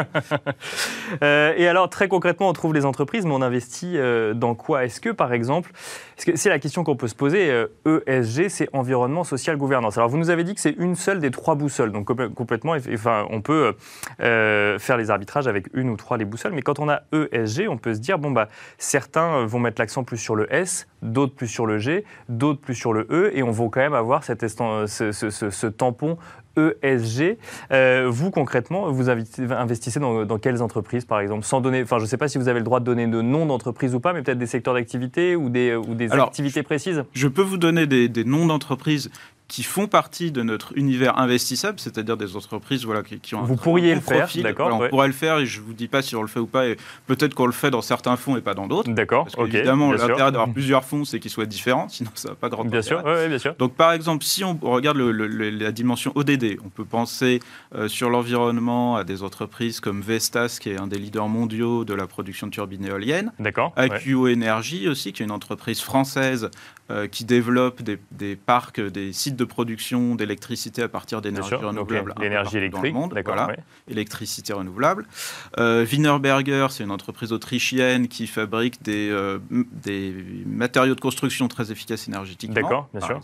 Euh, 1.23 1.53
et 1.57 1.69
alors, 1.69 1.89
très 1.91 2.09
concrètement, 2.09 2.49
on 2.49 2.53
trouve 2.53 2.75
les 2.75 2.85
entreprises, 2.85 3.25
mais 3.25 3.33
on 3.33 3.43
investit 3.43 3.97
dans 4.35 4.55
quoi? 4.55 4.85
Est-ce 4.85 5.01
que, 5.01 5.11
par 5.11 5.33
exemple, 5.33 5.71
c'est 6.17 6.49
la 6.49 6.59
question 6.59 6.85
qu'on 6.85 6.97
peut 6.97 7.09
se 7.09 7.15
poser, 7.15 7.65
ESG, 8.07 8.49
c'est 8.53 8.69
environnement, 8.73 9.25
social, 9.25 9.57
gouvernance. 9.57 9.99
Alors, 9.99 10.09
vous 10.09 10.19
nous 10.19 10.31
avez 10.31 10.45
dit 10.45 10.55
que 10.55 10.61
c'est 10.61 10.77
une 10.79 10.95
seule 10.95 11.19
des 11.19 11.31
trois 11.31 11.55
boussoles, 11.55 11.93
donc 11.93 12.07
complètement, 12.35 12.77
enfin, 12.93 13.27
on 13.31 13.41
peut 13.41 13.75
euh, 14.21 14.79
faire 14.79 14.97
les 14.97 15.11
arbitrages 15.11 15.49
avec 15.49 15.67
une 15.75 15.91
ou 15.91 15.97
trois 15.97 16.17
les 16.17 16.25
boussoles. 16.25 16.53
Mais 16.53 16.63
quand 16.63 16.79
on 16.79 16.89
a 16.89 17.03
ESG, 17.13 17.69
on 17.69 17.79
peut 17.79 17.95
se 17.95 18.01
dire, 18.01 18.19
bon, 18.19 18.31
bah, 18.31 18.49
certains 18.79 19.45
vont 19.47 19.59
mettre 19.59 19.81
l'accent 19.81 20.05
plus 20.05 20.19
sur 20.19 20.37
le 20.37 20.53
S, 20.53 20.87
d'autres 21.03 21.35
plus 21.35 21.49
sur 21.49 21.67
le 21.67 21.79
G, 21.79 22.05
d'autres 22.29 22.61
plus 22.61 22.75
sur 22.75 22.93
le 22.93 23.07
E, 23.11 23.31
et 23.35 23.43
on 23.43 23.51
va 23.51 23.65
quand 23.71 23.81
même 23.81 23.95
avoir 23.95 24.25
cette, 24.25 24.47
ce, 24.47 24.87
ce, 24.87 25.67
tampon 25.67 26.19
ESG. 26.57 27.39
Euh, 27.71 28.07
vous, 28.09 28.31
concrètement, 28.31 28.91
vous 28.91 29.11
investissez 29.11 30.01
dans, 30.01 30.39
quelles 30.39 30.63
entreprises, 30.63 31.05
par 31.05 31.21
exemple 31.21 31.45
Sans 31.45 31.61
donner, 31.61 31.83
enfin, 31.83 31.99
je 31.99 32.05
ne 32.05 32.09
sais 32.09 32.17
pas 32.17 32.29
si 32.29 32.39
vous 32.39 32.49
avez 32.49 32.61
le 32.61 32.65
droit 32.65 32.81
de 32.81 32.85
donner 32.85 33.07
de 33.07 33.21
noms 33.21 33.47
d'entreprises 33.47 33.95
ou 33.95 34.01
pas, 34.01 34.13
mais 34.13 34.23
peut-être 34.23 34.39
des 34.39 34.47
secteurs 34.47 34.75
d'activité 34.75 35.37
ou 35.37 35.49
des, 35.49 35.75
ou 35.75 35.95
des 35.95 36.13
activités 36.13 36.63
précises? 36.63 37.05
Je 37.13 37.29
peux 37.29 37.43
vous 37.43 37.59
donner 37.59 37.87
des, 37.87 38.09
des 38.09 38.25
noms 38.25 38.47
d'entreprises 38.47 39.11
qui 39.49 39.63
font 39.63 39.87
partie 39.87 40.33
de 40.33 40.43
notre 40.43 40.77
univers 40.79 41.19
investissable, 41.19 41.79
c'est-à-dire 41.79 42.17
des 42.17 42.37
entreprises 42.37 42.85
voilà, 42.85 43.03
qui, 43.03 43.35
ont 43.35 43.43
vous 43.43 43.57
pourriez 43.57 43.95
le 43.95 44.01
faire, 44.01 44.29
d'accord 44.43 44.81
On 44.81 44.89
pourrait 44.89 45.09
le 45.09 45.13
faire 45.13 45.39
et 45.39 45.47
je 45.47 45.61
ne 45.61 45.67
vous 45.67 45.75
dis 45.75 45.89
pas 45.89 46.01
si 46.01 46.17
on 46.17 46.23
le 46.23 46.29
fait 46.29 46.41
ou 46.41 46.47
pas. 46.47 46.69
Et 46.69 46.77
peut-être 47.07 47.35
qu'on 47.35 47.47
le 47.47 47.53
fait 47.53 47.71
dans 47.71 47.83
certains 47.83 48.17
fonds 48.17 48.37
et 48.37 48.41
pas 48.41 48.55
dans 48.55 48.67
d'autres. 48.67 48.91
D'accord. 48.91 49.29
évidemment, 49.39 49.93
l'intérêt 49.93 50.33
d'avoir 50.33 50.51
plusieurs 50.51 50.85
fonds, 50.85 51.05
c'est 51.05 51.21
qu'ils 51.21 51.31
soient 51.31 51.47
différents, 51.47 51.89
sinon 51.91 52.11
ça 52.15 52.31
va 52.31 52.35
pas 52.35 52.49
de 52.49 52.57
bien 52.69 52.83
sûr, 52.83 53.03
bien 53.03 53.39
sûr. 53.39 53.55
Donc 53.59 53.75
par 53.75 53.93
exemple, 53.93 54.25
si 54.25 54.43
on 54.45 54.59
regarde 54.63 54.97
la 54.97 55.73
dimension 55.73 56.13
ODD, 56.15 56.59
on 56.65 56.69
peut 56.69 56.85
penser 56.85 57.41
euh, 57.75 57.89
sur 57.89 58.11
l'environnement 58.11 58.97
à 58.97 59.05
des 59.05 59.23
entreprises 59.23 59.81
comme 59.81 60.01
Vestas, 60.01 60.59
qui 60.61 60.71
est 60.71 60.81
un 60.81 60.87
des 60.87 60.99
leaders 60.99 61.29
mondiaux 61.29 61.85
de 61.85 61.95
la 61.95 62.07
production 62.07 62.47
de 62.47 62.53
turbines 62.53 62.87
éoliennes. 62.87 63.33
D'accord. 63.39 63.73
AQO 63.77 64.29
Energy 64.29 64.89
aussi, 64.89 65.13
qui 65.13 65.23
est 65.23 65.27
une 65.27 65.33
entreprise 65.33 65.81
française 65.81 66.51
euh, 66.91 67.07
qui 67.07 67.25
développe 67.25 67.81
des, 67.81 67.99
des, 68.11 68.35
parcs, 68.35 68.81
des 68.81 69.13
sites 69.13 69.37
de 69.37 69.45
production 69.45 70.17
d'électricité 70.17 70.83
à 70.83 70.89
partir 70.89 71.23
d'énergie 71.23 71.55
renouvelable. 71.55 72.13
L'énergie 72.21 72.57
électrique, 72.59 72.95
voilà, 73.25 73.55
électricité 73.89 74.53
renouvelable. 74.53 75.07
Euh, 75.59 75.87
Wienerberger, 75.87 76.67
c'est 76.71 76.83
une 76.83 76.91
entreprise 76.91 77.33
autrichienne 77.33 78.09
qui 78.09 78.27
fabrique 78.27 78.83
des, 78.83 79.09
euh, 79.11 79.39
des 79.51 80.13
matériaux 80.45 80.97
de 80.97 81.01
construction 81.01 81.47
très 81.47 81.71
efficaces 81.71 82.09
énergétiquement. 82.09 82.55
D'accord, 82.55 82.89
bien 82.93 83.07
sûr. 83.07 83.21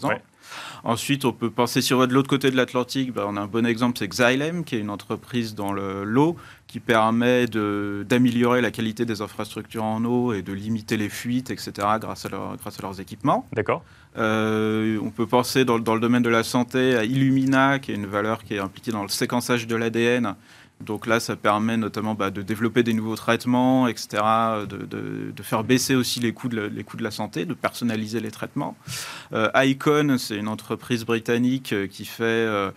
Ensuite, 0.85 1.25
on 1.25 1.33
peut 1.33 1.51
penser, 1.51 1.81
si 1.81 1.93
on 1.95 1.99
va 1.99 2.07
de 2.07 2.15
l'autre 2.15 2.29
côté 2.29 2.51
de 2.51 2.57
l'Atlantique, 2.57 3.13
ben, 3.13 3.25
on 3.27 3.37
a 3.37 3.41
un 3.41 3.47
bon 3.47 3.67
exemple, 3.67 3.99
c'est 3.99 4.09
Xylem, 4.09 4.65
qui 4.65 4.77
est 4.77 4.81
une 4.81 4.91
entreprise 4.91 5.55
dans 5.55 5.73
l'eau 5.73 6.37
qui 6.67 6.81
permet 6.81 7.47
d'améliorer 7.47 8.61
la 8.61 8.71
qualité 8.71 9.07
des 9.07 9.23
infrastructures 9.23 9.85
en 9.85 10.05
eau 10.05 10.33
et 10.35 10.43
de 10.43 10.53
limiter 10.53 10.97
les 10.97 11.09
fuites, 11.09 11.51
etc., 11.51 11.73
grâce 11.99 12.27
à, 12.27 12.29
grâce 12.29 12.79
à 12.79 12.83
leurs 12.83 13.01
équipements. 13.01 13.47
D'accord. 13.53 13.83
Euh, 14.19 14.99
on 15.03 15.11
peut 15.11 15.27
penser 15.27 15.65
dans, 15.65 15.79
dans, 15.79 15.95
le 15.95 16.01
domaine 16.01 16.23
de 16.23 16.29
la 16.29 16.43
santé 16.43 16.97
à 16.97 17.05
Illumina, 17.05 17.79
qui 17.79 17.93
est 17.93 17.95
une 17.95 18.07
valeur 18.07 18.45
qui 18.45 18.55
est 18.55 18.59
impliquée 18.59 18.91
dans 18.91 19.03
le 19.03 19.09
séquençage 19.09 19.67
de 19.67 19.77
l'ADN 19.77 20.35
donc 20.81 21.07
là, 21.07 21.19
ça 21.19 21.35
permet 21.35 21.77
notamment 21.77 22.15
bah, 22.15 22.31
de 22.31 22.41
développer 22.43 22.83
des 22.83 22.95
nouveaux 22.95 23.17
traitements, 23.17 23.89
etc., 23.89 24.23
de, 24.69 25.43
faire 25.43 25.65
baisser 25.65 25.95
aussi 25.95 26.21
les 26.21 26.33
coûts, 26.33 26.49
de 26.49 26.71
la, 27.01 27.11
santé, 27.11 27.45
de 27.45 27.55
personnaliser 27.55 28.21
les 28.21 28.31
traitements. 28.31 28.77
Euh, 29.33 29.51
Icon, 29.57 30.17
c'est 30.19 30.37
une 30.37 30.49
entreprise 30.49 31.05
britannique 31.05 31.73
euh, 31.73 31.87
qui 31.87 32.05
fait, 32.05 32.23
euh, 32.23 32.71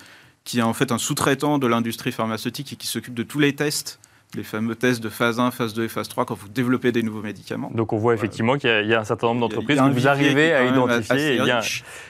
qui 0.43 0.59
est 0.59 0.63
en 0.63 0.73
fait 0.73 0.91
un 0.91 0.97
sous-traitant 0.97 1.59
de 1.59 1.67
l'industrie 1.67 2.11
pharmaceutique 2.11 2.73
et 2.73 2.75
qui 2.75 2.87
s'occupe 2.87 3.13
de 3.13 3.23
tous 3.23 3.39
les 3.39 3.53
tests 3.53 3.99
les 4.35 4.43
fameux 4.43 4.75
tests 4.75 5.03
de 5.03 5.09
phase 5.09 5.39
1, 5.39 5.51
phase 5.51 5.73
2 5.73 5.83
et 5.83 5.87
phase 5.87 6.07
3 6.07 6.25
quand 6.25 6.35
vous 6.35 6.47
développez 6.47 6.91
des 6.91 7.03
nouveaux 7.03 7.21
médicaments. 7.21 7.69
Donc 7.73 7.93
on 7.93 7.97
voit 7.97 8.13
effectivement 8.13 8.57
qu'il 8.57 8.69
y, 8.69 8.93
a 8.93 8.99
un 8.99 9.03
certain 9.03 9.27
nombre 9.27 9.41
d'entreprises 9.41 9.77
que 9.77 9.89
vous 9.89 10.07
arrivez 10.07 10.53
à 10.53 10.65
identifier. 10.65 11.35
Il 11.35 11.45
y, 11.45 11.51
a, 11.51 11.61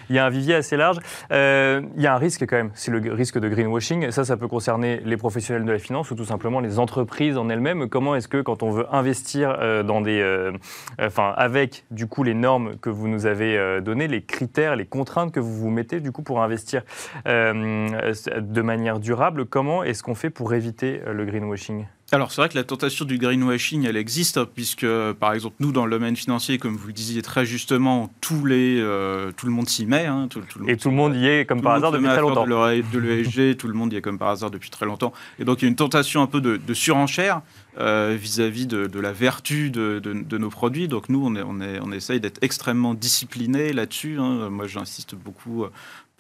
il 0.10 0.16
y, 0.16 0.20
a 0.20 0.26
un 0.26 0.30
vivier 0.30 0.56
assez 0.56 0.78
large. 0.78 0.98
Euh, 1.32 1.82
il 1.96 2.02
y 2.02 2.08
a 2.08 2.14
un 2.14 2.18
risque 2.18 2.46
quand 2.48 2.56
même, 2.56 2.72
c'est 2.76 2.92
le 2.92 3.14
risque 3.14 3.40
de 3.40 3.50
greenwashing. 3.50 4.12
Ça, 4.12 4.24
ça 4.24 4.38
peut 4.38 4.48
concerner 4.48 5.02
les 5.04 5.18
professionnels 5.18 5.66
de 5.66 5.72
la 5.72 5.80
finance 5.80 6.12
ou 6.12 6.16
tout 6.16 6.26
simplement 6.26 6.60
les 6.60 6.80
entreprises 6.80 7.38
en 7.38 7.50
elles-mêmes. 7.50 7.90
Comment 7.90 8.16
est-ce 8.16 8.28
que 8.28 8.42
quand 8.42 8.64
on 8.64 8.72
veut 8.72 8.86
investir 8.92 9.56
euh, 9.60 9.84
dans 9.84 10.02
des, 10.02 10.22
euh, 10.22 10.52
enfin 11.00 11.34
avec 11.38 11.86
du 11.92 12.08
coup 12.08 12.24
les 12.24 12.34
normes 12.34 12.78
que 12.78 12.90
vous 12.90 13.08
nous 13.08 13.26
avez 13.26 13.82
données, 13.82 14.08
les 14.08 14.24
critères, 14.24 14.76
les 14.76 14.86
contraintes 14.86 15.32
que 15.32 15.40
vous 15.40 15.54
vous 15.54 15.70
mettez 15.70 16.00
du 16.00 16.12
coup 16.12 16.22
pour 16.22 16.42
investir 16.42 16.84
de 17.26 18.62
manière 18.62 19.00
durable, 19.00 19.46
comment 19.46 19.84
est-ce 19.84 20.04
qu'on 20.04 20.16
fait 20.16 20.30
pour 20.30 20.54
éviter 20.54 21.02
le 21.12 21.26
greenwashing? 21.26 21.86
Alors 22.12 22.32
c'est 22.32 22.42
vrai 22.42 22.50
que 22.50 22.58
la 22.58 22.64
tentation 22.64 23.06
du 23.06 23.18
greenwashing, 23.18 23.86
elle 23.86 23.96
existe, 23.96 24.38
hein, 24.38 24.48
puisque 24.54 24.86
par 25.20 25.34
exemple 25.34 25.56
nous 25.60 25.72
dans 25.72 25.86
le 25.86 25.92
domaine 25.92 26.16
financier, 26.16 26.58
comme 26.58 26.76
vous 26.76 26.88
le 26.88 26.94
disiez 26.94 27.22
très 27.22 27.46
justement, 27.46 28.12
tous 28.20 28.46
les, 28.46 28.80
euh, 28.80 29.32
tout 29.32 29.46
le 29.46 29.52
monde 29.52 29.70
s'y 29.70 29.86
met. 29.86 30.06
Hein, 30.06 30.28
tout, 30.30 30.42
le 30.60 30.70
et 30.70 30.78
tout 30.78 30.90
le 30.90 30.96
monde 30.96 31.16
y 31.16 31.26
est 31.26 31.46
comme 31.46 31.62
par 31.62 31.74
hasard 31.74 31.92
depuis 31.92 32.08
très 32.08 32.22
longtemps. 32.22 32.46
De 32.46 33.00
l'ESG, 33.00 33.58
tout 33.58 33.68
le 33.68 33.74
monde 33.74 33.94
y 33.94 33.96
est 33.96 34.02
comme 34.02 34.18
par 34.18 34.30
hasard 34.30 34.52
depuis 34.52 34.70
très 34.70 34.86
longtemps. 34.86 35.14
Et 35.40 35.46
donc 35.46 35.62
il 35.62 35.66
y 35.66 35.68
a 35.68 35.70
une 35.70 35.76
tentation 35.76 36.22
un 36.22 36.28
peu 36.28 36.42
de, 36.42 36.74
surenchère 36.74 37.42
euh, 37.80 38.18
vis-à-vis 38.20 38.68
de, 38.68 39.00
la 39.00 39.14
vertu 39.14 39.70
de, 39.70 40.38
nos 40.38 40.50
produits. 40.50 40.88
Donc 40.88 41.08
nous, 41.08 41.26
on, 41.26 41.36
est, 41.36 41.44
on, 41.44 41.62
est, 41.62 41.80
on 41.82 41.92
essaye 41.92 42.20
d'être 42.20 42.40
extrêmement 42.44 42.94
disciplinés 42.94 43.72
là-dessus. 43.72 44.18
Hein. 44.20 44.50
Moi, 44.50 44.68
j'insiste 44.68 45.16
beaucoup 45.16 45.66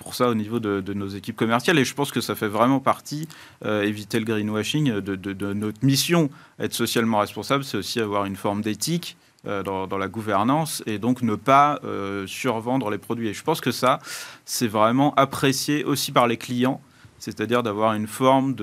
pour 0.02 0.16
ça 0.16 0.30
au 0.30 0.36
niveau 0.36 0.60
de, 0.60 0.94
nos 0.94 1.08
équipes 1.08 1.36
commerciales. 1.36 1.78
Et 1.80 1.86
je 1.86 1.94
pense 1.94 2.12
que 2.12 2.22
ça 2.22 2.36
fait 2.36 2.48
vraiment 2.48 2.80
partie, 2.80 3.28
euh, 3.66 3.84
éviter 3.84 4.20
le 4.20 4.26
greenwashing, 4.26 5.00
de, 5.00 5.54
notre 5.54 5.86
mission. 5.86 6.30
Être 6.60 6.74
socialement 6.74 7.20
responsable, 7.20 7.64
c'est 7.64 7.78
aussi 7.78 8.00
avoir 8.00 8.26
une 8.26 8.36
forme 8.36 8.62
d'éthique. 8.62 9.16
Euh, 9.48 9.64
dans, 9.64 9.98
la 9.98 10.08
gouvernance 10.08 10.84
et 10.86 11.00
donc 11.00 11.24
ne 11.24 11.34
pas 11.34 11.80
euh, 11.84 12.28
survendre 12.28 12.92
les 12.92 13.00
produits. 13.00 13.30
Et 13.30 13.34
je 13.34 13.42
pense 13.42 13.60
que 13.60 13.72
ça, 13.72 13.98
c'est 14.46 14.68
vraiment 14.68 15.16
apprécié 15.16 15.84
aussi 15.84 16.12
par 16.12 16.28
les 16.28 16.38
clients, 16.38 16.80
c'est-à-dire 17.18 17.64
d'avoir 17.64 17.96
une 17.96 18.06
forme 18.06 18.54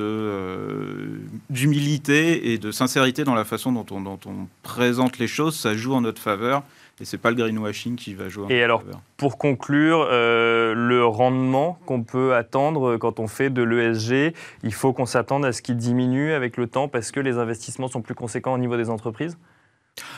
d'humilité 1.50 2.52
et 2.52 2.58
de 2.58 2.70
sincérité 2.70 3.24
dans 3.24 3.34
la 3.34 3.44
façon 3.44 3.72
dont 3.72 3.86
on, 3.90 4.00
dont 4.02 4.20
on 4.24 4.46
présente 4.62 5.18
les 5.18 5.26
choses. 5.26 5.56
Ça 5.56 5.74
joue 5.74 5.94
en 5.94 6.02
notre 6.02 6.22
faveur 6.22 6.62
et 7.00 7.04
c'est 7.04 7.18
pas 7.18 7.30
le 7.30 7.36
greenwashing 7.36 7.96
qui 7.96 8.14
va 8.14 8.28
jouer. 8.28 8.46
Et 8.50 8.62
alors, 8.62 8.82
pour 9.16 9.38
conclure, 9.38 10.06
euh, 10.10 10.74
le 10.74 11.04
rendement 11.04 11.78
qu'on 11.86 12.02
peut 12.02 12.34
attendre 12.34 12.96
quand 12.96 13.20
on 13.20 13.28
fait 13.28 13.50
de 13.50 13.62
l'ESG, 13.62 14.34
il 14.62 14.72
faut 14.72 14.92
qu'on 14.92 15.06
s'attende 15.06 15.44
à 15.44 15.52
ce 15.52 15.62
qu'il 15.62 15.76
diminue 15.76 16.32
avec 16.32 16.56
le 16.56 16.66
temps 16.66 16.88
parce 16.88 17.10
que 17.12 17.20
les 17.20 17.38
investissements 17.38 17.88
sont 17.88 18.02
plus 18.02 18.14
conséquents 18.14 18.54
au 18.54 18.58
niveau 18.58 18.76
des 18.76 18.90
entreprises? 18.90 19.38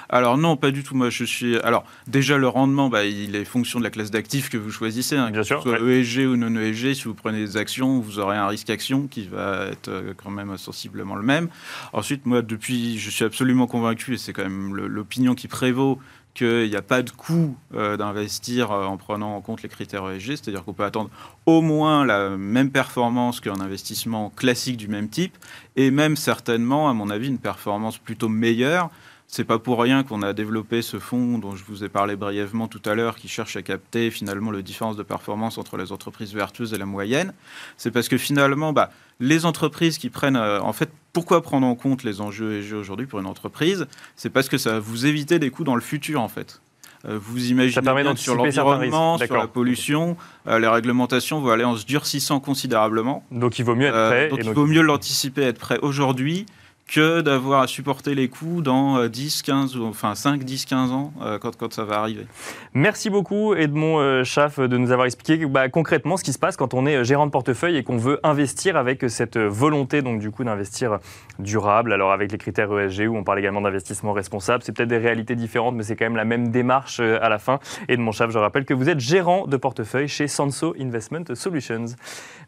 Alors 0.09 0.39
non, 0.39 0.57
pas 0.57 0.71
du 0.71 0.83
tout. 0.83 0.95
Moi, 0.95 1.11
je 1.11 1.25
suis. 1.25 1.59
Alors 1.61 1.85
déjà, 2.07 2.37
le 2.39 2.49
rendement, 2.49 2.89
bah, 2.89 3.05
il 3.05 3.37
est 3.37 3.45
fonction 3.45 3.79
de 3.79 3.85
la 3.85 3.91
classe 3.91 4.11
d'actifs 4.11 4.49
que 4.51 4.57
vous 4.57 4.71
choisissez. 4.71 5.17
Hein, 5.17 5.31
Bien 5.31 5.43
sûr. 5.43 5.63
Soit 5.63 5.81
ESG 5.81 6.27
ou 6.27 6.37
non 6.37 6.55
ESG, 6.61 6.95
si 6.95 7.05
vous 7.05 7.15
prenez 7.15 7.39
des 7.39 7.57
actions, 7.57 8.01
vous 8.01 8.19
aurez 8.19 8.37
un 8.37 8.47
risque 8.47 8.71
action 8.71 9.07
qui 9.07 9.27
va 9.29 9.67
être 9.71 9.89
euh, 9.89 10.15
quand 10.17 10.31
même 10.31 10.57
sensiblement 10.59 11.15
le 11.15 11.23
même. 11.23 11.49
Ensuite, 11.93 12.27
moi, 12.27 12.43
depuis, 12.43 12.99
je 12.99 13.11
suis 13.11 13.25
absolument 13.25 13.67
convaincu, 13.67 14.15
et 14.15 14.19
c'est 14.19 14.33
quand 14.33 14.43
même 14.43 14.75
l'opinion 14.75 15.35
qui 15.35 15.49
prévaut, 15.49 15.99
qu'il 16.35 16.69
n'y 16.69 16.77
a 16.77 16.83
pas 16.83 17.03
de 17.03 17.11
coût 17.11 17.57
euh, 17.75 17.97
d'investir 17.97 18.71
euh, 18.71 18.85
en 18.85 18.97
prenant 18.97 19.37
en 19.37 19.41
compte 19.41 19.63
les 19.63 19.69
critères 19.69 20.09
ESG, 20.09 20.37
c'est-à-dire 20.37 20.65
qu'on 20.65 20.73
peut 20.73 20.85
attendre 20.85 21.11
au 21.47 21.61
moins 21.61 22.05
la 22.05 22.31
même 22.31 22.71
performance 22.71 23.41
qu'un 23.41 23.61
investissement 23.61 24.31
classique 24.31 24.77
du 24.77 24.89
même 24.89 25.09
type, 25.09 25.37
et 25.77 25.91
même 25.91 26.17
certainement, 26.17 26.89
à 26.89 26.95
mon 26.95 27.11
avis, 27.11 27.29
une 27.29 27.39
performance 27.39 27.99
plutôt 27.99 28.29
meilleure. 28.29 28.91
C'est 29.33 29.45
pas 29.45 29.61
pour 29.61 29.81
rien 29.81 30.03
qu'on 30.03 30.23
a 30.23 30.33
développé 30.33 30.83
ce 30.83 30.99
fonds 30.99 31.39
dont 31.39 31.55
je 31.55 31.63
vous 31.63 31.85
ai 31.85 31.89
parlé 31.89 32.17
brièvement 32.17 32.67
tout 32.67 32.83
à 32.85 32.97
l'heure, 32.97 33.15
qui 33.15 33.29
cherche 33.29 33.55
à 33.55 33.63
capter 33.63 34.11
finalement 34.11 34.51
la 34.51 34.61
différence 34.61 34.97
de 34.97 35.05
performance 35.05 35.57
entre 35.57 35.77
les 35.77 35.93
entreprises 35.93 36.35
vertueuses 36.35 36.75
et 36.75 36.79
la 36.79 36.85
moyenne. 36.85 37.33
C'est 37.77 37.93
parce 37.93 38.09
que 38.09 38.19
finalement, 38.19 38.73
bah, 38.73 38.91
les 39.21 39.47
entreprises 39.47 39.99
qui 39.99 40.11
prennent, 40.11 40.35
euh, 40.35 40.61
en 40.61 40.73
fait, 40.73 40.91
pourquoi 41.13 41.43
prendre 41.43 41.65
en 41.65 41.77
compte 41.77 42.03
les 42.03 42.21
enjeux 42.21 42.59
ESG 42.59 42.75
aujourd'hui 42.75 43.07
pour 43.07 43.21
une 43.21 43.27
entreprise? 43.27 43.87
C'est 44.17 44.31
parce 44.31 44.49
que 44.49 44.59
ça 44.59 44.73
va 44.73 44.79
vous 44.81 45.07
éviter 45.07 45.39
des 45.39 45.51
coûts 45.51 45.63
dans 45.63 45.77
le 45.77 45.81
futur, 45.81 46.21
en 46.21 46.29
fait. 46.29 46.61
Euh, 47.05 47.17
vous 47.23 47.53
imaginez 47.53 48.03
bien 48.03 48.17
sur 48.17 48.35
l'environnement, 48.35 49.17
sur 49.17 49.37
la 49.37 49.47
pollution, 49.47 50.17
euh, 50.49 50.59
les 50.59 50.67
réglementations 50.67 51.41
vont 51.41 51.51
aller 51.51 51.63
en 51.63 51.77
se 51.77 51.87
durcissant 51.87 52.41
considérablement. 52.41 53.25
Donc 53.31 53.61
il 53.61 53.65
vaut 53.65 53.77
mieux 53.77 53.87
être 53.87 54.09
prêt. 54.09 54.29
donc 54.29 54.41
il 54.43 54.51
vaut 54.51 54.67
mieux 54.67 54.83
l'anticiper, 54.83 55.43
être 55.43 55.61
prêt 55.61 55.79
aujourd'hui 55.83 56.47
que 56.91 57.21
d'avoir 57.21 57.63
à 57.63 57.67
supporter 57.69 58.15
les 58.17 58.29
coûts 58.29 58.63
dans 58.63 59.07
10, 59.07 59.43
euh, 59.43 59.47
15, 59.47 59.77
enfin 59.83 60.15
5, 60.17 60.43
10, 60.43 60.65
15 60.65 60.91
ans 60.91 61.13
euh, 61.23 61.39
quand, 61.39 61.57
quand 61.57 61.73
ça 61.73 61.85
va 61.85 62.01
arriver. 62.01 62.27
Merci 62.75 63.11
beaucoup 63.11 63.55
Edmond 63.55 64.01
euh, 64.01 64.25
Schaff 64.25 64.59
de 64.59 64.77
nous 64.77 64.91
avoir 64.91 65.07
expliqué 65.07 65.47
bah, 65.47 65.69
concrètement 65.69 66.17
ce 66.17 66.25
qui 66.25 66.33
se 66.33 66.39
passe 66.39 66.57
quand 66.57 66.75
on 66.75 66.87
est 66.87 67.05
gérant 67.05 67.27
de 67.27 67.31
portefeuille 67.31 67.77
et 67.77 67.85
qu'on 67.85 67.97
veut 67.97 68.19
investir 68.25 68.77
avec 68.77 69.09
cette 69.09 69.39
volonté 69.39 70.03
donc 70.03 70.19
du 70.19 70.33
coup 70.33 70.43
d'investir 70.43 70.99
durable. 71.39 71.93
Alors 71.93 72.11
avec 72.11 72.33
les 72.33 72.39
critères 72.39 72.77
ESG 72.77 73.09
où 73.09 73.17
on 73.17 73.23
parle 73.23 73.39
également 73.39 73.61
d'investissement 73.61 74.13
responsable, 74.13 74.65
c'est 74.65 74.73
peut-être 74.73 74.89
des 74.89 74.99
réalités 74.99 75.37
différentes 75.37 75.77
mais 75.77 75.85
c'est 75.85 75.95
quand 75.95 76.07
même 76.07 76.17
la 76.17 76.25
même 76.25 76.51
démarche 76.51 76.99
à 76.99 77.29
la 77.29 77.39
fin. 77.39 77.61
Edmond 77.89 78.13
Schaff, 78.13 78.33
je 78.33 78.39
rappelle 78.39 78.65
que 78.65 78.75
vous 78.75 78.89
êtes 78.89 79.01
gérant 79.01 79.47
de 79.47 79.57
portefeuille 79.57 80.09
chez 80.09 80.27
Sanso 80.27 80.75
Investment 80.81 81.35
Solutions. 81.35 81.87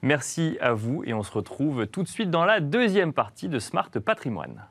Merci 0.03 0.59
à 0.61 0.73
vous 0.73 1.05
et 1.05 1.15
on 1.15 1.23
se 1.23 1.31
retrouve 1.31 1.87
tout 1.87 2.03
de 2.03 2.09
suite 2.09 2.29
dans 2.29 2.45
la 2.45 2.59
deuxième 2.59 3.13
partie 3.13 3.49
de 3.49 3.61
Smart 3.61 3.91
Patrimoine. 3.91 4.67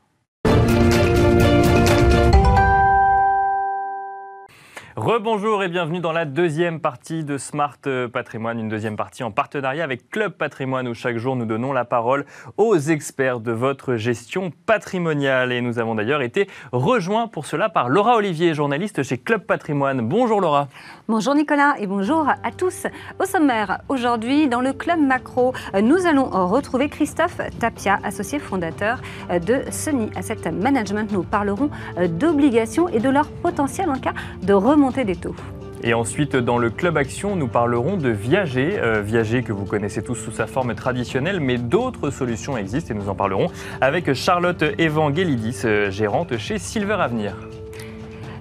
Rebonjour 4.97 5.63
et 5.63 5.69
bienvenue 5.69 6.01
dans 6.01 6.11
la 6.11 6.25
deuxième 6.25 6.81
partie 6.81 7.23
de 7.23 7.37
Smart 7.37 7.77
Patrimoine, 8.11 8.59
une 8.59 8.67
deuxième 8.67 8.97
partie 8.97 9.23
en 9.23 9.31
partenariat 9.31 9.85
avec 9.85 10.09
Club 10.09 10.33
Patrimoine 10.33 10.85
où 10.89 10.93
chaque 10.93 11.15
jour 11.15 11.37
nous 11.37 11.45
donnons 11.45 11.71
la 11.71 11.85
parole 11.85 12.25
aux 12.57 12.75
experts 12.75 13.39
de 13.39 13.53
votre 13.53 13.95
gestion 13.95 14.51
patrimoniale. 14.65 15.53
Et 15.53 15.61
nous 15.61 15.79
avons 15.79 15.95
d'ailleurs 15.95 16.21
été 16.21 16.49
rejoints 16.73 17.29
pour 17.29 17.45
cela 17.45 17.69
par 17.69 17.87
Laura 17.87 18.17
Olivier, 18.17 18.53
journaliste 18.53 19.01
chez 19.03 19.17
Club 19.17 19.45
Patrimoine. 19.45 20.01
Bonjour 20.01 20.41
Laura. 20.41 20.67
Bonjour 21.07 21.35
Nicolas 21.35 21.75
et 21.79 21.87
bonjour 21.87 22.27
à 22.27 22.51
tous. 22.51 22.85
Au 23.17 23.23
sommaire, 23.23 23.79
aujourd'hui 23.87 24.49
dans 24.49 24.59
le 24.59 24.73
Club 24.73 24.99
Macro, 24.99 25.53
nous 25.81 26.05
allons 26.05 26.25
retrouver 26.25 26.89
Christophe 26.89 27.39
Tapia, 27.61 27.97
associé 28.03 28.39
fondateur 28.39 28.99
de 29.29 29.61
Sony 29.71 30.09
Asset 30.17 30.51
Management. 30.51 31.13
Nous 31.13 31.23
parlerons 31.23 31.69
d'obligations 32.09 32.89
et 32.89 32.99
de 32.99 33.09
leur 33.09 33.29
potentiel 33.29 33.89
en 33.89 33.97
cas 33.97 34.13
de 34.43 34.51
remontée 34.51 34.80
des 34.89 35.15
taux. 35.15 35.35
Et 35.83 35.93
ensuite, 35.93 36.35
dans 36.35 36.57
le 36.57 36.69
Club 36.69 36.97
Action, 36.97 37.35
nous 37.35 37.47
parlerons 37.47 37.97
de 37.97 38.09
Viager. 38.09 38.79
Euh, 38.79 39.01
Viager 39.01 39.41
que 39.41 39.51
vous 39.51 39.65
connaissez 39.65 40.03
tous 40.03 40.15
sous 40.15 40.31
sa 40.31 40.45
forme 40.45 40.75
traditionnelle, 40.75 41.39
mais 41.39 41.57
d'autres 41.57 42.11
solutions 42.11 42.55
existent 42.55 42.93
et 42.93 42.97
nous 42.97 43.09
en 43.09 43.15
parlerons 43.15 43.47
avec 43.79 44.13
Charlotte 44.13 44.63
Evangelidis, 44.77 45.61
euh, 45.65 45.89
gérante 45.89 46.37
chez 46.37 46.59
Silver 46.59 46.97
Avenir. 46.99 47.35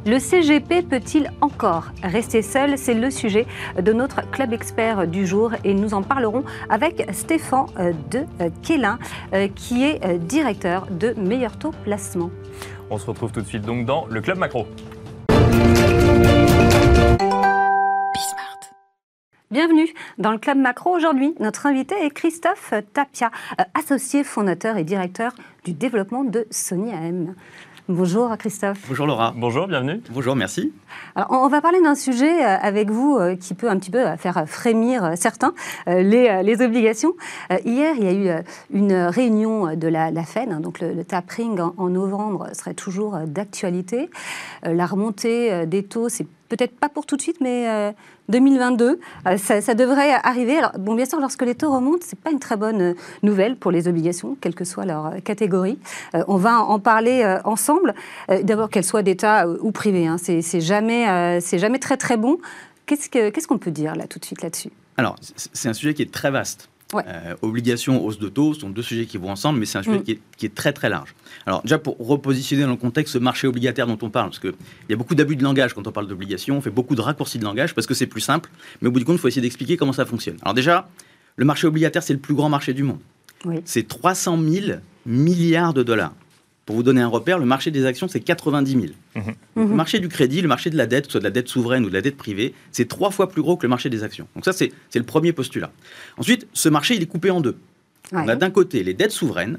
Le 0.06 0.18
CGP 0.18 0.82
peut-il 0.82 1.30
encore 1.42 1.88
rester 2.02 2.40
seul? 2.42 2.76
C'est 2.76 2.94
le 2.94 3.10
sujet 3.10 3.46
de 3.80 3.92
notre 3.92 4.28
club 4.30 4.52
expert 4.54 5.06
du 5.06 5.26
jour 5.26 5.52
et 5.62 5.74
nous 5.74 5.92
en 5.92 6.02
parlerons 6.02 6.44
avec 6.70 7.06
Stéphane 7.12 7.66
euh, 7.78 7.92
de 8.10 8.24
Kélin, 8.62 8.98
qui 9.54 9.84
est 9.84 10.18
directeur 10.18 10.86
de 10.90 11.14
Meilleur 11.18 11.58
Taux 11.58 11.72
Placement. 11.84 12.30
On 12.90 12.98
se 12.98 13.06
retrouve 13.06 13.30
tout 13.30 13.42
de 13.42 13.46
suite 13.46 13.64
donc 13.64 13.84
dans 13.84 14.06
le 14.10 14.20
Club 14.20 14.38
Macro. 14.38 14.66
Bienvenue 19.52 19.88
dans 20.16 20.30
le 20.30 20.38
Club 20.38 20.58
Macro. 20.58 20.94
Aujourd'hui, 20.94 21.34
notre 21.40 21.66
invité 21.66 21.96
est 22.04 22.10
Christophe 22.10 22.72
Tapia, 22.92 23.32
euh, 23.58 23.64
associé 23.74 24.22
fondateur 24.22 24.76
et 24.76 24.84
directeur 24.84 25.34
du 25.64 25.72
développement 25.72 26.22
de 26.22 26.46
Sony 26.52 26.92
AM. 26.92 27.34
Bonjour 27.88 28.30
Christophe. 28.38 28.78
Bonjour 28.86 29.08
Laura. 29.08 29.34
Bonjour, 29.36 29.66
bienvenue. 29.66 30.02
Bonjour, 30.10 30.36
merci. 30.36 30.72
Alors, 31.16 31.32
on 31.32 31.48
va 31.48 31.60
parler 31.60 31.82
d'un 31.82 31.96
sujet 31.96 32.30
euh, 32.44 32.58
avec 32.62 32.90
vous 32.90 33.16
euh, 33.16 33.34
qui 33.34 33.54
peut 33.54 33.68
un 33.68 33.76
petit 33.76 33.90
peu 33.90 34.16
faire 34.18 34.44
frémir 34.46 35.14
certains, 35.16 35.52
les, 35.88 36.62
obligations. 36.62 37.14
Hier, 37.64 37.96
il 37.98 38.04
y 38.04 38.06
a 38.06 38.12
eu 38.38 38.44
une 38.72 38.92
réunion 38.92 39.74
de 39.74 39.88
la, 39.88 40.12
la 40.12 40.22
FED, 40.22 40.52
hein, 40.52 40.60
donc 40.60 40.78
le, 40.78 41.02
tapering 41.02 41.58
en, 41.58 41.74
en, 41.76 41.88
novembre 41.88 42.50
serait 42.52 42.74
toujours 42.74 43.18
d'actualité. 43.26 44.10
La 44.62 44.86
remontée 44.86 45.66
des 45.66 45.82
taux, 45.82 46.08
c'est 46.08 46.28
peut-être 46.50 46.78
pas 46.78 46.90
pour 46.90 47.06
tout 47.06 47.16
de 47.16 47.22
suite, 47.22 47.40
mais 47.40 47.94
2022, 48.30 49.00
euh, 49.26 49.36
ça, 49.36 49.74
devrait 49.74 50.12
arriver. 50.22 50.58
Alors, 50.58 50.72
bon, 50.78 50.94
bien 50.94 51.04
sûr, 51.04 51.20
lorsque 51.20 51.42
les 51.42 51.54
taux 51.54 51.72
remontent, 51.72 52.04
c'est 52.06 52.18
pas 52.18 52.30
une 52.30 52.38
très 52.38 52.56
bonne 52.56 52.80
euh, 52.80 52.94
nouvelle 53.22 53.56
pour 53.56 53.70
les 53.70 53.88
obligations, 53.88 54.36
quelle 54.40 54.54
que 54.54 54.64
soit 54.64 54.86
leur 54.86 55.06
euh, 55.06 55.18
catégorie. 55.18 55.78
on 56.28 56.36
va 56.36 56.60
en 56.60 56.78
parler 56.78 57.36
ensemble. 57.44 57.94
D'abord, 58.42 58.70
qu'elles 58.70 58.84
soient 58.84 59.02
d'État 59.02 59.48
ou 59.48 59.72
privées, 59.72 60.06
hein. 60.06 60.16
c'est 60.18 60.60
jamais, 60.60 61.40
c'est 61.40 61.58
jamais 61.58 61.78
très 61.78 61.96
très 61.96 62.16
bon. 62.16 62.38
Qu'est-ce 62.86 63.46
qu'on 63.46 63.58
peut 63.58 63.70
dire 63.70 63.94
là 63.94 64.06
tout 64.06 64.18
de 64.18 64.24
suite 64.24 64.42
là-dessus? 64.42 64.70
Alors, 64.96 65.16
c'est 65.52 65.68
un 65.68 65.72
sujet 65.72 65.94
qui 65.94 66.02
est 66.02 66.12
très 66.12 66.30
vaste. 66.30 66.69
Euh, 66.94 67.34
obligation, 67.42 68.04
hausse 68.04 68.18
de 68.18 68.28
taux 68.28 68.54
sont 68.54 68.70
deux 68.70 68.82
sujets 68.82 69.06
qui 69.06 69.18
vont 69.18 69.30
ensemble, 69.30 69.58
mais 69.58 69.66
c'est 69.66 69.78
un 69.78 69.82
sujet 69.82 69.98
mm. 69.98 70.02
qui, 70.36 70.46
est, 70.46 70.54
très 70.54 70.72
très 70.72 70.88
large. 70.88 71.14
Alors 71.46 71.62
déjà 71.62 71.78
pour 71.78 71.96
repositionner 71.98 72.62
dans 72.64 72.70
le 72.70 72.76
contexte 72.76 73.14
ce 73.14 73.18
marché 73.18 73.46
obligataire 73.46 73.86
dont 73.86 73.98
on 74.02 74.10
parle, 74.10 74.30
parce 74.30 74.38
qu'il 74.38 74.52
y 74.88 74.92
a 74.92 74.96
beaucoup 74.96 75.14
d'abus 75.14 75.36
de 75.36 75.42
langage 75.44 75.74
quand 75.74 75.86
on 75.86 75.92
parle 75.92 76.06
d'obligation, 76.06 76.58
on 76.58 76.60
fait 76.60 76.70
beaucoup 76.70 76.94
de 76.94 77.00
raccourcis 77.00 77.38
de 77.38 77.44
langage 77.44 77.74
parce 77.74 77.86
que 77.86 77.94
c'est 77.94 78.06
plus 78.06 78.20
simple, 78.20 78.50
mais 78.80 78.88
au 78.88 78.90
bout 78.90 78.98
du 78.98 79.04
compte, 79.04 79.16
il 79.16 79.20
faut 79.20 79.28
essayer 79.28 79.42
d'expliquer 79.42 79.76
comment 79.76 79.92
ça 79.92 80.04
fonctionne. 80.04 80.36
Alors 80.42 80.54
déjà, 80.54 80.88
le 81.36 81.44
marché 81.44 81.66
obligataire, 81.66 82.02
c'est 82.02 82.12
le 82.12 82.18
plus 82.18 82.34
grand 82.34 82.48
marché 82.48 82.74
du 82.74 82.82
monde. 82.82 82.98
C'est 83.64 83.88
300 83.88 84.38
000 84.38 84.78
milliards 85.06 85.72
de 85.72 85.82
dollars. 85.82 86.12
Pour 86.70 86.76
vous 86.76 86.84
donner 86.84 87.00
un 87.00 87.08
repère, 87.08 87.40
le 87.40 87.46
marché 87.46 87.72
des 87.72 87.84
actions, 87.84 88.06
c'est 88.06 88.20
90 88.20 88.70
000. 88.70 88.84
Mhm. 89.16 89.34
Le 89.56 89.74
marché 89.74 89.98
du 89.98 90.06
crédit, 90.06 90.40
le 90.40 90.46
marché 90.46 90.70
de 90.70 90.76
la 90.76 90.86
dette, 90.86 91.06
que 91.06 91.08
ce 91.08 91.12
soit 91.14 91.20
de 91.20 91.24
la 91.24 91.32
dette 91.32 91.48
souveraine 91.48 91.84
ou 91.84 91.88
de 91.88 91.94
la 91.94 92.00
dette 92.00 92.16
privée, 92.16 92.54
c'est 92.70 92.86
trois 92.86 93.10
fois 93.10 93.28
plus 93.28 93.42
gros 93.42 93.56
que 93.56 93.64
le 93.64 93.68
marché 93.68 93.90
des 93.90 94.04
actions. 94.04 94.28
Donc 94.36 94.44
ça, 94.44 94.52
c'est 94.52 94.70
le 94.94 95.02
premier 95.02 95.32
postulat. 95.32 95.72
Ensuite, 96.16 96.46
ce 96.52 96.68
marché, 96.68 96.94
il 96.94 97.02
est 97.02 97.06
coupé 97.06 97.32
en 97.32 97.40
deux. 97.40 97.56
On 98.12 98.28
a 98.28 98.36
d'un 98.36 98.50
côté 98.50 98.84
les 98.84 98.94
dettes 98.94 99.10
souveraines, 99.10 99.58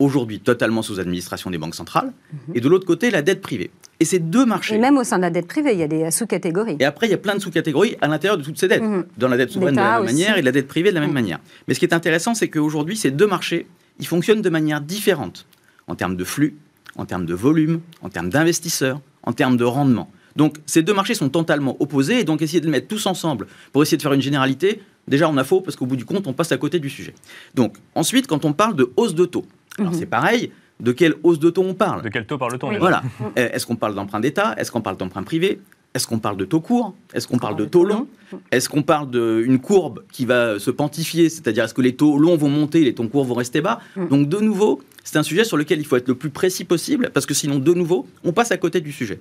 aujourd'hui 0.00 0.40
totalement 0.40 0.82
sous 0.82 0.98
administration 0.98 1.52
des 1.52 1.58
banques 1.58 1.76
centrales, 1.76 2.12
mhm. 2.32 2.56
et 2.56 2.60
de 2.60 2.68
l'autre 2.68 2.84
côté, 2.84 3.12
la 3.12 3.22
dette 3.22 3.42
privée. 3.42 3.70
Et 4.00 4.04
ces 4.04 4.18
deux 4.18 4.44
marchés. 4.44 4.74
Et 4.74 4.78
même 4.78 4.98
au 4.98 5.04
sein 5.04 5.18
de 5.18 5.22
la 5.22 5.30
dette 5.30 5.46
privée, 5.46 5.74
il 5.74 5.78
y 5.78 5.84
a 5.84 5.88
des 5.88 6.10
sous-catégories. 6.10 6.78
Et 6.80 6.84
après, 6.84 7.06
il 7.06 7.10
y 7.10 7.14
a 7.14 7.18
plein 7.18 7.36
de 7.36 7.40
sous-catégories 7.40 7.96
à 8.00 8.08
l'intérieur 8.08 8.38
de 8.38 8.42
toutes 8.42 8.58
ces 8.58 8.66
dettes. 8.66 8.82
Mhm. 8.82 9.04
Dans 9.18 9.28
la 9.28 9.36
dette 9.36 9.50
souveraine 9.50 9.76
de 9.76 9.80
la 9.80 9.98
même 9.98 10.06
manière 10.06 10.36
et 10.36 10.42
la 10.42 10.50
dette 10.50 10.66
privée 10.66 10.88
de 10.88 10.96
la 10.96 11.00
même 11.00 11.10
mhm. 11.10 11.14
manière. 11.14 11.38
Mais 11.68 11.74
ce 11.74 11.78
qui 11.78 11.84
est 11.84 11.94
intéressant, 11.94 12.34
c'est 12.34 12.48
qu'aujourd'hui, 12.48 12.96
ces 12.96 13.12
deux 13.12 13.28
marchés, 13.28 13.68
ils 14.00 14.06
fonctionnent 14.08 14.42
de 14.42 14.50
manière 14.50 14.80
différente 14.80 15.46
en 15.90 15.96
termes 15.96 16.16
de 16.16 16.24
flux, 16.24 16.56
en 16.96 17.04
termes 17.04 17.26
de 17.26 17.34
volume, 17.34 17.80
en 18.00 18.08
termes 18.08 18.30
d'investisseurs, 18.30 19.00
en 19.24 19.32
termes 19.32 19.56
de 19.56 19.64
rendement. 19.64 20.10
Donc 20.36 20.58
ces 20.64 20.82
deux 20.82 20.94
marchés 20.94 21.14
sont 21.14 21.28
totalement 21.28 21.76
opposés 21.80 22.20
et 22.20 22.24
donc 22.24 22.40
essayer 22.40 22.60
de 22.60 22.66
les 22.66 22.70
mettre 22.70 22.86
tous 22.86 23.06
ensemble 23.06 23.48
pour 23.72 23.82
essayer 23.82 23.96
de 23.96 24.02
faire 24.02 24.12
une 24.12 24.22
généralité, 24.22 24.80
déjà 25.08 25.28
on 25.28 25.36
a 25.36 25.44
faux 25.44 25.60
parce 25.60 25.76
qu'au 25.76 25.86
bout 25.86 25.96
du 25.96 26.04
compte 26.04 26.28
on 26.28 26.32
passe 26.32 26.52
à 26.52 26.56
côté 26.56 26.78
du 26.78 26.88
sujet. 26.88 27.14
Donc 27.56 27.76
ensuite 27.96 28.28
quand 28.28 28.44
on 28.44 28.52
parle 28.52 28.76
de 28.76 28.92
hausse 28.96 29.16
de 29.16 29.24
taux, 29.24 29.44
alors 29.78 29.92
mhm. 29.92 29.98
c'est 29.98 30.06
pareil, 30.06 30.52
de 30.78 30.92
quelle 30.92 31.14
hausse 31.24 31.40
de 31.40 31.50
taux 31.50 31.64
on 31.64 31.74
parle? 31.74 32.02
De 32.02 32.08
quel 32.08 32.24
taux 32.26 32.38
parle-t-on 32.38 32.78
Voilà. 32.78 33.02
Euh, 33.38 33.48
est-ce 33.52 33.66
qu'on 33.66 33.76
parle 33.76 33.94
d'emprunt 33.94 34.18
d'État? 34.18 34.54
Est-ce 34.56 34.72
qu'on 34.72 34.80
parle 34.80 34.96
d'emprunt 34.96 35.22
privé? 35.22 35.60
Est-ce 35.92 36.06
qu'on 36.06 36.20
parle 36.20 36.36
de 36.36 36.44
taux 36.44 36.60
court 36.60 36.94
Est-ce 37.14 37.26
qu'on 37.26 37.38
parle 37.38 37.56
de 37.56 37.64
taux 37.64 37.84
long 37.84 38.06
Est-ce 38.52 38.68
qu'on 38.68 38.82
parle 38.82 39.10
d'une 39.10 39.58
courbe 39.58 40.04
qui 40.12 40.24
va 40.24 40.58
se 40.60 40.70
pontifier 40.70 41.28
C'est-à-dire, 41.28 41.64
est-ce 41.64 41.74
que 41.74 41.82
les 41.82 41.96
taux 41.96 42.16
longs 42.16 42.36
vont 42.36 42.48
monter, 42.48 42.84
les 42.84 42.94
taux 42.94 43.08
courts 43.08 43.24
vont 43.24 43.34
rester 43.34 43.60
bas? 43.60 43.80
Mm. 43.96 44.08
Donc, 44.08 44.28
de 44.28 44.38
nouveau, 44.38 44.80
c'est 45.04 45.18
un 45.18 45.22
sujet 45.22 45.44
sur 45.44 45.56
lequel 45.56 45.78
il 45.78 45.86
faut 45.86 45.96
être 45.96 46.08
le 46.08 46.14
plus 46.14 46.30
précis 46.30 46.64
possible, 46.64 47.10
parce 47.12 47.26
que 47.26 47.34
sinon, 47.34 47.58
de 47.58 47.74
nouveau, 47.74 48.06
on 48.24 48.32
passe 48.32 48.52
à 48.52 48.56
côté 48.56 48.80
du 48.80 48.92
sujet. 48.92 49.20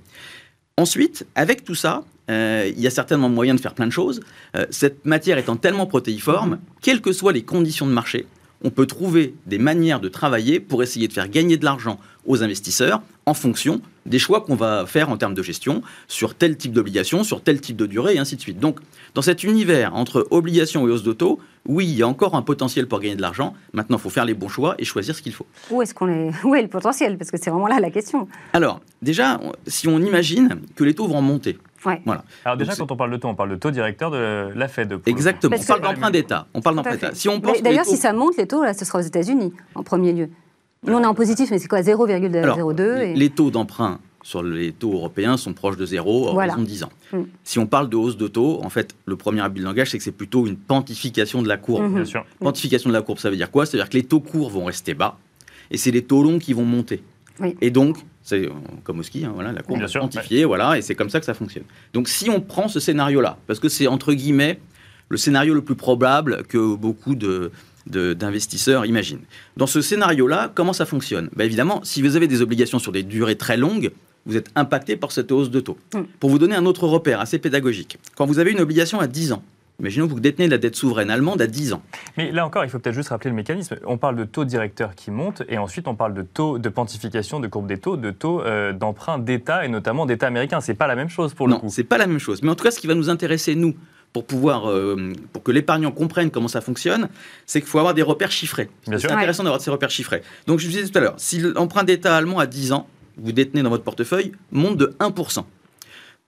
Ensuite, 0.78 1.26
avec 1.36 1.64
tout 1.64 1.76
ça, 1.76 2.06
euh, 2.30 2.72
il 2.74 2.82
y 2.82 2.88
a 2.88 2.90
certainement 2.90 3.30
moyen 3.30 3.54
de 3.54 3.60
faire 3.60 3.74
plein 3.74 3.88
de 3.88 3.92
choses. 3.92 4.22
Euh, 4.56 4.66
cette 4.70 5.06
matière 5.06 5.38
étant 5.38 5.58
tellement 5.58 5.86
protéiforme, 5.86 6.60
quelles 6.82 7.02
que 7.02 7.12
soient 7.12 7.34
les 7.34 7.44
conditions 7.44 7.86
de 7.86 7.92
marché, 7.92 8.28
on 8.64 8.70
peut 8.70 8.86
trouver 8.86 9.34
des 9.46 9.58
manières 9.58 10.00
de 10.00 10.10
travailler 10.10 10.60
pour 10.60 10.84
essayer 10.84 11.08
de 11.08 11.14
faire 11.14 11.30
gagner 11.30 11.58
de 11.58 11.66
l'argent 11.66 12.00
aux 12.26 12.44
investisseurs 12.44 13.02
en 13.26 13.34
fonction 13.34 13.82
des 14.10 14.20
choix 14.20 14.42
qu'on 14.42 14.56
va 14.56 14.86
faire 14.86 15.10
en 15.10 15.18
termes 15.18 15.34
de 15.34 15.44
gestion 15.44 15.82
sur 16.08 16.36
tel 16.36 16.58
type 16.58 16.74
d'obligation, 16.74 17.24
sur 17.24 17.42
tel 17.42 17.62
type 17.62 17.78
de 17.78 17.86
durée 17.86 18.16
et 18.16 18.20
ainsi 18.20 18.36
de 18.36 18.42
suite. 18.42 18.60
Donc, 18.60 18.80
dans 19.14 19.22
cet 19.22 19.44
univers 19.44 19.96
entre 19.96 20.28
obligations 20.32 20.88
et 20.88 20.92
hausse 20.92 21.04
d'auto, 21.04 21.40
oui, 21.68 21.86
il 21.86 21.96
y 21.96 22.04
a 22.04 22.08
encore 22.08 22.36
un 22.36 22.42
potentiel 22.42 22.88
pour 22.88 23.00
gagner 23.00 23.16
de 23.16 23.22
l'argent. 23.22 23.54
Maintenant, 23.74 23.98
il 23.98 24.02
faut 24.02 24.10
faire 24.10 24.26
les 24.26 24.34
bons 24.34 24.48
choix 24.48 24.76
et 24.80 24.86
choisir 24.86 25.16
ce 25.16 25.22
qu'il 25.22 25.34
faut. 25.34 25.46
Où 25.70 25.82
est-ce 25.82 25.94
qu'on 25.94 26.10
est 26.10 26.32
Où 26.44 26.56
est 26.56 26.62
le 26.62 26.68
potentiel? 26.68 27.18
Parce 27.18 27.32
que 27.32 27.38
c'est 27.38 27.50
vraiment 27.50 27.68
là 27.68 27.80
la 27.80 27.92
question. 27.92 28.28
Alors, 28.54 28.82
déjà, 29.02 29.40
si 29.68 29.88
on 29.88 30.00
imagine 30.00 30.62
que 30.76 30.84
les 30.84 30.96
taux 30.96 31.08
vont 31.08 31.22
monter, 31.22 31.58
voilà. 31.84 32.24
Alors 32.46 32.58
déjà, 32.58 32.76
quand 32.76 32.92
on 32.92 32.98
parle 32.98 33.12
de 33.12 33.18
taux, 33.18 33.28
on 33.28 33.36
parle 33.36 33.52
de 33.52 33.56
taux 33.56 33.72
directeur 33.72 34.12
de 34.12 34.52
la 34.54 34.68
Fed. 34.68 35.00
Exactement. 35.06 35.56
on 35.60 35.64
parle 35.64 35.82
d'emprunt 35.82 36.12
d'État. 36.12 36.48
On 36.54 36.62
parle 36.62 36.76
d'emprunt 36.76 36.92
d'État. 36.92 37.12
Si 37.14 37.30
on 37.30 37.40
D'ailleurs, 37.40 37.86
si 37.86 37.98
ça 37.98 38.14
monte, 38.14 38.38
les 38.38 38.48
taux, 38.48 38.64
là, 38.64 38.74
ce 38.74 38.86
sera 38.86 39.00
aux 39.00 39.04
États-Unis 39.04 39.54
en 39.76 39.84
premier 39.84 40.14
lieu. 40.14 40.30
Nous, 40.86 40.94
on 40.94 41.02
est 41.02 41.06
en 41.06 41.14
positif, 41.14 41.52
mais 41.52 41.60
c'est 41.60 41.68
quoi 41.68 41.82
0,02 41.82 43.14
Les 43.14 43.30
taux 43.30 43.52
d'emprunt 43.52 44.00
sur 44.24 44.44
les 44.44 44.72
taux 44.72 44.94
européens 44.94 45.38
sont 45.38 45.54
proches 45.54 45.78
de 45.78 45.86
zéro 45.86 46.30
en 46.30 46.36
raison 46.36 46.62
10 46.62 46.84
ans. 46.84 46.92
Mm. 47.14 47.22
Si 47.44 47.60
on 47.60 47.68
parle 47.68 47.90
de 47.90 47.96
hausse 47.96 48.18
de 48.18 48.28
taux, 48.28 48.62
en 48.64 48.70
fait, 48.70 48.96
le 49.06 49.16
premier 49.16 49.42
habit 49.42 49.62
de 49.62 49.66
langage, 49.66 49.92
c'est 49.92 49.98
que 49.98 50.04
c'est 50.04 50.12
plutôt 50.12 50.46
une 50.46 50.58
pontification 50.58 51.42
de 51.42 51.48
la 51.48 51.58
courbe. 51.58 51.94
Bien 51.94 52.06
sûr. 52.06 52.26
Pontification 52.40 52.90
de 52.90 52.96
la 52.96 53.02
courbe, 53.02 53.20
ça 53.20 53.30
veut 53.30 53.38
dire 53.38 53.52
quoi? 53.52 53.66
C'est-à-dire 53.66 53.90
que 53.90 53.98
les 53.98 54.04
taux 54.04 54.20
courts 54.20 54.50
vont 54.50 54.66
rester 54.66 54.94
bas 54.94 55.18
et 55.72 55.78
c'est 55.78 55.92
les 55.92 56.04
taux 56.04 56.24
longs 56.24 56.40
qui 56.40 56.54
vont 56.54 56.66
monter. 56.66 57.04
Et 57.62 57.72
donc, 57.72 57.98
c'est 58.22 58.48
euh, 58.48 58.52
comme 58.84 59.00
au 59.00 59.04
ski, 59.04 59.24
hein, 59.24 59.32
voilà, 59.34 59.54
la 59.54 59.62
courbe 59.62 59.82
est 59.82 59.94
quantifiée, 59.98 60.44
voilà, 60.44 60.78
et 60.78 60.82
c'est 60.82 60.96
comme 60.96 61.10
ça 61.10 61.22
que 61.22 61.26
ça 61.26 61.34
fonctionne. 61.34 61.64
Donc 61.94 62.10
si 62.10 62.30
on 62.30 62.42
prend 62.42 62.68
ce 62.68 62.82
scénario-là, 62.82 63.38
parce 63.48 63.62
que 63.62 63.70
c'est 63.70 63.88
entre 63.88 64.14
guillemets 64.14 64.60
le 65.08 65.18
scénario 65.18 65.54
le 65.54 65.62
plus 65.62 65.76
probable 65.76 66.44
que 66.48 66.76
beaucoup 66.76 67.16
de, 67.16 67.52
d'investisseurs 67.88 68.86
imaginent. 68.86 69.24
Dans 69.58 69.68
ce 69.68 69.82
scénario-là, 69.82 70.52
comment 70.54 70.74
ça 70.74 70.86
fonctionne? 70.86 71.30
Ben 71.36 71.46
Évidemment, 71.46 71.82
si 71.84 72.02
vous 72.02 72.16
avez 72.16 72.28
des 72.28 72.42
obligations 72.42 72.80
sur 72.80 72.92
des 72.92 73.04
durées 73.04 73.38
très 73.38 73.58
longues, 73.58 73.92
vous 74.26 74.38
êtes 74.38 74.50
impacté 74.56 74.96
par 74.96 75.12
cette 75.12 75.32
hausse 75.32 75.50
de 75.50 75.60
taux. 75.60 75.78
Mm. 75.94 76.02
Pour 76.20 76.30
vous 76.30 76.40
donner 76.40 76.56
un 76.56 76.66
autre 76.66 76.88
repère 76.88 77.20
assez 77.20 77.40
pédagogique, 77.40 77.98
quand 78.16 78.26
vous 78.26 78.40
avez 78.40 78.52
une 78.52 78.62
obligation 78.62 79.00
à 79.00 79.08
10 79.08 79.34
ans, 79.34 79.44
Imaginons 79.80 80.08
que 80.08 80.14
vous 80.14 80.20
détenez 80.20 80.50
la 80.50 80.58
dette 80.58 80.76
souveraine 80.76 81.10
allemande 81.10 81.42
à 81.42 81.48
10 81.48 81.72
ans. 81.74 81.82
Mais 82.18 82.32
là 82.32 82.46
encore, 82.46 82.66
il 82.66 82.70
faut 82.70 82.80
peut-être 82.80 82.96
juste 82.96 83.10
rappeler 83.10 83.30
le 83.30 83.36
mécanisme. 83.36 83.78
On 83.86 83.98
parle 83.98 84.18
de 84.18 84.26
taux 84.26 84.44
directeur 84.44 84.94
qui 84.94 85.10
monte 85.10 85.42
et 85.48 85.58
ensuite 85.58 85.88
on 85.88 85.96
parle 85.96 86.14
de 86.14 86.22
taux 86.22 86.58
de 86.60 86.68
quantification 86.68 87.40
de 87.40 87.48
courbe 87.48 87.68
des 87.68 87.78
taux, 87.78 87.96
de 87.96 88.12
taux 88.12 88.42
euh, 88.42 88.74
d'emprunt 88.74 89.20
d'État 89.20 89.64
et 89.64 89.70
notamment 89.70 90.06
d'État 90.06 90.28
américain. 90.28 90.60
C'est 90.60 90.74
pas 90.74 90.88
la 90.88 90.96
même 90.96 91.08
chose 91.08 91.34
pour 91.34 91.48
le 91.48 91.56
coup. 91.56 91.68
Non, 91.68 91.70
c'est 91.70 91.86
pas 91.86 91.98
la 91.98 92.08
même 92.08 92.20
chose. 92.20 92.44
Mais 92.44 92.50
en 92.50 92.56
tout 92.56 92.64
cas, 92.64 92.72
ce 92.72 92.80
qui 92.80 92.88
va 92.88 92.96
nous 92.96 93.10
intéresser 93.10 93.56
nous, 93.56 93.74
pour 94.14 94.26
pouvoir, 94.26 94.70
euh, 94.70 95.14
pour 95.34 95.44
que 95.44 95.52
l'épargnant 95.52 95.92
comprenne 95.92 96.32
comment 96.32 96.48
ça 96.48 96.62
fonctionne, 96.62 97.10
c'est 97.46 97.62
qu'il 97.62 97.70
faut 97.70 97.80
avoir 97.80 97.94
des 97.94 98.02
repères 98.02 98.32
chiffrés. 98.32 98.70
C'est 98.86 99.12
intéressant 99.12 99.44
d'avoir 99.44 99.62
ces 99.62 99.72
repères 99.72 99.92
chiffrés. 99.92 100.24
Donc 100.48 100.60
je 100.60 100.66
vous 100.66 100.72
disais 100.72 100.88
tout 100.88 100.98
à 100.98 101.02
l'heure, 101.02 101.16
si 101.18 101.40
l'emprunt 101.40 101.84
d'État 101.84 102.16
allemand 102.16 102.40
à 102.40 102.48
10 102.48 102.72
ans, 102.72 102.88
vous 103.18 103.32
détenez 103.32 103.62
dans 103.62 103.70
votre 103.70 103.84
portefeuille, 103.84 104.32
monte 104.52 104.78
de 104.78 104.96
1%. 105.00 105.44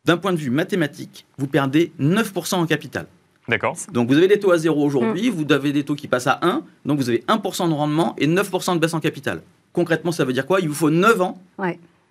D'un 0.05 0.17
point 0.17 0.33
de 0.33 0.37
vue 0.37 0.49
mathématique, 0.49 1.25
vous 1.37 1.47
perdez 1.47 1.91
9% 1.99 2.55
en 2.55 2.65
capital. 2.65 3.07
D'accord. 3.47 3.75
Donc 3.91 4.09
vous 4.09 4.17
avez 4.17 4.27
des 4.27 4.39
taux 4.39 4.51
à 4.51 4.57
zéro 4.57 4.83
aujourd'hui, 4.83 5.29
mm. 5.29 5.33
vous 5.33 5.51
avez 5.51 5.71
des 5.71 5.83
taux 5.83 5.95
qui 5.95 6.07
passent 6.07 6.27
à 6.27 6.39
1, 6.41 6.63
donc 6.85 6.99
vous 6.99 7.09
avez 7.09 7.23
1% 7.27 7.69
de 7.69 7.73
rendement 7.73 8.15
et 8.17 8.27
9% 8.27 8.75
de 8.75 8.79
baisse 8.79 8.93
en 8.93 8.99
capital. 8.99 9.41
Concrètement, 9.73 10.11
ça 10.11 10.25
veut 10.25 10.33
dire 10.33 10.45
quoi? 10.45 10.59
Il 10.59 10.67
vous 10.67 10.75
faut 10.75 10.89
9 10.89 11.21
ans 11.21 11.41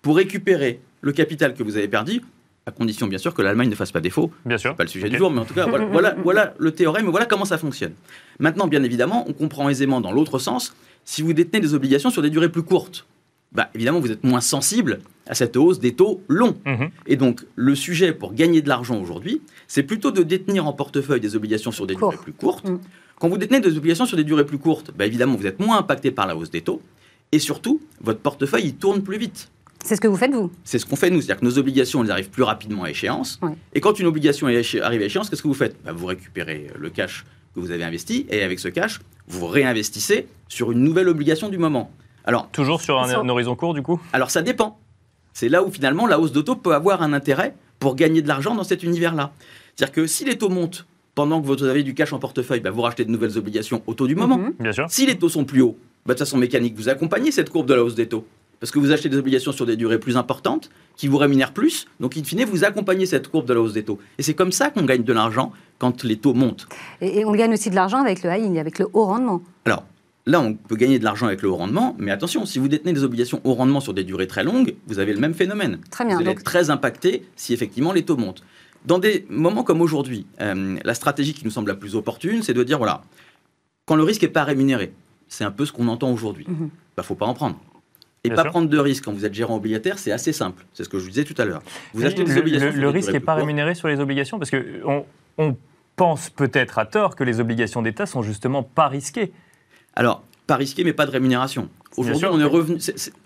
pour 0.01 0.17
récupérer 0.17 0.81
le 1.01 1.11
capital 1.11 1.53
que 1.53 1.63
vous 1.63 1.77
avez 1.77 1.87
perdu, 1.87 2.21
à 2.65 2.71
condition 2.71 3.07
bien 3.07 3.17
sûr 3.17 3.33
que 3.33 3.41
l'Allemagne 3.41 3.69
ne 3.69 3.75
fasse 3.75 3.91
pas 3.91 4.01
défaut. 4.01 4.31
Bien 4.45 4.57
sûr. 4.57 4.75
Pas 4.75 4.83
le 4.83 4.89
sujet 4.89 5.09
du 5.09 5.17
jour, 5.17 5.31
mais 5.31 5.39
en 5.39 5.45
tout 5.45 5.53
cas, 5.53 5.65
voilà, 5.65 6.15
voilà, 6.23 6.53
le 6.57 6.71
théorème, 6.71 7.07
voilà 7.07 7.25
comment 7.25 7.45
ça 7.45 7.57
fonctionne. 7.57 7.93
Maintenant, 8.39 8.67
bien 8.67 8.83
évidemment, 8.83 9.25
on 9.27 9.33
comprend 9.33 9.69
aisément 9.69 10.01
dans 10.01 10.11
l'autre 10.11 10.39
sens, 10.39 10.75
si 11.03 11.21
vous 11.21 11.33
détenez 11.33 11.59
des 11.59 11.73
obligations 11.73 12.09
sur 12.09 12.21
des 12.21 12.29
durées 12.29 12.49
plus 12.49 12.63
courtes, 12.63 13.07
bah, 13.51 13.69
évidemment, 13.75 13.99
vous 13.99 14.11
êtes 14.11 14.23
moins 14.23 14.41
sensible 14.41 14.99
à 15.27 15.35
cette 15.35 15.57
hausse 15.57 15.79
des 15.79 15.93
taux 15.93 16.21
longs. 16.27 16.55
Mhm. 16.65 16.89
Et 17.07 17.15
donc, 17.15 17.41
le 17.55 17.75
sujet 17.75 18.13
pour 18.13 18.33
gagner 18.33 18.61
de 18.61 18.69
l'argent 18.69 18.99
aujourd'hui, 18.99 19.41
c'est 19.67 19.83
plutôt 19.83 20.11
de 20.11 20.23
détenir 20.23 20.67
en 20.67 20.73
portefeuille 20.73 21.19
des 21.19 21.35
obligations 21.35 21.71
sur 21.71 21.87
des 21.87 21.95
durées 21.95 22.17
plus 22.17 22.33
courtes. 22.33 22.67
Mm. 22.67 22.79
Quand 23.19 23.29
vous 23.29 23.37
détenez 23.37 23.59
des 23.59 23.77
obligations 23.77 24.05
sur 24.05 24.17
des 24.17 24.23
durées 24.23 24.45
plus 24.45 24.57
courtes, 24.57 24.91
bah, 24.97 25.05
évidemment, 25.05 25.35
vous 25.35 25.47
êtes 25.47 25.59
moins 25.59 25.77
impacté 25.77 26.11
par 26.11 26.27
la 26.27 26.35
hausse 26.35 26.49
des 26.49 26.61
taux. 26.61 26.81
Et 27.31 27.39
surtout, 27.39 27.81
votre 28.01 28.19
portefeuille, 28.19 28.65
il 28.65 28.75
tourne 28.75 29.01
plus 29.03 29.17
vite. 29.17 29.49
C'est 29.83 29.95
ce 29.95 30.01
que 30.01 30.07
vous 30.07 30.15
faites, 30.15 30.33
vous? 30.33 30.51
C'est 30.63 30.79
ce 30.79 30.85
qu'on 30.85 30.95
fait, 30.95 31.09
nous. 31.09 31.21
C'est-à-dire 31.21 31.39
que 31.41 31.45
nos 31.45 31.57
obligations, 31.57 32.03
elles 32.03 32.11
arrivent 32.11 32.29
plus 32.29 32.43
rapidement 32.43 32.83
à 32.83 32.89
échéance. 32.89 33.39
Et 33.73 33.81
quand 33.81 33.99
une 33.99 34.05
obligation 34.07 34.47
arrive 34.47 35.01
à 35.01 35.05
échéance, 35.05 35.29
qu'est-ce 35.29 35.41
que 35.41 35.47
vous 35.47 35.53
faites? 35.53 35.75
Bah, 35.83 35.91
Vous 35.91 36.05
récupérez 36.05 36.67
le 36.77 36.89
cash 36.89 37.25
que 37.53 37.59
vous 37.59 37.71
avez 37.71 37.83
investi, 37.83 38.25
et 38.29 38.43
avec 38.43 38.59
ce 38.59 38.69
cash, 38.69 39.01
vous 39.27 39.47
réinvestissez 39.47 40.27
sur 40.47 40.71
une 40.71 40.79
nouvelle 40.79 41.09
obligation 41.09 41.49
du 41.49 41.57
moment. 41.57 41.91
Alors, 42.23 42.49
Toujours 42.51 42.81
sur 42.81 42.99
un, 42.99 43.29
horizon 43.29 43.55
court, 43.55 43.73
du 43.73 43.81
coup? 43.81 43.99
Alors, 44.13 44.31
ça 44.31 44.41
dépend. 44.41 44.79
C'est 45.33 45.49
là 45.49 45.63
où, 45.63 45.71
finalement, 45.71 46.07
la 46.07 46.19
hausse 46.19 46.31
de 46.31 46.41
taux 46.41 46.55
peut 46.55 46.73
avoir 46.73 47.01
un 47.01 47.13
intérêt 47.13 47.55
pour 47.79 47.95
gagner 47.95 48.21
de 48.21 48.27
l'argent 48.27 48.55
dans 48.55 48.63
cet 48.63 48.83
univers-là. 48.83 49.31
C'est-à-dire 49.75 49.93
que 49.93 50.07
si 50.07 50.23
les 50.23 50.37
taux 50.37 50.49
montent 50.49 50.85
pendant 51.15 51.41
que 51.41 51.47
vous 51.47 51.63
avez 51.63 51.83
du 51.83 51.93
cash 51.93 52.13
en 52.13 52.19
portefeuille, 52.19 52.59
bah, 52.59 52.71
vous 52.71 52.81
rachetez 52.81 53.05
de 53.05 53.11
nouvelles 53.11 53.37
obligations 53.37 53.81
au 53.87 53.93
taux 53.93 54.07
du 54.07 54.15
moment. 54.15 54.37
Mhm. 54.37 54.53
Bien 54.59 54.71
sûr. 54.71 54.85
Si 54.89 55.05
les 55.05 55.17
taux 55.17 55.29
sont 55.29 55.45
plus 55.45 55.61
hauts, 55.61 55.77
bah, 56.05 56.13
de 56.13 56.19
façon 56.19 56.37
mécanique, 56.37 56.75
vous 56.75 56.89
accompagnez 56.89 57.31
cette 57.31 57.49
courbe 57.49 57.67
de 57.67 57.73
la 57.73 57.83
hausse 57.83 57.95
des 57.95 58.07
taux. 58.07 58.25
Parce 58.61 58.71
que 58.71 58.79
vous 58.79 58.91
achetez 58.91 59.09
des 59.09 59.17
obligations 59.17 59.51
sur 59.51 59.65
des 59.65 59.75
durées 59.75 59.99
plus 59.99 60.17
importantes, 60.17 60.69
qui 60.95 61.07
vous 61.07 61.17
rémunèrent 61.17 61.51
plus. 61.51 61.87
Donc, 61.99 62.15
in 62.15 62.23
fine, 62.23 62.45
vous 62.45 62.63
accompagnez 62.63 63.07
cette 63.07 63.27
courbe 63.27 63.47
de 63.47 63.53
la 63.53 63.59
hausse 63.59 63.73
des 63.73 63.83
taux. 63.83 63.99
Et 64.19 64.23
c'est 64.23 64.35
comme 64.35 64.51
ça 64.51 64.69
qu'on 64.69 64.83
gagne 64.83 65.03
de 65.03 65.13
l'argent 65.13 65.51
quand 65.79 66.03
les 66.03 66.17
taux 66.17 66.35
montent. 66.35 66.67
Et, 67.01 67.25
on 67.25 67.31
gagne 67.33 67.53
aussi 67.53 67.71
de 67.71 67.75
l'argent 67.75 67.97
avec 67.97 68.21
le 68.23 68.29
high 68.29 68.57
avec 68.59 68.77
le 68.77 68.87
haut 68.93 69.05
rendement. 69.05 69.41
Alors, 69.65 69.83
Là, 70.27 70.39
on 70.39 70.53
peut 70.53 70.75
gagner 70.75 70.99
de 70.99 71.03
l'argent 71.03 71.25
avec 71.25 71.41
le 71.41 71.49
haut 71.49 71.55
rendement, 71.55 71.95
mais 71.97 72.11
attention, 72.11 72.45
si 72.45 72.59
vous 72.59 72.67
détenez 72.67 72.93
des 72.93 73.03
obligations 73.03 73.41
haut 73.43 73.55
rendement 73.55 73.79
sur 73.79 73.95
des 73.95 74.03
durées 74.03 74.27
très 74.27 74.43
longues, 74.43 74.75
vous 74.85 74.99
avez 74.99 75.13
le 75.13 75.19
même 75.19 75.33
phénomène. 75.33 75.79
Très 75.89 76.05
bien. 76.05 76.13
Vous 76.13 76.21
allez 76.21 76.29
être 76.29 76.43
très 76.43 76.69
impacté 76.69 77.25
si 77.35 77.55
effectivement 77.55 77.91
les 77.91 78.05
taux 78.05 78.17
montent. 78.17 78.43
Dans 78.85 78.99
des 78.99 79.25
moments 79.29 79.63
comme 79.63 79.81
aujourd'hui, 79.81 80.27
euh, 80.39 80.77
la 80.83 80.93
stratégie 80.93 81.33
qui 81.33 81.43
nous 81.43 81.49
semble 81.49 81.69
la 81.69 81.75
plus 81.75 81.95
opportune, 81.95 82.43
c'est 82.43 82.53
de 82.53 82.63
dire 82.63 82.77
voilà, 82.77 83.01
quand 83.87 83.95
le 83.95 84.03
risque 84.03 84.21
n'est 84.21 84.27
pas 84.27 84.43
rémunéré, 84.43 84.93
c'est 85.27 85.43
un 85.43 85.49
peu 85.49 85.65
ce 85.65 85.71
qu'on 85.71 85.87
entend 85.87 86.11
aujourd'hui, 86.11 86.45
il 86.47 86.53
mhm. 86.53 86.63
ne 86.65 86.69
bah, 86.95 87.01
faut 87.01 87.15
pas 87.15 87.25
en 87.25 87.33
prendre. 87.33 87.59
Et 88.23 88.29
pas 88.29 88.45
prendre 88.45 88.69
de 88.69 88.77
risque 88.77 89.05
quand 89.05 89.13
vous 89.13 89.25
êtes 89.25 89.33
gérant 89.33 89.55
obligataire, 89.55 89.97
c'est 89.97 90.11
assez 90.11 90.31
simple. 90.31 90.63
C'est 90.73 90.83
ce 90.83 90.89
que 90.89 90.99
je 90.99 91.03
vous 91.03 91.09
disais 91.09 91.23
tout 91.23 91.39
à 91.41 91.45
l'heure. 91.45 91.63
Vous 91.93 92.05
achetez 92.05 92.23
des 92.23 92.37
obligations. 92.37 92.71
Le, 92.75 92.89
risque 92.89 93.11
n'est 93.11 93.19
pas 93.19 93.33
rémunéré 93.33 93.73
sur 93.73 93.87
les 93.87 93.99
obligations 93.99 94.37
parce 94.37 94.51
qu'on 94.51 95.05
on 95.39 95.57
pense 95.95 96.29
peut-être 96.29 96.77
à 96.77 96.85
tort 96.85 97.15
que 97.15 97.23
les 97.23 97.39
obligations 97.39 97.81
d'État 97.81 98.05
sont 98.05 98.21
justement 98.21 98.61
pas 98.61 98.87
risquées. 98.89 99.31
Alors, 99.95 100.23
pas 100.45 100.55
risqué, 100.55 100.83
mais 100.83 100.93
pas 100.93 101.07
de 101.07 101.11
rémunération. 101.11 101.69
Aujourd'hui, 101.97 102.27
on 102.31 102.39
est 102.39 102.43
revenu. 102.43 102.77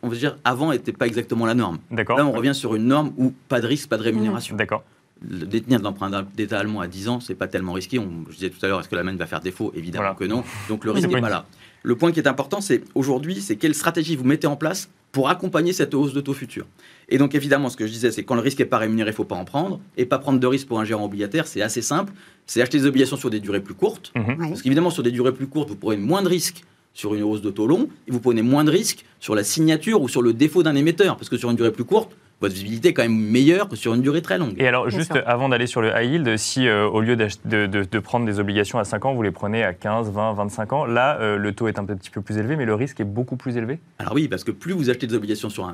on 0.02 0.08
veut 0.08 0.18
dire, 0.18 0.38
avant 0.46 0.72
n'était 0.72 0.93
pas 0.93 1.08
exactement 1.08 1.46
la 1.46 1.56
norme. 1.56 1.80
D'accord. 1.91 2.18
Là, 2.18 2.26
on 2.26 2.32
revient 2.32 2.56
sur 2.56 2.74
une 2.76 2.88
norme 2.88 3.12
où 3.18 3.34
pas 3.50 3.60
de 3.60 3.68
risque, 3.68 3.89
pas 3.89 3.98
de 3.98 4.04
rémunération. 4.04 4.56
D'accord. 4.56 4.84
Le 5.30 5.46
détenir 5.46 5.80
de 5.80 5.84
l'emprunt 5.84 6.24
d'État 6.36 6.60
allemand 6.60 6.80
à 6.80 6.88
10 6.88 7.10
ans, 7.10 7.20
c'est 7.20 7.36
pas 7.36 7.48
tellement 7.48 7.74
risqué. 7.74 8.00
On, 8.00 8.26
je 8.30 8.36
disais 8.36 8.50
tout 8.50 8.64
à 8.66 8.70
l'heure, 8.70 8.80
est-ce 8.80 8.89
que 8.89 8.96
la 8.96 9.04
main 9.04 9.16
va 9.16 9.26
faire 9.26 9.41
défaut? 9.41 9.72
Évidemment 9.76 10.16
que 10.16 10.24
non. 10.24 10.43
Donc 10.70 10.86
le 10.86 10.91
risque 10.91 11.10
n'est 11.10 11.22
pas 11.22 11.30
là. 11.30 11.46
Le 11.86 11.96
point 11.96 12.12
qui 12.12 12.20
est 12.20 12.28
important, 12.28 12.62
c'est 12.62 12.82
aujourd'hui, 12.96 13.42
c'est 13.42 13.58
quelle 13.58 13.76
stratégie 13.76 14.16
vous 14.16 14.24
mettez 14.24 14.48
en 14.48 14.56
place 14.56 14.90
pour 15.12 15.30
accompagner 15.30 15.72
cette 15.72 15.94
hausse 15.94 16.14
de 16.14 16.20
taux 16.20 16.34
futur. 16.34 16.66
Et 17.10 17.20
donc 17.20 17.36
évidemment, 17.36 17.70
ce 17.70 17.78
que 17.78 17.86
je 17.86 17.92
disais, 17.92 18.12
c'est 18.12 18.24
quand 18.24 18.34
le 18.34 18.42
risque 18.42 18.58
n'est 18.58 18.66
pas 18.66 18.80
rémunéré, 18.80 19.12
il 19.12 19.14
ne 19.14 19.16
faut 19.16 19.24
pas 19.24 19.36
en 19.36 19.46
prendre. 19.46 19.80
Et 19.96 20.08
pas 20.08 20.18
prendre 20.18 20.40
de 20.40 20.48
risque 20.48 20.68
pour 20.68 20.80
un 20.80 20.84
gérant 20.84 21.06
obligataire, 21.06 21.46
c'est 21.46 21.62
assez 21.62 21.84
simple. 21.84 22.12
C'est 22.48 22.60
acheter 22.60 22.80
des 22.80 22.88
obligations 22.88 23.18
sur 23.18 23.30
des 23.30 23.40
durées 23.40 23.62
plus 23.62 23.76
courtes. 23.76 24.12
Mhm. 24.16 24.50
Parce 24.50 24.64
qu'évidemment, 24.64 24.90
sur 24.90 25.04
des 25.04 25.12
durées 25.12 25.32
plus 25.32 25.46
courtes, 25.46 25.70
vous 25.70 25.76
pourrez 25.76 25.96
moins 25.96 26.24
de 26.24 26.28
risques 26.28 26.64
sur 26.96 27.14
une 27.14 27.22
hausse 27.22 27.42
de 27.42 27.52
taux 27.52 27.68
long, 27.68 27.88
et 28.08 28.12
vous 28.12 28.20
prenez 28.20 28.42
moins 28.42 28.64
de 28.64 28.72
risques 28.72 29.06
sur 29.20 29.36
la 29.36 29.44
signature 29.44 30.02
ou 30.02 30.08
sur 30.08 30.24
le 30.24 30.34
défaut 30.34 30.64
d'un 30.64 30.76
émetteur, 30.76 31.18
parce 31.18 31.30
que 31.30 31.38
sur 31.38 31.52
une 31.52 31.58
durée 31.58 31.72
plus 31.72 31.84
courte, 31.84 32.16
votre 32.42 32.54
visibilité 32.54 32.90
est 32.90 32.94
quand 32.94 33.04
même 33.04 33.18
meilleure 33.18 33.70
que 33.70 33.76
sur 33.76 33.94
une 33.94 34.02
durée 34.02 34.22
très 34.22 34.38
longue. 34.38 34.56
Et 34.58 34.68
alors, 34.68 34.90
juste 34.90 35.14
avant 35.26 35.50
d'aller 35.50 35.68
sur 35.68 35.82
le 35.82 35.90
high 35.90 36.12
yield, 36.12 36.38
si 36.38 36.68
euh, 36.68 36.88
au 36.88 37.02
lieu 37.02 37.16
de, 37.16 37.66
de, 37.66 38.00
prendre 38.00 38.26
des 38.26 38.40
obligations 38.40 38.78
à 38.78 38.84
5 38.84 39.06
ans, 39.06 39.14
vous 39.14 39.24
les 39.24 39.32
prenez 39.32 39.64
à 39.64 39.74
15, 39.74 40.12
20, 40.12 40.34
25 40.34 40.74
ans, 40.74 40.86
là, 40.86 41.18
euh, 41.20 41.38
le 41.38 41.54
taux 41.54 41.68
est 41.68 41.80
un 41.80 41.86
petit 41.86 42.10
peu 42.10 42.22
plus 42.22 42.38
élevé, 42.38 42.56
mais 42.56 42.66
le 42.66 42.76
risque 42.76 43.00
est 43.00 43.06
beaucoup 43.06 43.38
plus 43.38 43.58
élevé 43.58 43.80
Alors 44.00 44.14
oui, 44.14 44.28
parce 44.28 44.44
que 44.44 44.52
plus 44.52 44.74
vous 44.74 44.90
achetez 44.90 45.08
des 45.08 45.16
obligations 45.16 45.50
sur 45.50 45.70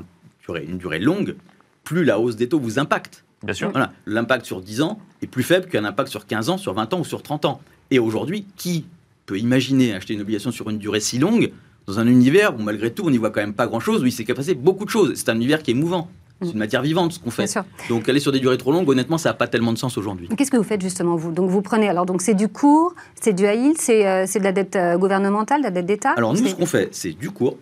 une 0.55 0.77
durée 0.77 0.99
longue, 0.99 1.35
plus 1.83 2.03
la 2.03 2.19
hausse 2.19 2.35
des 2.35 2.47
taux 2.47 2.59
vous 2.59 2.79
impacte. 2.79 3.23
Bien 3.43 3.53
sûr. 3.53 3.71
Voilà, 3.71 3.91
l'impact 4.05 4.45
sur 4.45 4.61
10 4.61 4.81
ans 4.81 4.99
est 5.21 5.27
plus 5.27 5.43
faible 5.43 5.67
qu'un 5.67 5.83
impact 5.83 6.09
sur 6.09 6.27
15 6.27 6.49
ans, 6.49 6.57
sur 6.57 6.73
20 6.73 6.93
ans 6.93 6.99
ou 6.99 7.05
sur 7.05 7.23
30 7.23 7.45
ans. 7.45 7.61
Et 7.89 7.99
aujourd'hui, 7.99 8.45
qui 8.55 8.85
peut 9.25 9.39
imaginer 9.39 9.93
acheter 9.93 10.13
une 10.13 10.21
obligation 10.21 10.51
sur 10.51 10.69
une 10.69 10.77
durée 10.77 10.99
si 10.99 11.17
longue 11.17 11.51
dans 11.87 11.99
un 11.99 12.07
univers 12.07 12.55
où 12.55 12.61
malgré 12.61 12.91
tout 12.91 13.03
on 13.05 13.09
n'y 13.09 13.17
voit 13.17 13.31
quand 13.31 13.41
même 13.41 13.53
pas 13.53 13.65
grand-chose, 13.65 14.03
où 14.03 14.05
il 14.05 14.11
s'est 14.11 14.23
passé 14.25 14.53
beaucoup 14.53 14.85
de 14.85 14.89
choses? 14.89 15.13
C'est 15.15 15.29
un 15.29 15.35
univers 15.35 15.63
qui 15.63 15.71
est 15.71 15.75
mouvant. 15.75 16.09
C'est 16.41 16.51
une 16.51 16.57
matière 16.57 16.81
vivante 16.81 17.13
ce 17.13 17.19
qu'on 17.19 17.31
fait. 17.31 17.53
Donc 17.89 18.09
aller 18.09 18.19
sur 18.19 18.31
des 18.31 18.39
durées 18.39 18.57
trop 18.57 18.71
longues, 18.71 18.89
honnêtement, 18.89 19.17
ça 19.17 19.29
n'a 19.29 19.33
pas 19.33 19.47
tellement 19.47 19.73
de 19.73 19.77
sens 19.77 19.97
aujourd'hui. 19.97 20.27
Qu'est-ce 20.35 20.51
que 20.51 20.57
vous 20.57 20.63
faites 20.63 20.81
justement 20.81 21.15
vous? 21.15 21.31
Donc 21.31 21.49
vous 21.49 21.61
prenez 21.61 21.87
alors 21.87 22.05
donc 22.05 22.21
c'est 22.21 22.33
du 22.33 22.47
court, 22.47 22.95
c'est 23.19 23.33
du 23.33 23.45
c'est 23.75 24.07
euh, 24.07 24.25
de 24.25 24.43
la 24.43 24.51
dette 24.51 24.75
euh, 24.75 24.97
gouvernementale, 24.97 25.61
de 25.61 25.65
la 25.65 25.71
dette 25.71 25.85
d'État? 25.85 26.11
Alors 26.11 26.33
nous 26.33 26.45
ce 26.45 26.55
qu'on 26.55 26.65
fait, 26.65 26.89
c'est 26.91 27.11
du 27.11 27.31
court. 27.31 27.57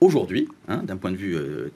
Aujourd'hui, 0.00 0.48
hein, 0.68 0.82
d'un 0.84 0.96
point 0.96 1.10
de 1.10 1.16
vue 1.16 1.36
euh, 1.36 1.70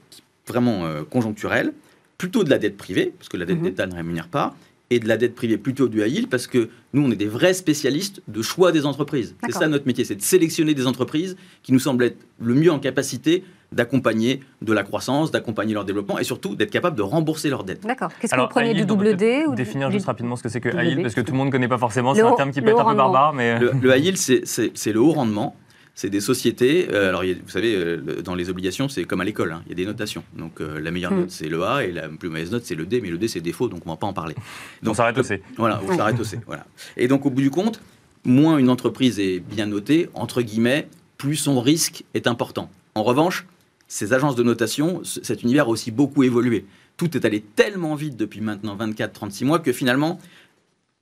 vraiment 0.47 0.85
conjoncturel, 1.11 1.73
plutôt 2.17 2.45
de 2.45 2.51
la 2.51 2.59
dette 2.59 2.77
privée 2.77 3.13
parce 3.19 3.29
que 3.29 3.37
la 3.37 3.45
dette 3.45 3.59
mhm. 3.59 3.65
d'État 3.65 3.87
ne 3.87 3.95
rémunère 3.95 4.29
pas, 4.29 4.55
et 4.91 4.99
de 5.01 5.09
la 5.09 5.17
dette 5.17 5.35
privée 5.35 5.57
plutôt 5.57 5.89
du 5.89 6.05
high 6.05 6.29
parce 6.29 6.47
que 6.47 6.69
nous, 6.93 7.03
on 7.03 7.11
est 7.11 7.17
des 7.17 7.27
vrais 7.27 7.55
spécialistes 7.55 8.23
de 8.29 8.43
choix 8.43 8.71
des 8.71 8.87
entreprises. 8.87 9.35
C'est 9.45 9.53
ça 9.53 9.69
notre 9.69 9.87
métier, 9.87 10.05
c'est 10.05 10.15
de 10.15 10.23
sélectionner 10.23 10.75
des 10.75 10.87
entreprises 10.87 11.37
qui 11.63 11.73
nous 11.73 11.79
semblent 11.79 12.05
être 12.05 12.19
le 12.41 12.55
mieux 12.55 12.71
en 12.71 12.79
capacité 12.79 13.45
d'accompagner 13.73 14.41
de 14.63 14.73
la 14.73 14.85
croissance, 14.85 15.33
d'accompagner 15.33 15.75
leur 15.75 15.85
développement 15.85 16.19
et 16.19 16.25
surtout 16.25 16.55
d'être 16.55 16.71
capable 16.71 16.97
de 16.97 17.03
rembourser 17.03 17.49
leurs 17.51 17.65
dettes. 17.65 17.83
D'accord. 17.85 18.11
Qu'est-ce 18.21 18.35
que 18.35 18.41
vous 18.41 18.47
prenez 18.49 18.75
du 18.75 18.85
double 18.85 19.17
D 19.17 19.45
ou 19.49 19.55
Définir 19.55 19.91
juste 19.91 20.07
rapidement 20.07 20.37
ce 20.37 20.43
que 20.43 20.49
c'est 20.49 20.61
que 20.61 20.69
high 20.69 21.03
parce 21.03 21.15
que 21.15 21.21
tout 21.23 21.33
le 21.33 21.39
monde 21.39 21.49
ne 21.49 21.53
connaît 21.53 21.69
pas 21.69 21.79
forcément, 21.79 22.15
c'est 22.15 22.23
un 22.23 22.35
terme 22.35 22.53
qui 22.53 22.61
peut 22.61 22.71
être 22.71 22.81
un 22.81 22.91
peu 22.91 22.97
barbare. 22.97 23.33
Mais... 23.33 23.59
Le, 23.59 23.73
le 23.81 23.97
high 23.97 24.05
yield, 24.05 24.17
c'est 24.17 24.93
le 24.93 25.01
haut 25.01 25.13
rendement 25.13 25.57
c'est 25.95 26.11
des 26.11 26.21
sociétés. 26.21 26.89
Euh, 26.93 27.09
alors, 27.09 27.23
vous 27.23 27.51
savez, 27.51 27.75
euh, 27.75 28.23
dans 28.23 28.35
les 28.35 28.51
obligations, 28.51 28.89
c'est 28.89 29.05
comme 29.05 29.21
à 29.21 29.25
l'école, 29.25 29.53
hein, 29.53 29.63
il 29.67 29.71
y 29.71 29.73
a 29.73 29.77
des 29.77 29.87
notations. 29.87 30.25
Donc, 30.37 30.61
euh, 30.61 30.81
la 30.81 30.91
meilleure 30.91 31.13
mm. 31.13 31.21
note, 31.21 31.31
c'est 31.31 31.49
le 31.49 31.63
A, 31.63 31.85
et 31.85 31.93
la 31.93 32.09
plus 32.09 32.29
mauvaise 32.29 32.51
note, 32.51 32.65
c'est 32.65 32.75
le 32.75 32.87
D, 32.87 33.01
mais 33.01 33.11
le 33.11 33.19
D, 33.19 33.29
c'est 33.29 33.41
défaut, 33.41 33.69
donc 33.69 33.83
on 33.87 33.91
ne 33.91 33.95
va 33.95 33.99
pas 33.99 34.07
en 34.07 34.13
parler. 34.13 34.35
Donc, 34.83 34.93
on 34.93 34.95
s'arrête 34.95 35.19
au 35.19 35.23
C. 35.23 35.43
Voilà, 35.57 35.81
on 35.87 35.97
s'arrête 35.97 36.19
au 36.19 36.25
C. 36.25 36.41
Voilà. 36.47 36.67
Et 36.97 37.07
donc, 37.07 37.25
au 37.27 37.31
bout 37.31 37.43
du 37.43 37.51
compte, 37.51 37.81
moins 38.25 38.59
une 38.59 38.71
entreprise 38.71 39.21
est 39.21 39.39
bien 39.39 39.67
notée, 39.67 40.09
entre 40.15 40.43
guillemets, 40.43 40.89
plus 41.17 41.37
son 41.37 41.61
risque 41.61 42.05
est 42.15 42.27
important. 42.27 42.71
En 42.97 43.05
revanche, 43.05 43.47
ces 43.87 44.13
agences 44.13 44.35
de 44.35 44.43
notation, 44.43 45.03
cet 45.05 45.43
univers 45.43 45.67
a 45.67 45.69
aussi 45.69 45.91
beaucoup 45.91 46.25
évolué. 46.25 46.65
Tout 46.97 47.17
est 47.17 47.25
allé 47.25 47.41
tellement 47.41 47.95
vite 47.95 48.17
depuis 48.17 48.41
maintenant 48.41 48.77
24-36 48.77 49.45
mois 49.45 49.59
que 49.59 49.73
finalement, 49.73 50.19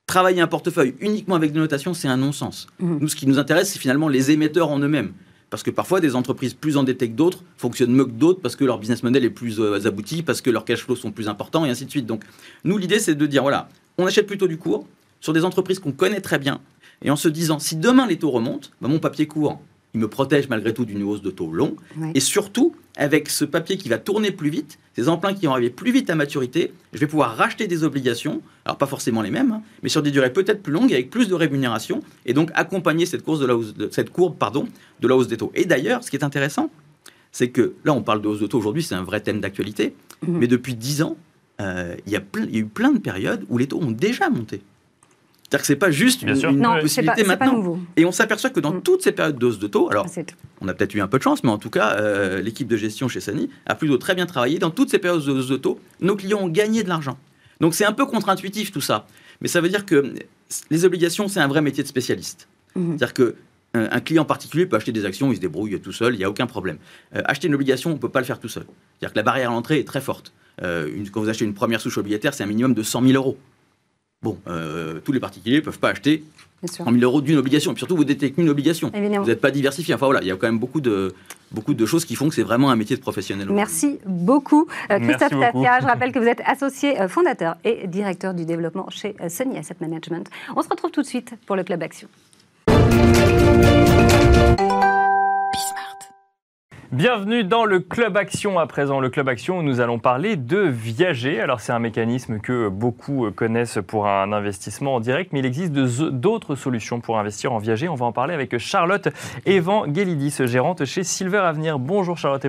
travailler 0.06 0.40
un 0.40 0.46
portefeuille 0.46 0.94
uniquement 1.00 1.34
avec 1.34 1.52
des 1.52 1.58
notations, 1.58 1.94
c'est 1.94 2.08
un 2.08 2.16
non-sens. 2.16 2.66
Mmh. 2.78 2.98
Nous, 3.00 3.08
ce 3.08 3.16
qui 3.16 3.26
nous 3.26 3.38
intéresse, 3.38 3.72
c'est 3.72 3.78
finalement 3.78 4.08
les 4.08 4.30
émetteurs 4.30 4.70
en 4.70 4.78
eux-mêmes. 4.78 5.12
Parce 5.52 5.62
que 5.62 5.70
parfois, 5.70 6.00
des 6.00 6.16
entreprises 6.16 6.54
plus 6.54 6.78
endettées 6.78 7.10
que 7.10 7.14
d'autres 7.14 7.44
fonctionnent 7.58 7.92
mieux 7.92 8.06
que 8.06 8.10
d'autres 8.10 8.40
parce 8.40 8.56
que 8.56 8.64
leur 8.64 8.78
business 8.78 9.02
model 9.02 9.22
est 9.22 9.30
plus 9.30 9.60
euh, 9.60 9.86
abouti, 9.86 10.22
parce 10.22 10.40
que 10.40 10.48
leurs 10.48 10.64
cash 10.64 10.82
flows 10.82 10.96
sont 10.96 11.12
plus 11.12 11.28
importants, 11.28 11.66
et 11.66 11.70
ainsi 11.70 11.84
de 11.84 11.90
suite. 11.90 12.06
Donc, 12.06 12.24
nous, 12.64 12.78
l'idée, 12.78 12.98
c'est 12.98 13.14
de 13.14 13.26
dire, 13.26 13.42
voilà, 13.42 13.68
on 13.98 14.06
achète 14.06 14.26
plutôt 14.26 14.48
du 14.48 14.56
court 14.56 14.86
sur 15.20 15.34
des 15.34 15.44
entreprises 15.44 15.78
qu'on 15.78 15.92
connaît 15.92 16.22
très 16.22 16.38
bien, 16.38 16.62
et 17.02 17.10
en 17.10 17.16
se 17.16 17.28
disant, 17.28 17.58
si 17.58 17.76
demain 17.76 18.06
les 18.06 18.16
taux 18.16 18.30
remontent, 18.30 18.70
bah, 18.80 18.88
mon 18.88 18.98
papier 18.98 19.26
court, 19.26 19.60
il 19.94 20.00
me 20.00 20.08
protège 20.08 20.48
malgré 20.48 20.72
tout 20.72 20.84
d'une 20.84 21.02
hausse 21.02 21.22
de 21.22 21.30
taux 21.30 21.50
long. 21.52 21.76
Et 22.14 22.20
surtout, 22.20 22.74
avec 22.96 23.28
ce 23.28 23.44
papier 23.44 23.76
qui 23.76 23.88
va 23.88 23.98
tourner 23.98 24.30
plus 24.30 24.50
vite, 24.50 24.78
ces 24.94 25.08
emprunts 25.08 25.34
qui 25.34 25.46
vont 25.46 25.52
arriver 25.52 25.70
plus 25.70 25.92
vite 25.92 26.10
à 26.10 26.14
maturité, 26.14 26.72
je 26.92 26.98
vais 26.98 27.06
pouvoir 27.06 27.36
racheter 27.36 27.66
des 27.66 27.84
obligations, 27.84 28.42
alors 28.64 28.76
pas 28.78 28.86
forcément 28.86 29.22
les 29.22 29.30
mêmes, 29.30 29.52
hein, 29.52 29.62
mais 29.82 29.88
sur 29.88 30.02
des 30.02 30.10
durées 30.10 30.32
peut-être 30.32 30.62
plus 30.62 30.72
longues 30.72 30.92
avec 30.92 31.10
plus 31.10 31.28
de 31.28 31.34
rémunération, 31.34 32.02
et 32.26 32.34
donc 32.34 32.50
accompagner 32.54 33.06
cette, 33.06 33.22
course 33.22 33.40
de 33.40 33.46
la 33.46 33.56
hausse 33.56 33.74
de, 33.74 33.88
cette 33.90 34.10
courbe 34.10 34.36
pardon, 34.36 34.68
de 35.00 35.08
la 35.08 35.16
hausse 35.16 35.28
des 35.28 35.36
taux. 35.36 35.52
Et 35.54 35.64
d'ailleurs, 35.64 36.04
ce 36.04 36.10
qui 36.10 36.16
est 36.16 36.24
intéressant, 36.24 36.70
c'est 37.30 37.48
que 37.48 37.74
là, 37.84 37.94
on 37.94 38.02
parle 38.02 38.20
de 38.20 38.28
hausse 38.28 38.40
de 38.40 38.46
taux 38.46 38.58
aujourd'hui, 38.58 38.82
c'est 38.82 38.94
un 38.94 39.04
vrai 39.04 39.20
thème 39.20 39.40
d'actualité, 39.40 39.94
mhm. 40.26 40.38
mais 40.38 40.46
depuis 40.46 40.74
10 40.74 41.02
ans, 41.02 41.16
euh, 41.60 41.96
il 42.06 42.12
y, 42.12 42.14
y 42.14 42.16
a 42.16 42.58
eu 42.58 42.66
plein 42.66 42.92
de 42.92 42.98
périodes 42.98 43.44
où 43.48 43.56
les 43.56 43.66
taux 43.66 43.80
ont 43.80 43.90
déjà 43.90 44.28
monté. 44.28 44.62
C'est-à-dire 45.52 45.60
que 45.60 45.66
c'est 45.66 45.76
pas 45.76 45.90
juste 45.90 46.22
une, 46.22 46.62
possibilité 46.80 47.24
maintenant. 47.24 47.78
Et 47.98 48.06
on 48.06 48.12
s'aperçoit 48.12 48.48
que 48.48 48.60
dans 48.60 48.72
mm. 48.72 48.82
toutes 48.82 49.02
ces 49.02 49.12
périodes 49.12 49.36
d'os 49.36 49.58
de 49.58 49.66
taux, 49.66 49.90
alors 49.90 50.06
on 50.62 50.68
a 50.68 50.72
peut-être 50.72 50.94
eu 50.94 51.02
un 51.02 51.08
peu 51.08 51.18
de 51.18 51.22
chance, 51.22 51.44
mais 51.44 51.50
en 51.50 51.58
tout 51.58 51.68
cas, 51.68 51.96
euh, 51.96 52.40
l'équipe 52.40 52.66
de 52.66 52.76
gestion 52.78 53.06
chez 53.06 53.20
Sani 53.20 53.50
a 53.66 53.74
plutôt 53.74 53.98
très 53.98 54.14
bien 54.14 54.24
travaillé. 54.24 54.58
Dans 54.58 54.70
toutes 54.70 54.88
ces 54.88 54.98
périodes 54.98 55.22
d'os 55.22 55.48
de 55.48 55.56
taux, 55.58 55.78
nos 56.00 56.16
clients 56.16 56.38
ont 56.38 56.48
gagné 56.48 56.82
de 56.82 56.88
l'argent. 56.88 57.18
Donc 57.60 57.74
c'est 57.74 57.84
un 57.84 57.92
peu 57.92 58.06
contre-intuitif 58.06 58.72
tout 58.72 58.80
ça. 58.80 59.06
Mais 59.42 59.48
ça 59.48 59.60
veut 59.60 59.68
dire 59.68 59.84
que 59.84 60.14
les 60.70 60.84
obligations, 60.86 61.28
c'est 61.28 61.40
un 61.40 61.48
vrai 61.48 61.60
métier 61.60 61.82
de 61.82 61.88
spécialiste. 61.88 62.48
Mm-hmm. 62.74 62.88
C'est-à-dire 62.88 63.12
que 63.12 63.34
euh, 63.76 63.88
un 63.90 64.00
client 64.00 64.24
particulier 64.24 64.64
peut 64.64 64.76
acheter 64.76 64.92
des 64.92 65.04
actions, 65.04 65.32
il 65.32 65.36
se 65.36 65.40
débrouille 65.42 65.78
tout 65.82 65.92
seul, 65.92 66.14
il 66.14 66.18
n'y 66.18 66.24
a 66.24 66.30
aucun 66.30 66.46
problème. 66.46 66.78
Euh, 67.14 67.20
acheter 67.26 67.48
une 67.48 67.54
obligation, 67.54 67.90
on 67.90 67.94
ne 67.94 67.98
peut 67.98 68.08
pas 68.08 68.20
le 68.20 68.26
faire 68.26 68.40
tout 68.40 68.48
seul. 68.48 68.64
C'est-à-dire 68.98 69.12
que 69.12 69.18
la 69.18 69.22
barrière 69.22 69.50
à 69.50 69.52
l'entrée 69.52 69.80
est 69.80 69.86
très 69.86 70.00
forte. 70.00 70.32
quand 70.58 71.20
vous 71.20 71.28
achetez 71.28 71.44
une 71.44 71.52
première 71.52 71.82
souche 71.82 71.98
obligataire, 71.98 72.32
c'est 72.32 72.42
un 72.42 72.46
minimum 72.46 72.72
de 72.72 72.82
100 72.82 73.02
000 73.02 73.12
euros. 73.12 73.36
Bon, 74.22 74.38
euh, 74.46 75.00
tous 75.04 75.12
les 75.12 75.20
particuliers 75.20 75.56
ne 75.56 75.62
peuvent 75.62 75.78
pas 75.78 75.90
acheter 75.90 76.22
100 76.64 76.84
000 76.84 76.96
euros 76.98 77.20
d'une 77.20 77.38
obligation. 77.38 77.72
Et 77.72 77.74
puis 77.74 77.80
surtout, 77.80 77.96
vous 77.96 78.04
détectez 78.04 78.32
qu'une 78.32 78.48
obligation. 78.48 78.92
Vous 78.94 79.26
n'êtes 79.26 79.40
pas 79.40 79.50
diversifié. 79.50 79.94
Enfin 79.94 80.06
voilà, 80.06 80.22
il 80.22 80.28
y 80.28 80.30
a 80.30 80.36
quand 80.36 80.46
même 80.46 80.60
beaucoup 80.60 80.80
de, 80.80 81.12
beaucoup 81.50 81.74
de 81.74 81.86
choses 81.86 82.04
qui 82.04 82.14
font 82.14 82.28
que 82.28 82.34
c'est 82.34 82.44
vraiment 82.44 82.70
un 82.70 82.76
métier 82.76 82.96
de 82.96 83.00
professionnel. 83.00 83.48
Merci 83.50 83.98
beaucoup, 84.06 84.68
euh, 84.90 85.00
Christophe 85.00 85.40
Tafia. 85.40 85.80
Je 85.80 85.86
rappelle 85.86 86.12
que 86.14 86.20
vous 86.20 86.28
êtes 86.28 86.42
associé 86.46 87.00
euh, 87.00 87.08
fondateur 87.08 87.56
et 87.64 87.88
directeur 87.88 88.32
du 88.32 88.44
développement 88.44 88.88
chez 88.90 89.16
Sunny 89.28 89.58
Asset 89.58 89.76
Management. 89.80 90.30
On 90.54 90.62
se 90.62 90.68
retrouve 90.68 90.92
tout 90.92 91.02
de 91.02 91.06
suite 91.06 91.34
pour 91.46 91.56
le 91.56 91.64
Club 91.64 91.82
Action. 91.82 92.08
Bienvenue 96.92 97.42
dans 97.42 97.64
le 97.64 97.80
Club 97.80 98.18
Action 98.18 98.58
à 98.58 98.66
présent. 98.66 99.00
Le 99.00 99.08
Club 99.08 99.26
Action 99.26 99.60
où 99.60 99.62
nous 99.62 99.80
allons 99.80 99.98
parler 99.98 100.36
de 100.36 100.58
viager. 100.58 101.40
Alors 101.40 101.60
c'est 101.60 101.72
un 101.72 101.78
mécanisme 101.78 102.38
que 102.38 102.68
beaucoup 102.68 103.30
connaissent 103.30 103.78
pour 103.86 104.06
un 104.06 104.30
investissement 104.30 104.96
en 104.96 105.00
direct, 105.00 105.32
mais 105.32 105.38
il 105.38 105.46
existe 105.46 105.72
d'autres 105.72 106.54
solutions 106.54 107.00
pour 107.00 107.18
investir 107.18 107.54
en 107.54 107.56
viager. 107.56 107.88
On 107.88 107.94
va 107.94 108.04
en 108.04 108.12
parler 108.12 108.34
avec 108.34 108.58
Charlotte 108.58 109.08
Evangelidis, 109.46 110.36
gérante 110.44 110.84
chez 110.84 111.02
Silver 111.02 111.38
Avenir. 111.38 111.78
Bonjour 111.78 112.18
Charlotte 112.18 112.44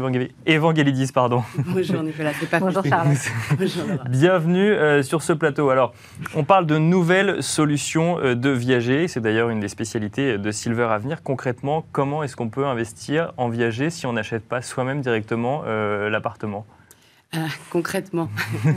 Evangelidis. 0.46 1.14
Pardon. 1.14 1.44
Bonjour 1.58 2.04
Nicolas, 2.04 2.34
c'est 2.38 2.50
pas 2.50 2.60
Bonjour 2.60 2.84
Charlotte. 2.86 4.10
Bienvenue 4.10 4.74
euh, 4.74 5.04
sur 5.04 5.22
ce 5.22 5.32
plateau. 5.32 5.70
Alors 5.70 5.94
on 6.36 6.44
parle 6.44 6.66
de 6.66 6.78
nouvelles 6.78 7.41
solutions 7.41 8.20
euh, 8.20 8.36
de 8.36 8.50
viager. 8.50 9.08
C'est 9.08 9.22
d'ailleurs 9.22 9.48
une 9.48 9.62
des 9.62 9.70
spécialités 9.70 10.38
de 10.38 10.52
Silver 10.52 10.88
Avenir. 10.91 11.24
Concrètement, 11.24 11.86
comment 11.94 12.24
est-ce 12.24 12.36
qu'on 12.36 12.50
peut 12.50 12.66
investir 12.66 13.32
en 13.38 13.48
viager 13.48 13.89
si 13.89 14.06
on 14.06 14.18
achète 14.18 14.33
pas 14.40 14.62
soi-même 14.62 15.02
directement 15.02 15.64
euh, 15.66 16.10
l'appartement 16.10 16.66
ah, 17.36 17.48
concrètement, 17.72 18.30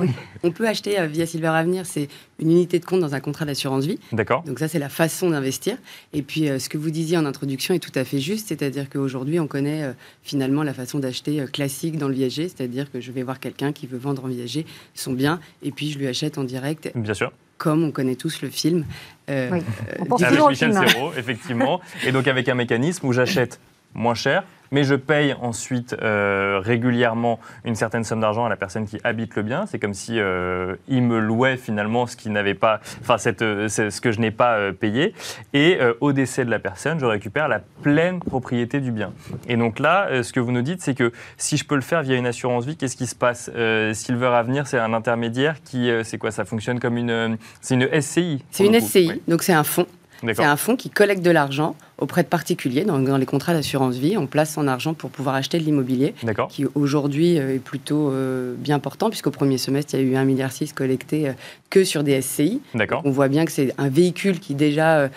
on 0.43 0.51
peut 0.51 0.67
acheter 0.67 0.99
euh, 0.99 1.07
via 1.07 1.27
Silver 1.27 1.49
Avenir, 1.49 1.85
c'est 1.85 2.09
une 2.39 2.51
unité 2.51 2.79
de 2.79 2.87
compte 2.87 3.01
dans 3.01 3.15
un 3.15 3.21
contrat 3.21 3.45
d'assurance 3.45 3.85
vie. 3.85 3.99
D'accord. 4.13 4.45
Donc 4.45 4.61
ça, 4.61 4.67
c'est 4.67 4.79
la 4.79 4.89
façon 4.89 5.29
d'investir. 5.29 5.77
Et 6.15 6.23
puis, 6.23 6.49
euh, 6.49 6.59
ce 6.59 6.71
que 6.71 6.79
vous 6.79 6.91
disiez 6.91 7.19
en 7.19 7.27
introduction 7.27 7.75
est 7.75 7.81
tout 7.81 7.93
à 7.95 8.03
fait 8.05 8.19
juste, 8.19 8.49
c'est-à-dire 8.49 8.89
qu'aujourd'hui, 8.89 9.39
on 9.41 9.47
connaît 9.47 9.95
finalement 10.23 10.63
la 10.63 10.73
façon 10.73 10.99
d'acheter 10.99 11.45
classique 11.53 11.99
dans 11.99 12.09
le 12.09 12.15
viager, 12.15 12.49
c'est-à-dire 12.49 12.91
que 12.91 12.99
je 12.99 13.13
vais 13.13 13.23
voir 13.23 13.41
quelqu'un 13.41 13.73
qui 13.73 13.87
veut 13.87 13.99
vendre 13.99 14.25
en 14.25 14.29
viager 14.29 14.65
son 14.95 15.13
bien, 15.13 15.39
et 15.63 15.71
puis 15.71 15.91
je 15.91 15.99
lui 15.99 16.07
achète 16.07 16.39
en 16.39 16.45
direct. 16.45 16.91
Bien 16.95 17.13
sûr 17.13 17.31
comme 17.59 17.85
on 17.85 17.91
connaît 17.91 18.17
tous 18.17 18.43
le 18.43 18.51
film. 18.51 18.85
Euh, 19.31 19.51
oui. 19.53 19.61
on 19.99 20.05
pense 20.05 20.23
toujours 20.23 20.51
Michel 20.51 20.73
Serrault, 20.73 21.13
effectivement. 21.17 21.81
Et 22.05 22.13
donc 22.13 22.29
avec 22.29 22.49
un 22.49 22.55
mécanisme 22.55 23.07
où 23.07 23.13
j'achète 23.13 23.61
moins 23.95 24.15
cher, 24.15 24.45
mais 24.71 24.85
je 24.85 24.95
paye 24.95 25.35
ensuite 25.41 25.97
euh, 26.03 26.61
régulièrement 26.63 27.39
une 27.65 27.75
certaine 27.75 28.05
somme 28.05 28.21
d'argent 28.21 28.45
à 28.45 28.49
la 28.49 28.57
personne 28.57 28.87
qui 28.87 28.99
habite 29.05 29.37
le 29.37 29.43
bien. 29.43 29.67
C'est 29.67 29.79
comme 29.79 29.95
si 29.95 30.19
euh, 30.19 30.77
il 30.89 31.03
me 31.03 31.19
louait 31.19 31.57
finalement 31.57 32.07
ce 32.07 32.17
qui 32.17 32.31
n'avait 32.31 32.55
pas, 32.55 32.81
enfin 33.01 33.17
euh, 33.43 33.69
ce 33.69 34.01
que 34.01 34.13
je 34.13 34.21
n'ai 34.21 34.31
pas 34.31 34.73
payé. 34.73 35.15
Et 35.53 35.79
au 36.01 36.13
décès 36.13 36.45
de 36.45 36.51
la 36.51 36.59
personne, 36.59 36.99
je 36.99 37.07
récupère 37.07 37.49
la 37.49 37.61
pleine 37.83 38.21
propriété 38.21 38.81
du 38.81 38.93
bien. 38.93 39.13
Et 39.49 39.57
donc 39.57 39.79
là, 39.79 40.23
ce 40.23 40.33
que 40.33 40.41
vous 40.41 40.53
nous 40.53 40.63
dites, 40.63 40.81
c'est 40.83 40.95
que 40.95 41.13
si 41.37 41.57
je 41.57 41.65
peux 41.65 41.75
le 41.75 41.81
faire 41.81 42.03
via 42.03 42.17
une 42.17 42.27
assurance 42.27 42.67
vie, 42.67 42.77
qu'est-ce 42.77 42.97
qui 42.97 43.07
se 43.07 43.15
passe? 43.15 43.51
Silver 43.93 44.27
Avenir, 44.27 44.67
c'est 44.67 44.79
un 44.79 44.93
intermédiaire 44.93 45.57
qui, 45.63 45.91
c'est 46.05 46.19
quoi? 46.19 46.31
Ça 46.31 46.45
fonctionne 46.45 46.81
comme 46.81 46.97
une, 46.97 47.37
c'est 47.61 47.75
une 47.75 47.89
SCI. 48.01 48.45
C'est 48.51 48.67
une 48.67 48.81
SCI, 48.81 49.23
donc 49.29 49.43
c'est 49.43 49.53
un 49.53 49.65
fonds. 49.65 49.87
C'est 50.23 50.45
un 50.45 50.57
fonds 50.57 50.77
qui 50.77 50.91
collecte 50.91 51.23
de 51.23 51.31
l'argent 51.31 51.77
auprès 51.99 52.23
de 52.23 52.29
particuliers, 52.29 52.85
dans, 52.85 52.99
dans 52.99 53.17
les 53.17 53.25
contrats 53.25 53.55
d'assurance 53.55 53.97
vie, 53.97 54.19
on 54.19 54.27
place 54.27 54.53
son 54.53 54.69
argent 54.69 54.93
pour 54.93 55.11
pouvoir 55.11 55.35
acheter 55.35 55.59
de 55.59 55.65
l'immobilier, 55.65 56.15
qui 56.51 56.67
aujourd'hui 56.75 57.37
est 57.37 57.63
plutôt 57.63 58.13
bien 58.59 58.79
portant, 58.79 59.09
puisqu'au 59.09 59.31
premier 59.31 59.57
semestre, 59.57 59.95
il 59.95 60.01
y 60.01 60.03
a 60.03 60.07
eu 60.07 60.15
1,6 60.15 60.25
milliard 60.27 60.51
collecté 60.75 61.33
que 61.71 61.85
sur 61.85 62.05
des 62.05 62.21
SCI. 62.21 62.61
On 63.05 63.11
voit 63.11 63.29
bien 63.29 63.47
que 63.47 63.53
c'est 63.53 63.73
un 63.79 63.89
véhicule 63.89 64.41
qui 64.41 64.55
déjà 64.55 65.09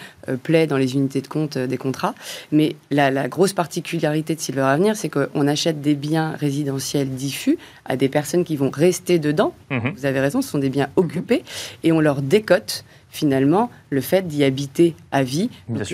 plaît 0.43 0.67
dans 0.67 0.77
les 0.77 0.93
unités 0.93 1.21
de 1.21 1.27
compte 1.27 1.57
des 1.57 1.77
contrats. 1.77 2.15
Mais 2.51 2.75
la, 2.91 3.11
la 3.11 3.27
grosse 3.27 3.53
particularité 3.53 4.35
de 4.35 4.39
Silver 4.39 4.61
Avenir, 4.61 4.95
c'est 4.95 5.09
qu'on 5.09 5.47
achète 5.47 5.81
des 5.81 5.95
biens 5.95 6.35
résidentiels 6.39 7.09
diffus 7.09 7.57
à 7.85 7.95
des 7.95 8.09
personnes 8.09 8.43
qui 8.43 8.55
vont 8.55 8.69
rester 8.69 9.19
dedans. 9.19 9.53
Mhm. 9.69 9.93
Vous 9.95 10.05
avez 10.05 10.19
raison, 10.19 10.41
ce 10.41 10.49
sont 10.49 10.59
des 10.59 10.69
biens 10.69 10.89
occupés 10.95 11.43
et 11.83 11.91
on 11.91 11.99
leur 11.99 12.21
décote 12.21 12.83
finalement 13.09 13.69
le 13.89 14.01
fait 14.01 14.27
d'y 14.27 14.43
habiter 14.43 14.95
à 15.11 15.23
vie. 15.23 15.49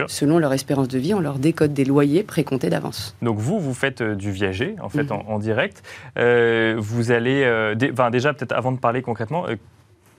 Selon 0.08 0.38
leur 0.38 0.54
espérance 0.54 0.88
de 0.88 1.00
vie, 1.00 1.14
on 1.14 1.20
leur 1.20 1.40
décote 1.40 1.74
des 1.74 1.86
loyers 1.86 2.24
précomptés 2.24 2.70
d'avance. 2.70 3.16
Donc 3.22 3.38
vous, 3.38 3.60
vous 3.60 3.74
faites 3.74 4.02
euh, 4.02 4.16
du 4.16 4.32
viager 4.32 4.76
en 4.82 4.90
fait 4.90 5.12
en, 5.12 5.40
direct. 5.40 5.84
Euh, 6.18 6.76
vous 6.78 7.12
allez, 7.12 7.44
euh, 7.44 7.76
déjà 7.76 8.34
peut-être 8.34 8.54
avant 8.54 8.72
de 8.72 8.78
parler 8.78 9.02
concrètement. 9.02 9.46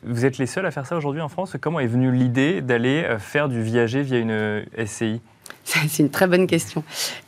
vous 0.04 0.24
êtes 0.24 0.38
les 0.38 0.46
seuls 0.46 0.66
à 0.66 0.70
faire 0.70 0.86
ça 0.86 0.96
aujourd'hui 0.96 1.22
en 1.22 1.28
France? 1.28 1.56
Comment 1.60 1.80
est 1.80 1.86
venue 1.86 2.12
l'idée 2.12 2.60
d'aller 2.60 3.06
faire 3.18 3.48
du 3.48 3.62
viager 3.62 4.02
via 4.02 4.18
une 4.18 4.64
SCI 4.84 5.20
C'est 5.66 6.02
une 6.02 6.10
très 6.10 6.26
bonne 6.26 6.46
question. 6.46 6.84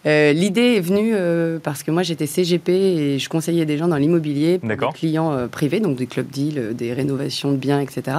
Euh, 0.07 0.33
l'idée 0.33 0.77
est 0.77 0.81
venue 0.81 1.13
euh, 1.15 1.59
parce 1.63 1.83
que 1.83 1.91
moi 1.91 2.03
j'étais 2.03 2.27
CGP 2.27 2.73
et 2.73 3.19
je 3.19 3.29
conseillais 3.29 3.67
des 3.67 3.77
gens 3.77 3.89
dans 3.89 3.97
l'immobilier, 3.97 4.59
des 4.59 4.77
clients 4.95 5.33
euh, 5.33 5.47
privés, 5.49 5.81
donc 5.81 5.97
des 5.97 6.07
clubs 6.07 6.29
deals, 6.29 6.75
des 6.75 6.93
rénovations 6.93 7.51
de 7.51 7.57
biens, 7.57 7.81
etc. 7.81 8.19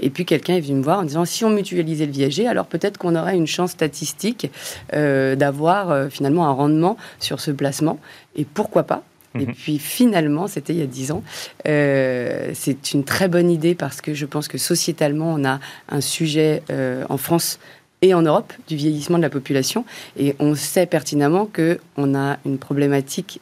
Et 0.00 0.10
puis 0.10 0.24
quelqu'un 0.24 0.56
est 0.56 0.60
venu 0.60 0.78
me 0.78 0.82
voir 0.82 1.00
en 1.00 1.04
disant 1.04 1.24
si 1.24 1.44
on 1.44 1.50
mutualisait 1.50 2.06
le 2.06 2.12
viager, 2.12 2.48
alors 2.48 2.66
peut-être 2.66 2.98
qu'on 2.98 3.14
aurait 3.14 3.36
une 3.36 3.46
chance 3.46 3.70
statistique 3.72 4.50
d'avoir 4.92 6.10
finalement 6.10 6.46
un 6.46 6.52
rendement 6.52 6.96
sur 7.18 7.40
ce 7.40 7.50
placement. 7.50 7.98
Et 8.36 8.44
pourquoi 8.44 8.82
pas? 8.82 9.02
Et 9.36 9.46
mhm. 9.46 9.54
puis 9.54 9.78
finalement, 9.78 10.48
c'était 10.48 10.72
il 10.72 10.80
y 10.80 10.82
a 10.82 10.86
dix 10.86 11.12
ans. 11.12 11.22
c'est 11.64 12.92
une 12.92 13.04
très 13.04 13.28
bonne 13.28 13.50
idée 13.50 13.74
parce 13.74 14.00
que 14.00 14.14
je 14.14 14.26
pense 14.26 14.48
que 14.48 14.58
sociétalement, 14.58 15.32
on 15.32 15.44
a 15.44 15.60
un 15.88 16.00
sujet 16.00 16.62
en 17.08 17.16
France 17.16 17.58
et 18.02 18.14
en 18.14 18.22
Europe 18.22 18.52
du 18.68 18.76
vieillissement 18.76 19.18
de 19.18 19.22
la 19.22 19.30
population. 19.30 19.84
Et 20.16 20.34
on 20.38 20.54
sait 20.54 20.86
pertinemment 20.86 21.46
qu'on 21.46 22.14
a 22.14 22.38
une 22.44 22.58
problématique 22.58 23.40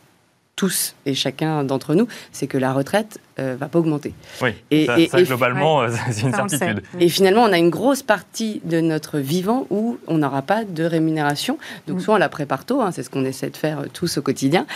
tous 0.56 0.94
et 1.06 1.14
chacun 1.14 1.62
d'entre 1.62 1.94
nous, 1.94 2.08
c'est 2.32 2.48
que 2.48 2.58
la 2.58 2.72
retraite 2.72 3.20
euh, 3.38 3.56
va 3.58 3.68
pas 3.68 3.78
augmenter. 3.78 4.14
Oui, 4.42 4.50
et, 4.70 4.86
ça, 4.86 4.98
et, 4.98 5.24
globalement, 5.24 5.82
euh, 5.82 5.90
c'est 6.10 6.22
une 6.22 6.32
certitude. 6.32 6.82
Et 6.98 7.08
finalement, 7.08 7.42
on 7.42 7.52
a 7.52 7.58
une 7.58 7.70
grosse 7.70 8.02
partie 8.02 8.60
de 8.64 8.80
notre 8.80 9.18
vivant 9.18 9.66
où 9.70 9.98
on 10.08 10.18
n'aura 10.18 10.42
pas 10.42 10.64
de 10.64 10.84
rémunération. 10.84 11.58
Donc, 11.86 11.98
mm. 11.98 12.00
soit 12.00 12.14
on 12.14 12.18
la 12.18 12.28
prépare 12.28 12.64
tôt, 12.64 12.80
hein, 12.80 12.90
c'est 12.90 13.02
ce 13.02 13.10
qu'on 13.10 13.24
essaie 13.24 13.50
de 13.50 13.56
faire 13.56 13.80
euh, 13.80 13.86
tous 13.92 14.18
au 14.18 14.22
quotidien, 14.22 14.66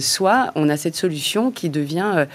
soit 0.00 0.52
on 0.54 0.68
a 0.68 0.76
cette 0.76 0.96
solution 0.96 1.50
qui 1.50 1.68
devient 1.68 2.26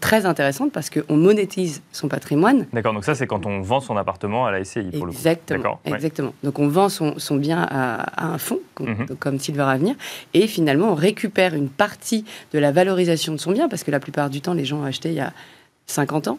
très 0.00 0.26
intéressante 0.26 0.72
parce 0.72 0.90
qu'on 0.90 1.16
monétise 1.16 1.82
son 1.92 2.08
patrimoine. 2.08 2.66
D'accord, 2.72 2.92
donc 2.92 3.04
ça 3.04 3.14
c'est 3.14 3.26
quand 3.26 3.46
on 3.46 3.60
vend 3.60 3.80
son 3.80 3.96
appartement 3.96 4.46
à 4.46 4.50
la 4.50 4.64
SCI 4.64 4.90
pour 4.98 5.08
exactement, 5.08 5.78
le 5.84 5.90
coup. 5.90 5.94
Exactement. 5.94 6.34
Donc 6.42 6.58
on 6.58 6.66
vend 6.66 6.88
son, 6.88 7.18
son 7.18 7.36
bien 7.36 7.66
à, 7.70 8.24
un 8.32 8.38
fonds, 8.38 8.60
comme, 8.74 8.88
mm 8.88 9.04
-hmm. 9.04 9.16
comme 9.16 9.38
Silver 9.38 9.62
Avenir, 9.62 9.94
et 10.34 10.46
finalement 10.48 10.90
on 10.90 10.94
récupère 10.94 11.54
une 11.54 11.68
partie 11.68 12.24
de 12.52 12.58
la 12.58 12.72
valorisation 12.72 13.32
de 13.32 13.38
son 13.38 13.52
bien 13.52 13.68
parce 13.68 13.84
que 13.84 13.92
la 13.92 14.00
plupart 14.00 14.28
du 14.30 14.40
temps 14.40 14.54
les 14.54 14.64
gens 14.64 14.78
ont 14.80 14.84
acheté 14.84 15.15
il 15.16 15.18
y 15.18 15.22
a 15.22 15.32
50 15.86 16.28
ans, 16.28 16.38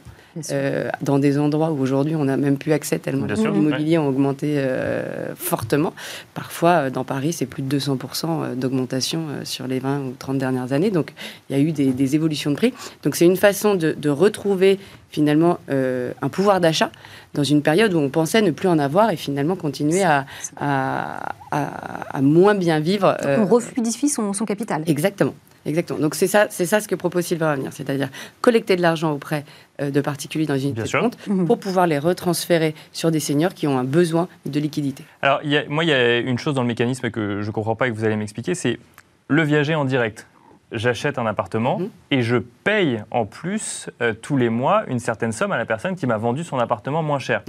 euh, 0.51 0.89
dans 1.01 1.19
des 1.19 1.39
endroits 1.39 1.71
où 1.71 1.81
aujourd'hui 1.81 2.15
on 2.15 2.25
n'a 2.25 2.37
même 2.37 2.57
plus 2.57 2.71
accès 2.71 2.99
tellement 2.99 3.25
les 3.25 3.41
immobiliers 3.41 3.97
ont 3.97 4.07
augmenté 4.07 4.55
euh, 4.57 5.33
fortement. 5.35 5.93
Parfois, 6.33 6.69
euh, 6.69 6.89
dans 6.89 7.03
Paris, 7.03 7.33
c'est 7.33 7.45
plus 7.45 7.63
de 7.63 7.79
200% 7.79 8.55
d'augmentation 8.55 9.21
sur 9.43 9.67
les 9.67 9.79
20 9.79 9.99
ou 10.01 10.13
30 10.19 10.37
dernières 10.37 10.73
années. 10.73 10.91
Donc, 10.91 11.13
il 11.49 11.57
y 11.57 11.59
a 11.59 11.63
eu 11.63 11.71
des, 11.71 12.15
évolutions 12.15 12.51
de 12.51 12.55
prix. 12.55 12.73
Donc, 13.03 13.15
c'est 13.15 13.25
une 13.25 13.37
façon 13.37 13.75
de, 13.75 14.09
retrouver 14.09 14.79
finalement 15.09 15.59
un 15.69 16.29
pouvoir 16.29 16.61
d'achat 16.61 16.91
dans 17.33 17.43
une 17.43 17.61
période 17.61 17.93
où 17.93 17.99
on 17.99 18.09
pensait 18.09 18.41
ne 18.41 18.51
plus 18.51 18.69
en 18.69 18.79
avoir 18.79 19.11
et 19.11 19.17
finalement 19.17 19.55
continuer 19.55 20.03
à, 20.03 20.25
à, 20.57 22.21
moins 22.21 22.55
bien 22.55 22.79
vivre. 22.79 23.17
on 23.25 23.45
refluidifie 23.45 24.09
son, 24.09 24.33
son 24.33 24.45
capital. 24.45 24.83
Exactement. 24.87 25.33
Exactement. 25.67 25.99
Donc 25.99 26.15
c'est 26.15 26.27
ça, 26.27 26.47
c'est 26.49 26.65
ça 26.65 26.79
ce 26.79 26.87
que 26.87 26.95
propose 26.95 27.25
Silver 27.25 27.45
Avenir, 27.45 27.73
c'est-à-dire 27.73 28.09
collecter 28.41 28.77
de 28.77 28.81
l'argent 28.81 29.11
auprès 29.11 29.43
euh, 29.81 29.91
de 29.91 30.01
particuliers 30.01 30.45
dans 30.45 30.57
une 30.57 30.69
unité 30.69 30.83
de 30.83 30.99
compte 30.99 31.17
mhm. 31.27 31.45
pour 31.45 31.59
pouvoir 31.59 31.85
les 31.85 31.99
retransférer 31.99 32.73
sur 32.93 33.11
des 33.11 33.19
seniors 33.19 33.53
qui 33.53 33.67
ont 33.67 33.77
un 33.77 33.83
besoin 33.83 34.29
de 34.45 34.59
liquidité. 34.59 35.03
Alors 35.21 35.41
moi, 35.67 35.83
il 35.83 35.89
y 35.89 35.93
a 35.93 36.17
une 36.19 36.39
chose 36.39 36.53
dans 36.53 36.61
le 36.61 36.67
mécanisme 36.67 37.11
que 37.11 37.41
je 37.41 37.47
ne 37.47 37.51
comprends 37.51 37.75
pas 37.75 37.87
et 37.87 37.91
que 37.91 37.95
vous 37.95 38.05
allez 38.05 38.15
m'expliquer, 38.15 38.55
c'est 38.55 38.79
le 39.27 39.43
viager 39.43 39.75
en 39.75 39.83
direct 39.83 40.25
j'achète 40.71 41.17
un 41.17 41.25
appartement 41.25 41.79
mhm. 41.79 41.89
et 42.11 42.21
je 42.21 42.37
paye 42.37 43.01
en 43.11 43.25
plus 43.25 43.89
euh, 44.01 44.13
tous 44.13 44.37
les 44.37 44.49
mois 44.49 44.83
une 44.87 44.99
certaine 44.99 45.31
somme 45.31 45.51
à 45.51 45.57
la 45.57 45.65
personne 45.65 45.95
qui 45.95 46.05
m'a 46.07 46.17
vendu 46.17 46.43
son 46.43 46.59
appartement 46.59 47.03
moins 47.03 47.19
cher. 47.19 47.43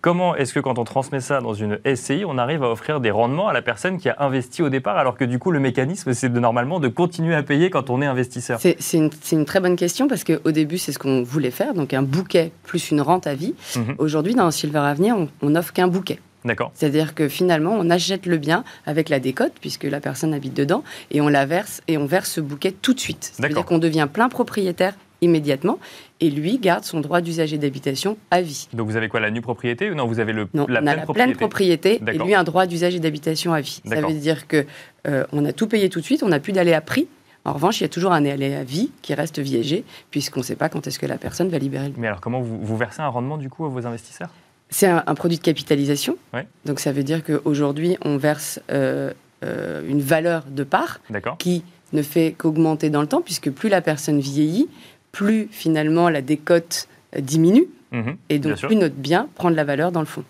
Comment 0.00 0.36
est-ce 0.36 0.52
que 0.52 0.60
quand 0.60 0.78
on 0.78 0.84
transmet 0.84 1.20
ça 1.20 1.40
dans 1.40 1.54
une 1.54 1.78
SCI, 1.94 2.24
on 2.26 2.36
arrive 2.36 2.62
à 2.62 2.70
offrir 2.70 3.00
des 3.00 3.10
rendements 3.10 3.48
à 3.48 3.54
la 3.54 3.62
personne 3.62 3.96
qui 3.96 4.10
a 4.10 4.16
investi 4.18 4.62
au 4.62 4.68
départ, 4.68 4.98
alors 4.98 5.16
que 5.16 5.24
du 5.24 5.38
coup 5.38 5.50
le 5.50 5.60
mécanisme 5.60 6.12
c'est 6.12 6.28
de, 6.28 6.40
normalement 6.40 6.78
de 6.78 6.88
continuer 6.88 7.34
à 7.34 7.42
payer 7.42 7.70
quand 7.70 7.88
on 7.90 8.02
est 8.02 8.06
investisseur? 8.06 8.60
C'est 8.60 8.98
une, 9.32 9.44
très 9.44 9.60
bonne 9.60 9.76
question 9.76 10.08
parce 10.08 10.24
qu'au 10.24 10.50
début 10.50 10.78
c'est 10.78 10.92
ce 10.92 10.98
qu'on 10.98 11.22
voulait 11.22 11.50
faire, 11.50 11.74
donc 11.74 11.94
un 11.94 12.02
bouquet 12.02 12.52
plus 12.64 12.90
une 12.90 13.00
rente 13.00 13.26
à 13.26 13.34
vie. 13.34 13.54
Mhm. 13.76 13.94
Aujourd'hui 13.98 14.34
dans 14.34 14.50
Silver 14.50 14.80
Avenir 14.80 15.16
on, 15.16 15.28
on 15.42 15.54
offre 15.54 15.72
qu'un 15.72 15.88
bouquet. 15.88 16.18
C'est-à-dire 16.74 17.14
que 17.14 17.28
finalement, 17.28 17.74
on 17.78 17.90
achète 17.90 18.26
le 18.26 18.36
bien 18.36 18.64
avec 18.86 19.08
la 19.08 19.18
décote, 19.20 19.52
puisque 19.60 19.84
la 19.84 20.00
personne 20.00 20.34
habite 20.34 20.54
dedans, 20.54 20.84
et 21.10 21.20
on 21.20 21.28
la 21.28 21.46
verse, 21.46 21.80
et 21.88 21.96
on 21.96 22.06
verse 22.06 22.30
ce 22.30 22.40
bouquet 22.40 22.72
tout 22.72 22.94
de 22.94 23.00
suite. 23.00 23.32
C'est-à-dire 23.34 23.64
qu'on 23.64 23.78
devient 23.78 24.08
plein 24.12 24.28
propriétaire 24.28 24.94
immédiatement 25.24 25.78
et 26.20 26.30
lui 26.30 26.58
garde 26.58 26.84
son 26.84 27.00
droit 27.00 27.20
d'usager 27.20 27.56
d'habitation 27.56 28.18
à 28.30 28.42
vie. 28.42 28.68
Donc 28.74 28.88
vous 28.88 28.96
avez 28.96 29.08
quoi 29.08 29.20
la 29.20 29.30
nue 29.30 29.40
propriété 29.40 29.90
ou 29.90 29.94
non 29.94 30.06
vous 30.06 30.20
avez 30.20 30.32
le 30.32 30.48
la, 30.54 30.64
pleine, 30.66 30.84
la 30.84 30.96
propriété. 30.96 31.12
pleine 31.12 31.36
propriété 31.36 32.00
et 32.06 32.18
lui 32.18 32.34
un 32.34 32.44
droit 32.44 32.66
d'usager 32.66 33.00
d'habitation 33.00 33.52
à 33.52 33.60
vie. 33.60 33.80
Ça 33.86 34.00
veut 34.00 34.12
dire 34.12 34.46
que 34.46 34.66
euh, 35.06 35.24
on 35.32 35.44
a 35.44 35.52
tout 35.52 35.66
payé 35.66 35.88
tout 35.88 36.00
de 36.00 36.04
suite, 36.04 36.22
on 36.22 36.28
n'a 36.28 36.40
plus 36.40 36.52
d'aller 36.52 36.74
à 36.74 36.80
prix. 36.80 37.08
En 37.46 37.52
revanche, 37.52 37.80
il 37.80 37.84
y 37.84 37.86
a 37.86 37.90
toujours 37.90 38.12
un 38.12 38.24
aller 38.24 38.54
à 38.54 38.64
vie 38.64 38.90
qui 39.02 39.12
reste 39.12 39.38
viégé 39.38 39.84
puisqu'on 40.10 40.40
ne 40.40 40.44
sait 40.44 40.56
pas 40.56 40.68
quand 40.68 40.86
est-ce 40.86 40.98
que 40.98 41.06
la 41.06 41.18
personne 41.18 41.48
va 41.48 41.58
libérer 41.58 41.88
le 41.88 41.94
Mais 41.96 42.06
alors 42.06 42.20
comment 42.20 42.40
vous, 42.40 42.58
vous 42.60 42.76
versez 42.76 43.02
un 43.02 43.08
rendement 43.08 43.36
du 43.36 43.50
coup 43.50 43.64
à 43.64 43.68
vos 43.68 43.86
investisseurs? 43.86 44.30
C'est 44.70 44.88
un, 44.88 45.14
produit 45.14 45.38
de 45.38 45.42
capitalisation. 45.42 46.16
Donc 46.64 46.80
ça 46.80 46.92
veut 46.92 47.04
dire 47.04 47.22
qu'aujourd'hui, 47.22 47.96
on 48.04 48.16
verse 48.16 48.60
euh, 48.70 49.12
euh, 49.44 49.82
une 49.88 50.00
valeur 50.00 50.44
de 50.48 50.64
part 50.64 51.00
qui 51.38 51.64
ne 51.92 52.02
fait 52.02 52.34
qu'augmenter 52.36 52.90
dans 52.90 53.00
le 53.00 53.06
temps, 53.06 53.22
puisque 53.22 53.50
plus 53.50 53.68
la 53.68 53.80
personne 53.80 54.18
vieillit, 54.18 54.68
plus 55.12 55.48
finalement 55.50 56.08
la 56.08 56.22
décote 56.22 56.88
euh, 57.16 57.20
diminue, 57.20 57.66
mhm. 57.92 58.16
et 58.30 58.38
donc 58.38 58.56
plus 58.56 58.76
notre 58.76 58.96
bien 58.96 59.28
prend 59.36 59.50
de 59.50 59.56
la 59.56 59.64
valeur 59.64 59.92
dans 59.92 60.00
le 60.00 60.06
fond. 60.06 60.24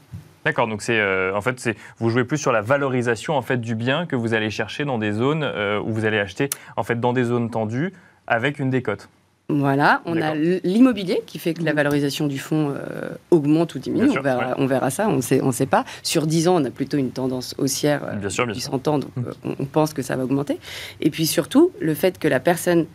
D'accord, 0.45 0.69
donc 0.69 0.83
c'est 0.83 1.01
en 1.33 1.41
fait 1.41 1.59
c'est 1.59 1.75
vous 1.97 2.11
jouez 2.11 2.25
plus 2.25 2.37
sur 2.37 2.53
la 2.53 2.61
valorisation 2.61 3.35
en 3.35 3.41
fait 3.41 3.57
du 3.57 3.75
bien 3.75 4.05
que 4.05 4.15
vous 4.15 4.35
allez 4.35 4.51
chercher 4.51 4.85
dans 4.85 4.99
des 4.99 5.13
zones 5.13 5.43
où 5.83 5.91
vous 5.91 6.05
allez 6.05 6.19
acheter 6.19 6.51
en 6.77 6.83
fait 6.83 7.01
dans 7.01 7.15
des 7.15 7.25
zones 7.25 7.49
tendues 7.49 7.95
avec 8.27 8.59
une 8.59 8.69
décote. 8.69 9.09
Voilà, 9.51 10.01
on 10.07 10.23
a 10.23 10.35
l'immobilier 10.35 11.21
qui 11.27 11.39
fait 11.39 11.53
que 11.53 11.63
la 11.63 11.75
valorisation 11.75 12.27
du 12.27 12.39
fonds 12.39 12.71
euh, 12.71 13.11
augmente 13.31 13.75
ou 13.75 13.79
diminue. 13.79 14.09
on, 14.57 14.67
verra, 14.67 14.91
ça, 14.91 15.07
on 15.09 15.21
sait, 15.21 15.43
ne 15.43 15.53
sait 15.53 15.67
pas. 15.67 15.85
Sur 16.03 16.27
10 16.27 16.49
ans, 16.49 16.63
on 16.63 16.65
a 16.65 16.71
plutôt 16.71 16.97
une 16.97 17.11
tendance 17.11 17.55
haussière 17.59 18.05
euh, 18.05 18.15
bien 18.15 18.31
sûr, 18.31 18.47
100 18.55 18.89
ans, 18.89 18.99
donc 18.99 19.11
hum. 19.19 19.27
euh, 19.45 19.55
on, 19.59 19.67
pense 19.67 19.93
que 19.93 20.01
ça 20.01 20.17
va 20.17 20.25
augmenter. 20.25 20.59
Et 21.03 21.11
puis 21.11 21.27
surtout, 21.27 21.73
le 21.79 21.93
fait 21.93 22.19
que 22.19 22.27
la 22.27 22.41
personne, 22.41 22.87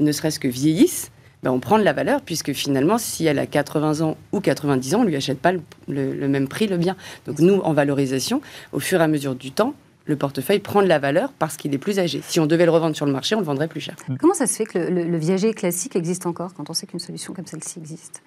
ne 0.00 0.12
serait-ce 0.12 0.38
que 0.38 0.48
vieillisse, 0.48 1.10
ben, 1.42 1.50
on 1.50 1.60
prend 1.60 1.78
de 1.78 1.82
la 1.82 1.94
valeur, 1.94 2.20
puisque 2.20 2.52
finalement, 2.52 2.98
si 2.98 3.24
elle 3.24 3.38
a 3.38 3.46
80 3.46 4.02
ans 4.02 4.18
ou 4.32 4.40
90 4.40 4.94
ans, 4.94 5.00
on 5.00 5.04
ne 5.04 5.08
lui 5.08 5.16
achète 5.16 5.38
pas 5.38 5.52
le 5.88 6.28
même 6.28 6.46
prix 6.46 6.66
le 6.66 6.76
bien. 6.76 6.94
Donc 7.26 7.38
nous, 7.38 7.58
en 7.60 7.72
valorisation, 7.72 8.42
au 8.72 8.80
fur 8.80 9.00
et 9.00 9.04
à 9.04 9.08
mesure 9.08 9.34
du 9.34 9.50
temps, 9.50 9.74
le 10.06 10.16
portefeuille 10.16 10.58
prend 10.58 10.82
de 10.82 10.88
la 10.88 10.98
valeur 10.98 11.32
parce 11.38 11.56
qu'il 11.56 11.74
est 11.74 11.78
plus 11.78 11.98
âgé. 11.98 12.20
Si 12.26 12.40
on 12.40 12.46
devait 12.46 12.64
le 12.64 12.70
revendre 12.70 12.96
sur 12.96 13.06
le 13.06 13.12
marché, 13.12 13.34
on 13.34 13.40
le 13.40 13.44
vendrait 13.44 13.68
plus 13.68 13.80
cher. 13.80 13.96
Comment 14.20 14.34
ça 14.34 14.46
se 14.46 14.54
fait 14.54 14.66
que 14.66 14.78
le, 14.78 15.16
viager 15.16 15.52
classique 15.54 15.96
existe 15.96 16.26
encore 16.26 16.54
quand 16.54 16.70
on 16.70 16.74
sait 16.74 16.86
qu'une 16.86 16.98
solution 16.98 17.32
comme 17.32 17.46
celle-ci 17.46 17.78
existe? 17.78 18.22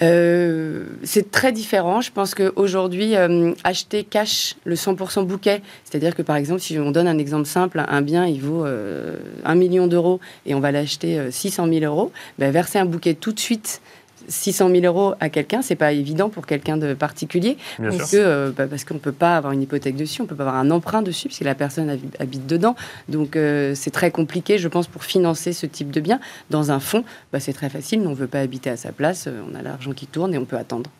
Euh, 0.00 0.86
c'est 1.02 1.30
très 1.30 1.52
différent. 1.52 2.00
Je 2.00 2.10
pense 2.10 2.34
qu'aujourd'hui, 2.34 3.14
euh, 3.14 3.52
acheter 3.62 4.04
cash 4.04 4.56
le 4.64 4.74
100% 4.74 5.26
bouquet, 5.26 5.60
c'est-à-dire 5.84 6.14
que 6.14 6.22
par 6.22 6.36
exemple, 6.36 6.60
si 6.60 6.78
on 6.78 6.90
donne 6.92 7.08
un 7.08 7.18
exemple 7.18 7.46
simple, 7.46 7.82
un 7.86 8.00
bien, 8.00 8.26
il 8.26 8.40
vaut 8.40 8.64
euh, 8.64 9.16
1 9.44 9.54
million 9.54 9.86
d'euros 9.86 10.20
et 10.46 10.54
on 10.54 10.60
va 10.60 10.72
l'acheter 10.72 11.30
600 11.30 11.68
000 11.68 11.84
euros, 11.84 12.10
ben, 12.38 12.50
verser 12.50 12.78
un 12.78 12.86
bouquet 12.86 13.14
tout 13.14 13.32
de 13.32 13.40
suite 13.40 13.82
600 14.28 14.70
000 14.70 14.84
euros 14.84 15.14
à 15.20 15.28
quelqu'un, 15.28 15.62
c'est 15.62 15.76
pas 15.76 15.92
évident 15.92 16.28
pour 16.28 16.46
quelqu'un 16.46 16.76
de 16.76 16.94
particulier, 16.94 17.56
parce 17.78 18.10
que 18.10 18.16
euh, 18.16 18.50
bah, 18.56 18.66
parce 18.66 18.84
qu'on 18.84 18.98
peut 18.98 19.12
pas 19.12 19.36
avoir 19.36 19.52
une 19.52 19.62
hypothèque 19.62 19.96
dessus, 19.96 20.22
on 20.22 20.26
peut 20.26 20.34
pas 20.34 20.44
avoir 20.44 20.56
un 20.56 20.70
emprunt 20.70 21.02
dessus, 21.02 21.28
puisque 21.28 21.44
la 21.44 21.54
personne 21.54 21.98
habite 22.18 22.46
dedans. 22.46 22.76
Donc 23.08 23.36
euh, 23.36 23.74
c'est 23.74 23.90
très 23.90 24.10
compliqué, 24.10 24.58
je 24.58 24.68
pense, 24.68 24.86
pour 24.86 25.04
financer 25.04 25.52
ce 25.52 25.66
type 25.66 25.90
de 25.90 26.00
bien. 26.00 26.20
Dans 26.50 26.70
un 26.70 26.80
fonds, 26.80 27.04
bah, 27.32 27.40
c'est 27.40 27.52
très 27.52 27.68
facile, 27.68 28.02
on 28.06 28.10
ne 28.10 28.14
veut 28.14 28.26
pas 28.26 28.40
habiter 28.40 28.70
à 28.70 28.76
sa 28.76 28.92
place, 28.92 29.26
euh, 29.26 29.42
on 29.50 29.54
a 29.54 29.62
l'argent 29.62 29.92
qui 29.92 30.06
tourne 30.06 30.34
et 30.34 30.38
on 30.38 30.44
peut 30.44 30.58
attendre. 30.58 30.90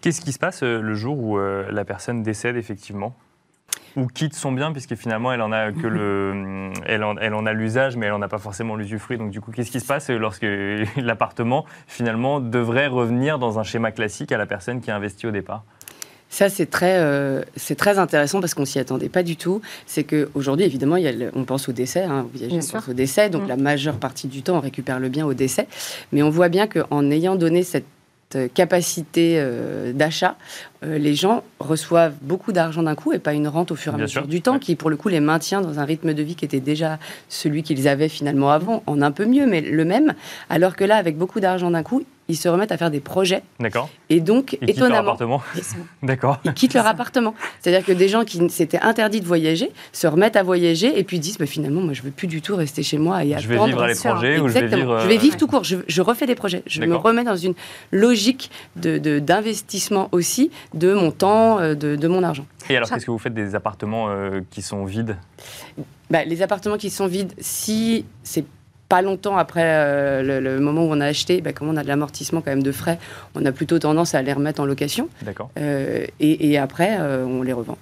Qu'est-ce 0.00 0.20
qui 0.20 0.32
se 0.32 0.38
passe 0.38 0.62
le 0.62 0.94
jour 0.94 1.18
où 1.18 1.36
la 1.36 1.84
personne 1.84 2.22
décède 2.22 2.56
effectivement? 2.56 3.16
Ou 3.96 4.06
quitte 4.06 4.34
son 4.34 4.52
bien, 4.52 4.72
puisque 4.72 4.94
finalement, 4.94 5.32
elle 5.32 5.42
en 5.42 5.52
a 5.52 5.72
que 5.72 5.86
le, 5.86 6.70
elle 6.86 7.04
en, 7.04 7.16
elle 7.16 7.34
en 7.34 7.46
a 7.46 7.52
l'usage, 7.52 7.96
mais 7.96 8.06
elle 8.06 8.12
n'en 8.12 8.22
a 8.22 8.28
pas 8.28 8.38
forcément 8.38 8.76
l'usufruit. 8.76 9.18
Donc 9.18 9.30
du 9.30 9.40
coup, 9.40 9.50
qu'est-ce 9.50 9.70
qui 9.70 9.80
se 9.80 9.86
passe 9.86 10.10
lorsque 10.10 10.46
l'appartement, 10.96 11.66
finalement, 11.86 12.40
devrait 12.40 12.86
revenir 12.86 13.38
dans 13.38 13.58
un 13.58 13.62
schéma 13.62 13.92
classique 13.92 14.32
à 14.32 14.38
la 14.38 14.46
personne 14.46 14.80
qui 14.80 14.90
a 14.90 14.96
investi 14.96 15.26
au 15.26 15.30
départ? 15.30 15.64
Ça, 16.32 16.48
c'est 16.48 16.64
très, 16.64 16.96
euh, 16.96 17.42
c'est 17.56 17.74
très 17.74 17.98
intéressant 17.98 18.40
parce 18.40 18.54
qu'on 18.54 18.64
s'y 18.64 18.78
attendait 18.78 19.10
pas 19.10 19.22
du 19.22 19.36
tout. 19.36 19.60
C'est 19.84 20.04
qu'aujourd'hui, 20.04 20.64
évidemment, 20.64 20.96
il 20.96 21.04
y 21.04 21.08
a 21.08 21.28
on 21.34 21.44
pense 21.44 21.68
au 21.68 21.72
décès, 21.72 22.04
hein, 22.04 22.26
on 22.50 22.58
pense 22.58 22.88
au 22.88 22.94
décès, 22.94 23.28
donc 23.28 23.42
mm. 23.42 23.48
la 23.48 23.56
majeure 23.58 23.96
partie 23.96 24.28
du 24.28 24.42
temps, 24.42 24.56
on 24.56 24.60
récupère 24.60 24.98
le 24.98 25.10
bien 25.10 25.26
au 25.26 25.34
décès. 25.34 25.68
Mais 26.10 26.22
on 26.22 26.30
voit 26.30 26.48
bien 26.48 26.66
qu'en 26.66 27.10
ayant 27.10 27.36
donné 27.36 27.62
cette 27.62 27.84
capacité 28.52 29.34
euh, 29.36 29.92
d'achat, 29.92 30.36
euh, 30.84 30.98
les 30.98 31.14
gens 31.14 31.44
reçoivent 31.60 32.14
beaucoup 32.22 32.52
d'argent 32.52 32.82
d'un 32.82 32.94
coup 32.94 33.12
et 33.12 33.18
pas 33.18 33.34
une 33.34 33.48
rente 33.48 33.70
au 33.70 33.76
fur 33.76 33.92
et 33.92 33.96
à 33.96 33.98
mesure 33.98 34.26
du 34.26 34.42
temps, 34.42 34.58
qui 34.58 34.74
pour 34.74 34.90
le 34.90 34.96
coup 34.96 35.08
les 35.08 35.20
maintient 35.20 35.60
dans 35.60 35.78
un 35.78 35.84
rythme 35.84 36.14
de 36.14 36.22
vie 36.22 36.34
qui 36.34 36.44
était 36.44 36.60
déjà 36.60 36.98
celui 37.28 37.62
qu'ils 37.62 37.88
avaient 37.88 38.08
finalement 38.08 38.50
avant, 38.50 38.82
en 38.86 39.00
un 39.02 39.10
peu 39.12 39.24
mieux, 39.24 39.46
mais 39.46 39.60
le 39.60 39.84
même. 39.84 40.14
Alors 40.50 40.76
que 40.76 40.84
là, 40.84 40.96
avec 40.96 41.16
beaucoup 41.16 41.40
d'argent 41.40 41.70
d'un 41.70 41.82
coup, 41.82 42.02
ils 42.32 42.36
se 42.36 42.48
remettent 42.48 42.72
à 42.72 42.78
faire 42.78 42.90
des 42.90 43.00
projets. 43.00 43.42
D'accord. 43.60 43.90
Et 44.08 44.20
donc, 44.20 44.56
ils 44.62 44.70
étonnamment. 44.70 45.14
Quittent 45.14 45.20
leur 45.20 45.34
appartement. 45.34 45.42
D'accord. 46.02 46.40
Ils 46.44 46.54
quittent 46.54 46.72
leur 46.72 46.86
appartement. 46.86 47.34
C'est-à-dire 47.60 47.84
que 47.84 47.92
des 47.92 48.08
gens 48.08 48.24
qui 48.24 48.48
s'étaient 48.48 48.80
interdits 48.80 49.20
de 49.20 49.26
voyager 49.26 49.70
se 49.92 50.06
remettent 50.06 50.36
à 50.36 50.42
voyager 50.42 50.98
et 50.98 51.04
puis 51.04 51.18
disent 51.18 51.36
bah, 51.36 51.44
finalement, 51.44 51.82
moi, 51.82 51.92
je 51.92 52.00
veux 52.00 52.10
plus 52.10 52.28
du 52.28 52.40
tout 52.40 52.56
rester 52.56 52.82
chez 52.82 52.96
moi 52.96 53.22
et 53.22 53.38
je 53.38 53.46
Vais 53.46 53.62
vivre 53.66 53.82
à 53.82 53.86
l'étranger 53.86 54.40
ou 54.40 54.48
je 54.48 54.54
vais 54.54 54.66
vivre. 54.66 55.00
Je 55.00 55.08
vais 55.08 55.18
vivre 55.18 55.36
tout 55.36 55.46
court. 55.46 55.62
Je, 55.62 56.00
refais 56.00 56.26
des 56.26 56.34
projets. 56.34 56.62
Je 56.66 56.80
me 56.80 56.96
remets 56.96 57.24
dans 57.24 57.36
une 57.36 57.54
logique 57.90 58.50
d'investissement 58.76 60.04
de, 60.04 60.16
aussi 60.16 60.50
de 60.72 60.94
mon 60.94 61.10
temps, 61.10 61.60
euh, 61.60 61.74
de, 61.74 61.96
de 61.96 62.08
mon 62.08 62.22
argent. 62.22 62.46
Et 62.70 62.76
alors, 62.76 62.88
qu'est-ce 62.88 63.04
que 63.04 63.10
vous 63.10 63.18
faites 63.18 63.34
des 63.34 63.54
appartements 63.54 64.06
euh, 64.08 64.40
qui 64.50 64.62
sont 64.62 64.84
vides? 64.86 65.16
Bah, 66.10 66.24
Les 66.24 66.40
appartements 66.40 66.78
qui 66.78 66.88
sont 66.88 67.06
vides, 67.06 67.34
si 67.38 68.06
c'est 68.22 68.44
pas 68.92 69.00
longtemps 69.00 69.38
après 69.38 69.64
euh, 69.64 70.38
le, 70.38 70.60
moment 70.60 70.82
où 70.82 70.90
on 70.90 71.00
a 71.00 71.06
acheté, 71.06 71.40
bah, 71.40 71.54
comme 71.54 71.70
on 71.70 71.78
a 71.78 71.82
de 71.82 71.88
l'amortissement 71.88 72.42
quand 72.42 72.50
même 72.50 72.62
de 72.62 72.72
frais, 72.72 72.98
on 73.34 73.42
a 73.46 73.50
plutôt 73.50 73.78
tendance 73.78 74.14
à 74.14 74.20
les 74.20 74.34
remettre 74.34 74.60
en 74.60 74.66
location. 74.66 75.08
D'accord. 75.22 75.50
Euh, 75.58 76.04
et, 76.20 76.58
après, 76.58 76.98
euh, 77.00 77.24
on 77.24 77.40
les 77.40 77.54
revend. 77.54 77.78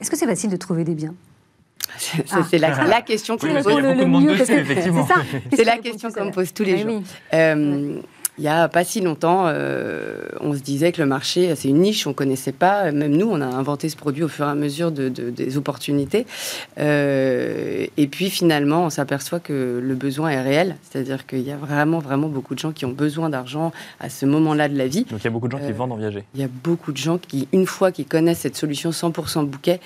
Est-ce 0.00 0.08
que 0.08 0.16
c'est 0.16 0.26
facile 0.26 0.50
de 0.50 0.56
trouver 0.56 0.84
des 0.84 0.94
biens? 0.94 1.16
C'est 2.48 2.58
la, 2.58 3.02
question 3.02 3.36
qu'on 3.36 3.48
pose. 3.48 3.64
C'est 5.52 5.64
la 5.64 5.78
question 5.78 6.12
qu'on 6.12 6.26
me 6.26 6.30
pose 6.30 6.54
tous 6.54 6.62
les 6.62 6.78
jours. 6.78 7.02
Il 8.38 8.42
n'y 8.42 8.48
a 8.48 8.66
pas 8.68 8.82
si 8.82 9.02
longtemps, 9.02 9.44
euh, 9.46 10.22
on 10.40 10.54
se 10.54 10.60
disait 10.60 10.90
que 10.90 11.02
le 11.02 11.06
marché, 11.06 11.54
c'est 11.54 11.68
une 11.68 11.80
niche, 11.80 12.06
on 12.06 12.10
ne 12.10 12.14
connaissait 12.14 12.52
pas. 12.52 12.90
Même 12.90 13.14
nous, 13.14 13.28
on 13.28 13.40
a 13.42 13.46
inventé 13.46 13.90
ce 13.90 13.96
produit 13.96 14.22
au 14.22 14.28
fur 14.28 14.46
et 14.46 14.50
à 14.50 14.54
mesure 14.54 14.90
de, 14.90 15.08
des 15.08 15.58
opportunités. 15.58 16.26
Euh, 16.78 17.86
et 17.96 18.06
puis 18.06 18.30
finalement, 18.30 18.84
on 18.84 18.90
s'aperçoit 18.90 19.38
que 19.38 19.80
le 19.82 19.94
besoin 19.94 20.30
est 20.30 20.40
réel. 20.40 20.76
C'est-à-dire 20.82 21.26
qu'il 21.26 21.42
y 21.42 21.52
a 21.52 21.56
vraiment, 21.56 21.98
vraiment 21.98 22.28
beaucoup 22.28 22.54
de 22.54 22.58
gens 22.58 22.72
qui 22.72 22.86
ont 22.86 22.92
besoin 22.92 23.28
d'argent 23.28 23.70
à 24.00 24.08
ce 24.08 24.24
moment-là 24.24 24.70
de 24.70 24.78
la 24.78 24.86
vie. 24.86 25.04
Donc 25.04 25.20
il 25.20 25.24
y 25.24 25.28
a 25.28 25.30
beaucoup 25.30 25.48
de 25.48 25.52
gens 25.52 25.58
qui 25.58 25.70
euh, 25.70 25.74
vendent 25.74 25.92
en 25.92 25.96
viager. 25.96 26.24
Il 26.34 26.40
y 26.40 26.44
a 26.44 26.48
beaucoup 26.64 26.92
de 26.92 26.96
gens 26.96 27.18
qui, 27.18 27.48
une 27.52 27.66
fois 27.66 27.92
qu'ils 27.92 28.06
connaissent 28.06 28.40
cette 28.40 28.56
solution 28.56 28.90
100% 28.90 29.44
bouquet, 29.44 29.78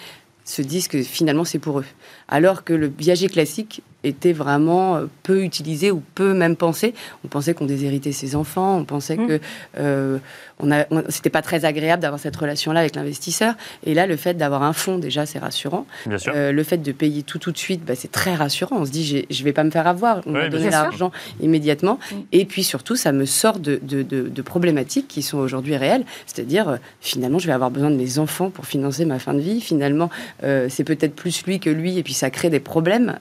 se 0.45 0.63
disent 0.63 0.87
que 0.89 1.03
finalement 1.03 1.45
c'est 1.45 1.59
pour 1.59 1.81
eux. 1.81 1.85
Alors 2.29 2.65
que 2.65 2.73
le 2.73 2.91
viager 2.99 3.29
classique 3.29 3.83
était 4.05 4.33
vraiment 4.33 5.01
peu 5.23 5.43
utilisé 5.43 5.91
ou 5.91 6.03
peu 6.15 6.33
même 6.33 6.57
pensé. 6.57 6.95
On 7.25 7.29
pensait 7.29 7.55
qu'on 7.55 7.67
déshéritait 7.67 8.13
ses 8.13 8.37
enfants, 8.37 8.79
on 8.79 8.85
pensait 8.85 9.17
mmh. 9.17 9.27
que 9.27 9.41
euh, 9.79 10.19
on 10.59 10.71
a, 10.71 10.87
c'était 11.11 11.31
pas 11.31 11.43
très 11.43 11.65
agréable 11.65 12.03
d'avoir 12.03 12.21
cette 12.21 12.37
relation-là 12.37 12.81
avec 12.81 12.97
l'investisseur. 12.97 13.55
Et 13.85 13.95
là, 13.95 14.07
le 14.07 14.17
fait 14.17 14.35
d'avoir 14.35 14.63
un 14.63 14.73
fonds, 14.73 14.99
déjà, 14.99 15.27
c'est 15.27 15.39
rassurant. 15.39 15.87
Euh, 16.29 16.53
le 16.53 16.63
fait 16.63 16.79
de 16.79 16.93
payer 16.93 17.23
tout 17.23 17.39
tout 17.39 17.53
de 17.53 17.59
suite, 17.59 17.85
bah, 17.85 17.95
c'est 17.95 18.11
très 18.11 18.35
rassurant. 18.35 18.77
On 18.81 18.85
se 18.87 18.91
dit, 18.91 19.27
je 19.29 19.45
vais 19.45 19.53
pas 19.53 19.65
me 19.65 19.71
faire 19.71 19.87
avoir. 19.87 20.21
On 20.27 20.33
va 20.33 20.49
donner 20.49 20.71
l'argent 20.71 21.13
immédiatement. 21.41 21.99
Mmh. 22.11 22.15
Et 22.33 22.45
puis 22.45 22.65
surtout, 22.65 22.97
ça 22.97 23.13
me 23.13 23.27
sort 23.27 23.59
de, 23.59 23.79
de, 23.83 24.03
de, 24.03 24.43
problématiques 24.43 25.09
qui 25.09 25.23
sont 25.23 25.39
aujourd'hui 25.39 25.77
réelles. 25.77 26.05
C'est-à-dire, 26.27 26.69
euh, 26.69 26.77
finalement, 27.01 27.39
je 27.39 27.47
vais 27.47 27.53
avoir 27.53 27.71
besoin 27.71 27.91
de 27.91 27.97
mes 27.97 28.19
enfants 28.19 28.51
pour 28.51 28.67
financer 28.67 29.05
ma 29.05 29.19
fin 29.19 29.35
de 29.35 29.41
vie. 29.41 29.61
Finalement, 29.61 30.11
euh, 30.45 30.69
c'est 30.71 30.85
peut-être 30.85 31.15
plus 31.15 31.45
lui 31.45 31.61
que 31.61 31.71
lui. 31.71 31.99
Et 31.99 32.03
puis, 32.03 32.15
ça 32.17 32.31
crée 32.31 32.51
des 32.51 32.61
problèmes 32.61 33.19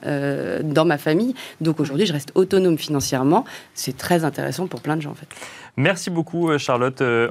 dans 0.62 0.84
ma 0.84 0.98
famille. 0.98 1.34
Donc 1.60 1.80
aujourd'hui, 1.80 2.06
je 2.06 2.12
reste 2.12 2.32
autonome 2.34 2.78
financièrement. 2.78 3.44
C'est 3.74 3.96
très 3.96 4.24
intéressant 4.24 4.66
pour 4.66 4.80
plein 4.80 4.96
de 4.96 5.02
gens, 5.02 5.10
en 5.10 5.14
fait. 5.14 5.28
Merci 5.78 6.08
beaucoup, 6.08 6.48
euh, 6.48 6.56
Charlotte 6.56 7.02
euh, 7.02 7.28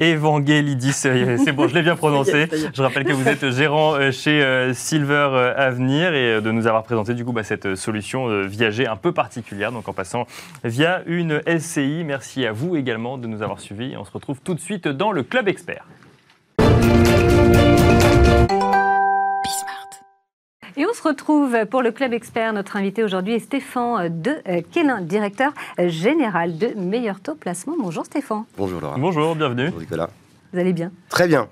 Evangelidis. 0.00 0.92
C'est 0.92 1.52
bon, 1.52 1.66
je 1.66 1.74
l'ai 1.74 1.82
bien 1.82 1.96
prononcé. 1.96 2.46
Je 2.74 2.82
rappelle 2.82 3.04
que 3.04 3.12
vous 3.12 3.26
êtes 3.26 3.50
gérant 3.50 3.94
euh, 3.94 4.10
chez 4.10 4.70
Silver 4.74 5.52
Avenir 5.56 6.12
et 6.12 6.42
de 6.42 6.50
nous 6.50 6.66
avoir 6.66 6.82
présenté 6.82 7.14
du 7.14 7.24
coup 7.24 7.32
bah, 7.32 7.42
cette 7.42 7.74
solution 7.74 8.42
viager 8.46 8.86
un 8.86 8.96
peu 8.96 9.12
particulière, 9.12 9.72
donc 9.72 9.88
en 9.88 9.94
passant 9.94 10.26
via 10.62 11.02
une 11.06 11.40
SCI. 11.58 12.02
Merci 12.04 12.44
à 12.44 12.52
vous 12.52 12.76
également 12.76 13.16
de 13.16 13.26
nous 13.26 13.42
avoir 13.42 13.60
suivis. 13.60 13.96
On 13.96 14.04
se 14.04 14.10
retrouve 14.10 14.40
tout 14.44 14.54
de 14.54 14.60
suite 14.60 14.88
dans 14.88 15.12
le 15.12 15.22
Club 15.22 15.48
Expert. 15.48 15.86
Et 20.78 20.84
on 20.84 20.92
se 20.92 21.02
retrouve 21.02 21.64
pour 21.70 21.80
le 21.80 21.90
Club 21.90 22.12
Expert. 22.12 22.52
Notre 22.52 22.76
invité 22.76 23.02
aujourd'hui 23.02 23.32
est 23.32 23.38
Stéphane 23.38 24.20
de 24.20 24.34
Quélin, 24.72 25.00
directeur 25.00 25.54
général 25.78 26.58
de 26.58 26.74
Meilleur 26.76 27.20
Taux 27.20 27.34
Placement. 27.34 27.76
Bonjour 27.80 28.04
Stéphane. 28.04 28.44
Bonjour 28.58 28.82
Laura. 28.82 28.98
Bonjour, 28.98 29.34
bienvenue. 29.34 29.66
Bonjour 29.66 29.80
Nicolas. 29.80 30.10
Vous 30.52 30.58
allez 30.58 30.74
bien? 30.74 30.92
Très 31.08 31.28
bien. 31.28 31.48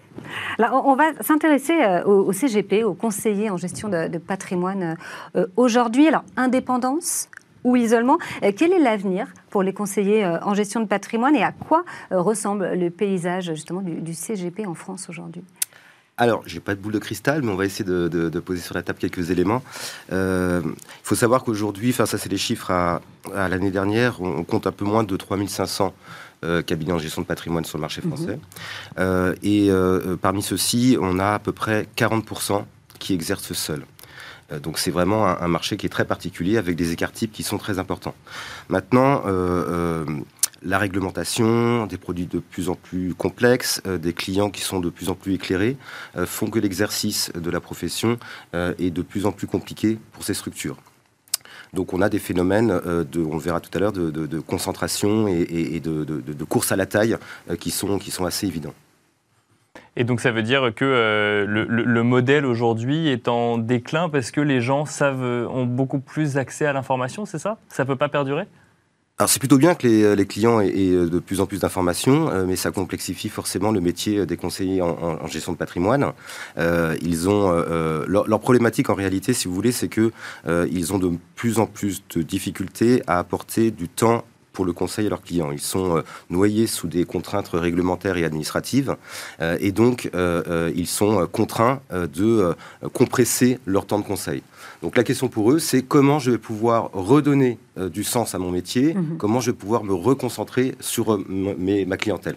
Alors, 0.59 0.87
on 0.87 0.95
va 0.95 1.05
s'intéresser 1.20 1.72
euh, 1.72 2.05
au, 2.05 2.33
CGP, 2.33 2.85
au 2.85 2.93
conseiller 2.93 3.49
en 3.49 3.57
gestion 3.57 3.89
de, 3.89 4.18
patrimoine 4.18 4.97
euh, 5.37 5.47
aujourd'hui. 5.57 6.07
Alors, 6.07 6.25
indépendance 6.37 7.29
ou 7.64 7.77
isolement, 7.77 8.18
euh, 8.43 8.53
quel 8.55 8.75
est 8.75 8.79
l'avenir 8.79 9.29
pour 9.49 9.62
les 9.62 9.72
conseillers 9.72 10.27
en 10.27 10.53
gestion 10.53 10.81
de 10.81 10.87
patrimoine 10.87 11.35
et 11.35 11.43
à 11.43 11.53
quoi 11.53 11.85
ressemble 12.11 12.75
le 12.75 12.91
paysage 12.91 13.47
justement 13.47 13.81
du 13.81 14.12
CGP 14.12 14.66
en 14.66 14.75
France 14.75 15.09
aujourd'hui? 15.09 15.45
Alors, 16.17 16.45
j'ai 16.47 16.61
pas 16.61 16.77
de 16.77 16.81
boule 16.81 16.93
de 16.93 17.01
cristal, 17.01 17.43
mais 17.43 17.51
on 17.51 17.57
va 17.57 17.65
essayer 17.65 17.85
de, 17.85 18.41
poser 18.41 18.61
sur 18.61 18.75
la 18.75 18.83
table 18.83 18.99
quelques 19.01 19.31
éléments. 19.31 19.62
Euh, 20.12 20.62
il 20.65 20.73
faut 21.03 21.17
savoir 21.17 21.43
qu'aujourd'hui, 21.43 21.91
enfin 21.91 22.07
ça 22.07 22.19
c'est 22.19 22.29
les 22.29 22.39
chiffres 22.39 22.71
à, 22.71 23.01
l'année 23.35 23.73
dernière, 23.73 24.21
on, 24.21 24.45
compte 24.45 24.67
un 24.69 24.73
peu 24.73 24.85
moins 24.85 25.03
de 25.03 25.17
3500 25.17 25.93
euh, 26.45 26.62
cabinets 26.62 26.93
en 26.93 26.99
gestion 26.99 27.23
de 27.23 27.27
patrimoine 27.27 27.65
sur 27.65 27.79
le 27.79 27.83
marché 27.83 28.01
mhm. 28.03 28.09
français. 28.09 28.39
Euh, 28.99 29.35
et 29.43 29.71
parmi 30.23 30.43
ceux-ci, 30.43 30.97
on 31.01 31.19
a 31.19 31.35
à 31.35 31.39
peu 31.41 31.53
près 31.53 31.89
40% 31.97 32.65
qui 33.01 33.12
exercent 33.12 33.53
seuls. 33.53 33.85
Donc 34.62 34.79
c'est 34.79 34.93
vraiment 34.93 35.27
un, 35.27 35.49
marché 35.49 35.77
qui 35.77 35.87
est 35.87 35.89
très 35.89 36.05
particulier 36.05 36.59
avec 36.59 36.77
des 36.77 36.93
écarts 36.93 37.12
types 37.12 37.33
qui 37.33 37.43
sont 37.43 37.59
très 37.59 37.81
importants. 37.81 38.15
Maintenant, 38.69 39.23
la 40.65 40.79
réglementation, 40.79 41.87
des 41.87 41.99
produits 41.99 42.27
de 42.27 42.39
plus 42.39 42.69
en 42.69 42.75
plus 42.75 43.15
complexes, 43.15 43.83
euh, 43.87 43.99
des 43.99 44.12
clients 44.12 44.51
qui 44.51 44.62
sont 44.62 44.81
de 44.81 44.89
plus 44.89 45.11
en 45.11 45.15
plus 45.15 45.35
éclairés, 45.35 45.77
euh, 46.17 46.27
font 46.27 46.49
que 46.49 46.59
l'exercice 46.59 47.31
de 47.35 47.51
la 47.51 47.61
profession 47.61 48.19
euh, 48.55 48.75
est 48.79 48.91
de 48.91 49.03
plus 49.03 49.27
en 49.27 49.33
plus 49.33 49.47
compliqué 49.47 49.99
pour 50.12 50.25
ces 50.25 50.35
structures. 50.35 50.77
Donc 51.73 51.93
on 51.93 52.01
a 52.01 52.09
des 52.09 52.21
phénomènes, 52.21 52.69
de, 52.69 53.21
on 53.21 53.37
verra 53.37 53.59
tout 53.59 53.71
à 53.75 53.81
l'heure, 53.81 53.91
de, 53.91 54.39
concentration 54.39 55.27
et, 55.27 55.81
de, 55.81 56.45
course 56.45 56.71
à 56.71 56.77
la 56.77 56.87
taille 56.87 57.17
qui, 57.59 57.73
sont, 57.73 57.99
assez 58.25 58.47
évidents. 58.47 58.75
Et 59.97 60.05
donc 60.05 60.21
ça 60.21 60.31
veut 60.31 60.45
dire 60.45 60.73
que 60.77 61.45
le, 61.49 61.65
le, 61.65 62.03
modèle 62.05 62.47
aujourd'hui 62.47 63.09
est 63.09 63.27
en 63.27 63.59
déclin 63.59 64.09
parce 64.09 64.31
que 64.31 64.41
les 64.41 64.61
gens 64.61 64.85
ont 65.03 65.67
beaucoup 65.67 65.99
plus 65.99 66.37
accès 66.37 66.65
à 66.65 66.73
l'information, 66.73 67.27
c'est 67.27 67.41
ça? 67.41 67.59
Ça 67.69 67.83
ne 67.83 67.89
peut 67.89 67.97
pas 67.97 68.09
perdurer? 68.09 68.47
Alors 69.17 69.31
c'est 69.31 69.39
plutôt 69.39 69.59
bien 69.59 69.77
que 69.77 70.15
les, 70.15 70.27
clients 70.27 70.59
aient, 70.59 70.73
de 70.73 71.19
plus 71.21 71.41
en 71.41 71.47
plus 71.47 71.61
d'informations, 71.61 72.31
euh, 72.31 72.47
mais 72.47 72.57
ça 72.57 72.73
complexifie 72.73 73.29
forcément 73.29 73.71
le 73.71 73.81
métier 73.81 74.27
des 74.27 74.37
conseillers 74.37 74.83
en, 74.83 75.25
gestion 75.29 75.53
de 75.53 75.57
patrimoine. 75.57 76.12
Euh, 76.59 76.97
ils 77.01 77.29
ont 77.29 77.49
euh, 77.53 78.05
leur, 78.09 78.41
problématique 78.41 78.91
en 78.91 78.95
réalité, 78.95 79.33
si 79.33 79.47
vous 79.47 79.55
voulez, 79.55 79.71
c'est 79.71 79.87
que 79.87 80.11
ils 80.69 80.93
ont 80.93 80.99
de 80.99 81.12
plus 81.37 81.61
en 81.61 81.67
plus 81.67 82.03
de 82.17 82.23
difficultés 82.23 83.05
à 83.07 83.21
apporter 83.21 83.71
du 83.71 83.89
temps 83.89 84.25
pour 84.55 84.65
le 84.65 84.73
conseil 84.73 85.07
à 85.07 85.11
leurs 85.11 85.23
clients. 85.23 85.53
Ils 85.53 85.61
sont 85.61 86.03
noyés 86.31 86.67
sous 86.67 86.87
des 86.87 87.05
contraintes 87.05 87.51
réglementaires 87.53 88.17
et 88.17 88.25
administratives, 88.25 88.97
et 89.61 89.73
donc 89.73 90.11
ils 90.75 90.87
sont 90.87 91.27
contraints 91.31 91.81
de 91.91 92.55
compresser 92.93 93.59
leur 93.67 93.87
temps 93.87 93.99
de 93.99 94.05
conseil. 94.05 94.43
Donc 94.83 94.97
la 94.97 95.05
question 95.05 95.29
pour 95.29 95.51
eux, 95.51 95.59
c'est 95.59 95.83
comment 95.83 96.19
je 96.19 96.31
vais 96.31 96.39
pouvoir 96.39 96.91
redonner 96.93 97.59
euh, 97.79 97.89
du 97.89 98.05
sens 98.05 98.35
à 98.35 98.39
mon 98.39 98.51
métier, 98.51 98.95
mhm. 98.95 99.17
comment 99.19 99.41
je 99.41 99.51
vais 99.51 99.57
pouvoir 99.57 99.83
me 99.83 99.95
reconcentrer 99.95 100.75
sur 100.81 101.15
euh, 101.15 101.25
ma 101.27 101.97
clientèle. 101.97 102.37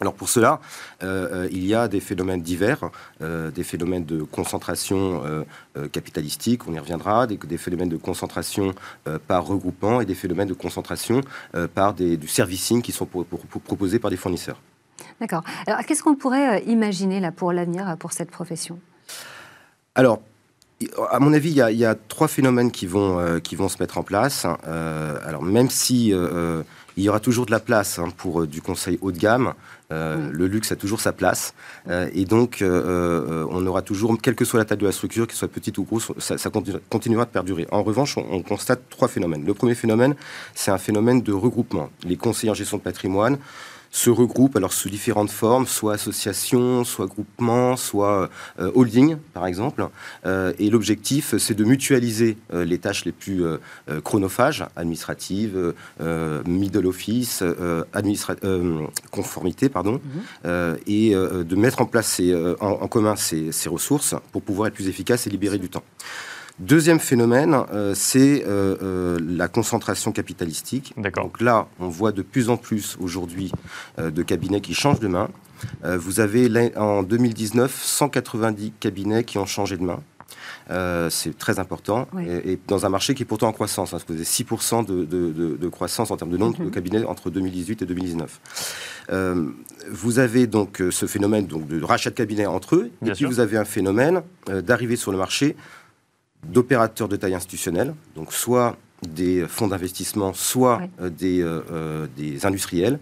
Alors 0.00 0.14
pour 0.14 0.28
cela, 0.28 0.60
euh, 1.02 1.48
il 1.52 1.64
y 1.64 1.74
a 1.74 1.88
des 1.88 2.00
phénomènes 2.00 2.42
divers, 2.42 2.90
des 3.20 3.62
phénomènes 3.62 4.04
de 4.04 4.22
concentration 4.22 5.22
capitalistique, 5.92 6.66
on 6.68 6.74
y 6.74 6.78
reviendra, 6.78 7.26
des, 7.26 7.58
phénomènes 7.58 7.88
de 7.88 7.96
concentration 7.96 8.74
par 9.28 9.46
regroupement 9.46 10.00
et 10.00 10.04
des 10.04 10.14
phénomènes 10.14 10.48
de 10.48 10.54
concentration 10.54 11.20
par 11.74 11.94
du 11.94 12.28
servicing 12.28 12.82
qui 12.82 12.92
sont 12.92 13.06
proposés 13.06 13.98
par 13.98 14.10
des 14.10 14.16
fournisseurs.– 14.16 14.60
D'accord. 15.20 15.42
Alors 15.66 15.80
qu'est-ce 15.86 16.02
qu'on 16.02 16.16
pourrait 16.16 16.62
imaginer 16.64 17.20
là 17.20 17.30
pour 17.30 17.52
l'avenir 17.52 17.96
pour 17.98 18.12
cette 18.12 18.30
profession? 18.30 18.78
Alors, 19.94 20.20
à 21.10 21.20
mon 21.20 21.32
avis, 21.32 21.50
il 21.50 21.78
y, 21.78 21.84
a, 21.84 21.94
trois 21.94 22.28
phénomènes 22.28 22.70
qui 22.70 22.86
vont, 22.86 23.18
euh, 23.18 23.38
qui 23.38 23.54
vont 23.54 23.68
se 23.68 23.76
mettre 23.78 23.98
en 23.98 24.02
place. 24.02 24.46
Euh, 24.66 25.18
alors, 25.24 25.42
même 25.42 25.70
si 25.70 26.12
euh, 26.12 26.62
il 26.96 27.04
y 27.04 27.08
aura 27.08 27.20
toujours 27.20 27.46
de 27.46 27.52
la 27.52 27.60
place 27.60 27.98
hein, 27.98 28.08
pour 28.16 28.46
du 28.46 28.60
conseil 28.60 28.98
haut 29.00 29.12
de 29.12 29.18
gamme, 29.18 29.54
le 29.94 30.46
luxe 30.46 30.72
a 30.72 30.76
toujours 30.76 31.00
sa 31.00 31.12
place. 31.12 31.54
et 31.88 32.24
donc, 32.24 32.62
on 32.62 33.66
aura 33.66 33.82
toujours, 33.82 34.16
quelle 34.20 34.34
que 34.34 34.44
soit 34.44 34.58
la 34.58 34.64
taille 34.64 34.78
de 34.78 34.86
la 34.86 34.92
structure, 34.92 35.26
qu'elle 35.26 35.36
soit 35.36 35.48
petite 35.48 35.78
ou 35.78 35.84
grosse, 35.84 36.12
ça, 36.18 36.50
continuera 36.90 37.24
de 37.24 37.30
perdurer. 37.30 37.66
En 37.70 37.82
revanche, 37.82 38.16
on, 38.16 38.42
constate 38.42 38.82
trois 38.90 39.08
phénomènes. 39.08 39.44
Le 39.44 39.54
premier 39.54 39.74
phénomène, 39.74 40.14
c'est 40.54 40.70
un 40.70 40.78
phénomène 40.78 41.22
de 41.22 41.32
regroupement. 41.32 41.90
Les 42.04 42.16
conseillers 42.16 42.50
en 42.50 42.54
gestion 42.54 42.78
de 42.78 42.82
patrimoine 42.82 43.38
se 43.94 44.10
regroupent 44.10 44.56
alors 44.56 44.72
sous 44.72 44.90
différentes 44.90 45.30
formes, 45.30 45.68
soit 45.68 45.94
association, 45.94 46.82
soit 46.82 47.06
groupement, 47.06 47.76
soit 47.76 48.28
euh, 48.58 48.72
holding, 48.74 49.18
par 49.32 49.46
exemple. 49.46 49.86
Euh, 50.26 50.52
et 50.58 50.68
l'objectif, 50.68 51.36
c'est 51.38 51.54
de 51.54 51.62
mutualiser 51.62 52.36
euh, 52.52 52.64
les 52.64 52.78
tâches 52.78 53.04
les 53.04 53.12
plus 53.12 53.44
chronophages, 54.02 54.64
administratives, 54.74 55.74
middle 56.46 56.86
office, 56.86 57.44
conformité, 59.10 59.68
pardon, 59.68 60.00
mhm. 60.44 60.76
et 60.86 61.14
de 61.14 61.56
mettre 61.56 61.80
en 61.80 61.86
place 61.86 62.20
en, 62.60 62.88
commun 62.88 63.14
ces 63.16 63.68
ressources 63.68 64.14
pour 64.32 64.42
pouvoir 64.42 64.68
être 64.68 64.74
plus 64.74 64.88
efficace 64.88 65.26
et 65.26 65.30
libérer 65.30 65.58
du 65.58 65.68
temps. 65.68 65.84
Deuxième 66.60 67.00
phénomène, 67.00 67.56
euh, 67.72 67.94
c'est 67.96 68.44
euh, 68.46 68.76
euh, 68.80 69.18
la 69.26 69.48
concentration 69.48 70.12
capitalistique. 70.12 70.94
Donc 70.96 71.40
là, 71.40 71.66
on 71.80 71.88
voit 71.88 72.12
de 72.12 72.22
plus 72.22 72.48
en 72.48 72.56
plus 72.56 72.96
aujourd'hui 73.00 73.50
de 73.98 74.22
cabinets 74.22 74.60
qui 74.60 74.74
changent 74.74 75.00
de 75.00 75.08
main. 75.08 75.28
vous 75.82 76.20
avez 76.20 76.72
en 76.76 77.02
2019 77.02 77.82
190 77.82 78.72
cabinets 78.78 79.24
qui 79.24 79.38
ont 79.38 79.46
changé 79.46 79.76
de 79.76 79.82
main. 79.82 80.00
c'est 81.10 81.36
très 81.36 81.58
important. 81.58 82.06
Et, 82.20 82.58
dans 82.68 82.86
un 82.86 82.88
marché 82.88 83.14
qui 83.14 83.22
est 83.22 83.26
pourtant 83.26 83.48
en 83.48 83.52
croissance. 83.52 83.92
Hein, 83.92 83.98
vous 84.06 84.14
avez 84.14 84.24
6% 84.24 84.86
de, 84.86 85.68
croissance 85.68 86.10
en 86.10 86.16
termes 86.16 86.30
de 86.30 86.36
nombre 86.36 86.58
de 86.58 86.64
mhm. 86.64 86.70
cabinets 86.70 87.04
entre 87.04 87.30
2018 87.30 87.82
et 87.82 87.86
2019. 87.86 89.08
vous 89.90 90.18
avez 90.20 90.46
donc 90.46 90.82
ce 90.90 91.06
phénomène 91.06 91.46
donc, 91.46 91.66
de 91.66 91.82
rachat 91.82 92.10
de 92.10 92.14
cabinets 92.14 92.46
entre 92.46 92.76
eux. 92.76 92.90
et 93.04 93.10
puis 93.10 93.24
vous 93.24 93.40
avez 93.40 93.56
un 93.56 93.64
phénomène 93.64 94.22
d'arrivée 94.48 94.96
sur 94.96 95.10
le 95.10 95.18
marché 95.18 95.56
d'opérateurs 96.48 97.08
de 97.08 97.16
taille 97.16 97.34
institutionnelle, 97.34 97.94
donc 98.16 98.32
soit 98.32 98.76
des 99.06 99.46
fonds 99.46 99.68
d'investissement, 99.68 100.32
soit 100.32 100.80
euh, 101.00 101.10
des, 101.10 101.42
euh, 101.42 101.62
euh, 101.70 102.06
des, 102.16 102.46
industriels, 102.46 102.98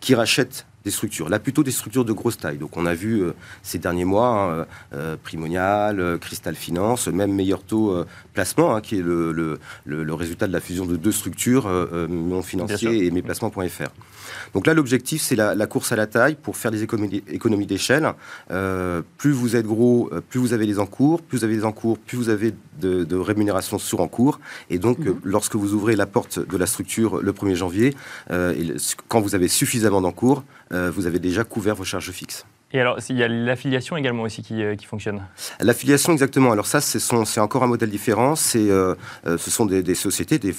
qui 0.00 0.14
rachètent 0.14 0.66
des 0.86 0.92
structures, 0.92 1.28
là 1.28 1.38
plutôt 1.38 1.62
des 1.62 1.70
structures 1.70 2.04
de 2.04 2.12
grosse 2.12 2.38
taille. 2.38 2.56
Donc 2.56 2.76
on 2.76 2.86
a 2.86 2.94
vu 2.94 3.22
ces 3.62 3.78
derniers 3.78 4.04
mois 4.04 4.66
hein, 4.92 5.16
Primonial, 5.22 6.18
Crystal 6.20 6.54
Finance, 6.54 7.08
même 7.08 7.34
meilleur 7.34 7.62
taux 7.62 8.04
placement, 8.32 8.74
hein, 8.74 8.80
qui 8.80 8.98
est 8.98 9.02
le, 9.02 9.32
le, 9.32 9.58
le, 9.84 10.14
résultat 10.14 10.46
de 10.46 10.52
la 10.52 10.60
fusion 10.60 10.86
de 10.86 10.96
deux 10.96 11.12
structures, 11.12 11.68
Mon 12.08 12.42
Financier 12.42 13.04
et 13.04 13.10
Mesplacements.fr. 13.10 13.90
Donc 14.54 14.66
là, 14.66 14.74
l'objectif, 14.74 15.22
c'est 15.22 15.36
la, 15.36 15.66
course 15.66 15.92
à 15.92 15.96
la 15.96 16.06
taille 16.06 16.34
pour 16.34 16.56
faire 16.56 16.70
des 16.70 16.82
économies, 16.82 17.66
d'échelle. 17.66 18.12
Euh, 18.50 19.02
plus 19.18 19.32
vous 19.32 19.56
êtes 19.56 19.66
gros, 19.66 20.08
euh, 20.12 20.20
plus 20.20 20.40
vous 20.40 20.52
avez 20.52 20.66
des 20.66 20.78
encours. 20.78 21.22
Plus 21.22 21.38
vous 21.38 21.44
avez 21.44 21.56
des 21.56 21.64
encours, 21.64 21.98
plus 21.98 22.16
vous 22.16 22.28
avez 22.28 22.54
de, 22.80 23.16
rémunération 23.16 23.78
sur 23.78 24.00
encours. 24.00 24.40
Et 24.70 24.78
donc, 24.78 24.98
mhm. 24.98 25.20
lorsque 25.24 25.56
vous 25.56 25.74
ouvrez 25.74 25.96
la 25.96 26.06
porte 26.06 26.38
de 26.38 26.56
la 26.56 26.66
structure 26.66 27.22
le 27.22 27.32
1er 27.32 27.54
janvier, 27.54 27.94
euh, 28.30 28.76
quand 29.08 29.20
vous 29.20 29.34
avez 29.34 29.48
suffisamment 29.48 30.00
d'encours, 30.00 30.44
vous 30.70 31.06
avez 31.06 31.18
déjà 31.18 31.44
couvert 31.44 31.74
vos 31.74 31.84
charges 31.84 32.10
fixes. 32.10 32.44
Et 32.72 32.80
alors, 32.80 32.98
il 33.08 33.16
y 33.16 33.22
a 33.22 33.28
l'affiliation 33.28 33.96
également 33.96 34.24
aussi 34.24 34.42
qui, 34.42 34.84
fonctionne? 34.84 35.22
L'affiliation, 35.60 36.12
exactement. 36.12 36.50
Alors 36.50 36.66
ça, 36.66 36.80
c'est 36.80 37.40
encore 37.40 37.62
un 37.62 37.68
modèle 37.68 37.90
différent. 37.90 38.34
ce 38.36 38.96
sont 39.24 39.66
des, 39.66 39.94
sociétés, 39.94 40.38
des, 40.38 40.54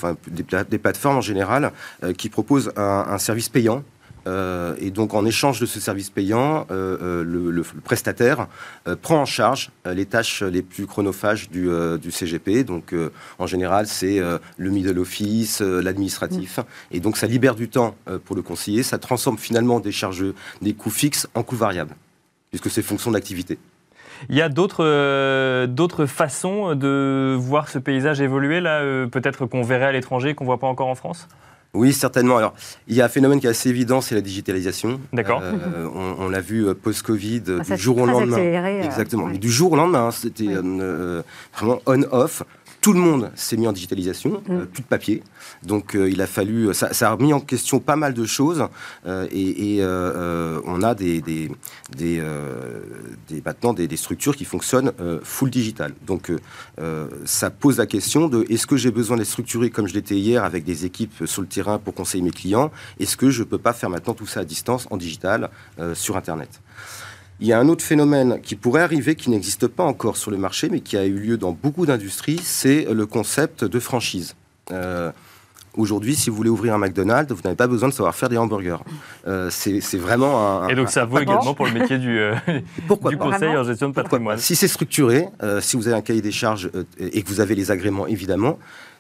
des, 0.70 0.78
plateformes 0.78 1.18
en 1.18 1.22
général, 1.22 1.74
qui 2.18 2.30
proposent 2.30 2.72
un 2.78 3.18
service 3.18 3.50
payant 3.50 3.84
euh, 4.28 4.76
et 4.80 4.92
donc, 4.92 5.14
en 5.14 5.26
échange 5.26 5.60
de 5.60 5.66
ce 5.66 5.80
service 5.80 6.10
payant, 6.10 6.68
euh, 6.70 6.98
euh, 7.02 7.24
le, 7.24 7.64
prestataire 7.84 8.48
prend 9.02 9.22
en 9.22 9.26
charge 9.26 9.72
les 9.86 10.06
tâches 10.06 10.44
les 10.44 10.62
plus 10.62 10.86
chronophages 10.86 11.50
du, 11.50 11.70
CGP. 12.12 12.64
Donc, 12.64 12.94
en 13.40 13.48
général, 13.48 13.88
c'est 13.88 14.20
le 14.58 14.70
middle 14.70 15.00
office, 15.00 15.62
l'administratif. 15.62 16.58
Mm. 16.58 16.64
Et 16.92 17.00
donc, 17.00 17.18
ça 17.18 17.28
libère 17.28 17.56
du 17.56 17.70
temps 17.70 17.96
pour 18.26 18.36
le 18.36 18.42
conseiller. 18.42 18.84
Ça 18.84 18.98
transforme 18.98 19.38
finalement 19.38 19.80
des 19.80 19.92
charges, 19.92 20.26
des 20.62 20.74
coûts 20.74 20.90
fixes 20.90 21.28
en 21.36 21.44
coûts 21.44 21.56
variables, 21.56 21.96
puisque 22.50 22.70
c'est 22.70 22.82
fonction 22.82 23.12
d'activité. 23.12 23.58
Il 24.30 24.36
y 24.36 24.42
a 24.42 24.50
d'autres 24.50 26.06
façons 26.06 26.76
de 26.76 27.36
voir 27.38 27.70
ce 27.70 27.80
paysage 27.80 28.20
évoluer, 28.22 28.60
là, 28.60 28.82
peut-être 29.08 29.46
qu'on 29.46 29.62
verrait 29.62 29.86
à 29.86 29.92
l'étranger, 29.92 30.34
qu'on 30.34 30.44
ne 30.44 30.48
voit 30.48 30.60
pas 30.60 30.68
encore 30.68 30.88
en 30.88 30.96
France? 30.96 31.28
Oui, 31.74 31.94
certainement. 31.94 32.38
Alors, 32.38 32.54
il 32.88 32.96
y 32.96 33.02
a 33.02 33.06
un 33.06 33.10
phénomène 33.10 33.40
qui 33.40 33.48
est 33.48 33.52
assez 33.52 33.70
évident, 33.70 34.02
c'est 34.02 34.16
la 34.16 34.22
digitalisation. 34.22 35.00
D'accord. 35.14 35.42
Euh, 35.44 35.88
on, 36.18 36.30
l'a 36.30 36.42
vu 36.42 36.66
euh, 36.66 36.74
post-Covid, 36.74 37.44
ah, 37.60 37.76
du 37.76 37.78
jour 37.78 37.98
au 37.98 38.06
lendemain. 38.06 38.38
Euh, 38.40 38.84
Exactement. 38.84 39.28
Mais 39.28 39.38
du 39.38 39.52
jour 39.52 39.74
au 39.74 39.76
lendemain, 39.76 40.12
c'était 40.12 40.48
vraiment 41.54 41.82
on-off 41.86 42.44
tout 42.82 42.94
le 42.94 43.00
monde 43.00 43.32
s'est 43.36 43.58
mis 43.58 43.68
en 43.68 43.74
digitalisation, 43.74 44.42
mm. 44.48 44.52
euh, 44.52 44.66
plus 44.66 44.82
de 44.82 44.88
papier. 44.88 45.24
Donc 45.64 45.96
euh, 45.96 46.10
il 46.10 46.22
a 46.22 46.28
fallu, 46.28 46.74
ça, 46.74 46.90
a 47.00 47.12
remis 47.12 47.34
en 47.34 47.40
question 47.40 47.80
pas 47.80 47.96
mal 47.96 48.14
de 48.14 48.26
choses 48.26 48.66
euh, 49.06 49.28
et, 49.32 49.82
on 50.66 50.84
a 50.84 50.96
des, 50.96 51.22
des, 51.22 51.50
des, 51.96 52.22
maintenant 53.46 53.74
des, 53.74 53.98
structures 53.98 54.36
qui 54.36 54.46
fonctionnent 54.46 54.92
full 55.24 55.50
digital. 55.50 55.94
Donc 56.06 56.32
ça 57.26 57.50
pose 57.50 57.78
la 57.78 57.86
question 57.86 58.28
de 58.28 58.46
est-ce 58.50 58.68
que 58.68 58.78
j'ai 58.78 58.92
besoin 58.92 59.18
de 59.18 59.22
les 59.22 59.26
structurer 59.26 59.70
comme 59.70 59.88
je 59.88 59.94
l'étais 59.94 60.16
hier 60.16 60.44
avec 60.44 60.64
des 60.64 60.86
équipes 60.86 61.26
sur 61.26 61.42
le 61.42 61.48
terrain 61.48 61.80
pour 61.80 61.94
conseiller 61.94 62.24
mes 62.24 62.32
clients? 62.32 62.72
Est-ce 63.00 63.18
que 63.18 63.30
je 63.30 63.40
ne 63.40 63.46
peux 63.46 63.58
pas 63.58 63.74
faire 63.74 63.90
maintenant 63.90 64.14
tout 64.14 64.28
ça 64.28 64.42
à 64.42 64.46
distance 64.46 64.88
en 64.90 64.98
digital 64.98 65.50
sur 65.94 66.18
Internet? 66.18 66.62
Il 67.40 67.48
y 67.48 67.54
a 67.54 67.60
un 67.60 67.68
autre 67.70 67.84
phénomène 67.84 68.40
qui 68.42 68.56
pourrait 68.56 68.82
arriver, 68.82 69.16
qui 69.16 69.30
n'existe 69.30 69.68
pas 69.68 69.84
encore 69.84 70.18
sur 70.18 70.32
le 70.32 70.38
marché, 70.38 70.70
mais 70.70 70.80
qui 70.80 70.98
a 70.98 71.06
eu 71.06 71.18
lieu 71.18 71.38
dans 71.38 71.52
beaucoup 71.52 71.86
d'industries, 71.86 72.40
c'est 72.42 72.88
le 72.92 73.06
concept 73.06 73.64
de 73.64 73.80
franchise. 73.80 74.36
Euh, 74.72 75.12
Aujourd'hui, 75.78 76.16
si 76.16 76.32
vous 76.32 76.36
voulez 76.36 76.50
ouvrir 76.50 76.74
un 76.74 76.80
McDonald's, 76.80 77.32
vous 77.32 77.42
n'avez 77.44 77.56
pas 77.56 77.68
besoin 77.68 77.88
de 77.88 77.94
savoir 77.94 78.16
faire 78.16 78.30
des 78.30 78.38
hamburgers. 78.38 78.78
Euh, 79.28 79.50
c'est 79.52 79.98
vraiment 79.98 80.64
un, 80.64 80.68
Et 80.70 80.76
donc 80.76 80.90
ça 80.90 81.06
vaut 81.06 81.20
également 81.20 81.54
pour 81.54 81.68
le 81.68 81.72
métier 81.72 82.00
du, 82.00 82.18
euh, 82.18 82.34
du 83.10 83.18
conseil 83.18 83.56
en 83.56 83.64
gestion 83.64 83.90
de 83.90 83.94
patrimoine. 83.94 84.40
Si 84.40 84.56
c'est 84.56 84.68
structuré, 84.68 85.28
euh, 85.44 85.62
si 85.62 85.78
vous 85.78 85.88
avez 85.88 85.96
un 85.96 86.02
cahier 86.02 86.24
des 86.24 86.32
charges 86.32 86.72
et 86.98 87.22
que 87.22 87.28
vous 87.28 87.42
avez 87.42 87.54
les 87.54 87.70
agréments, 87.70 88.08
évidemment, 88.08 88.58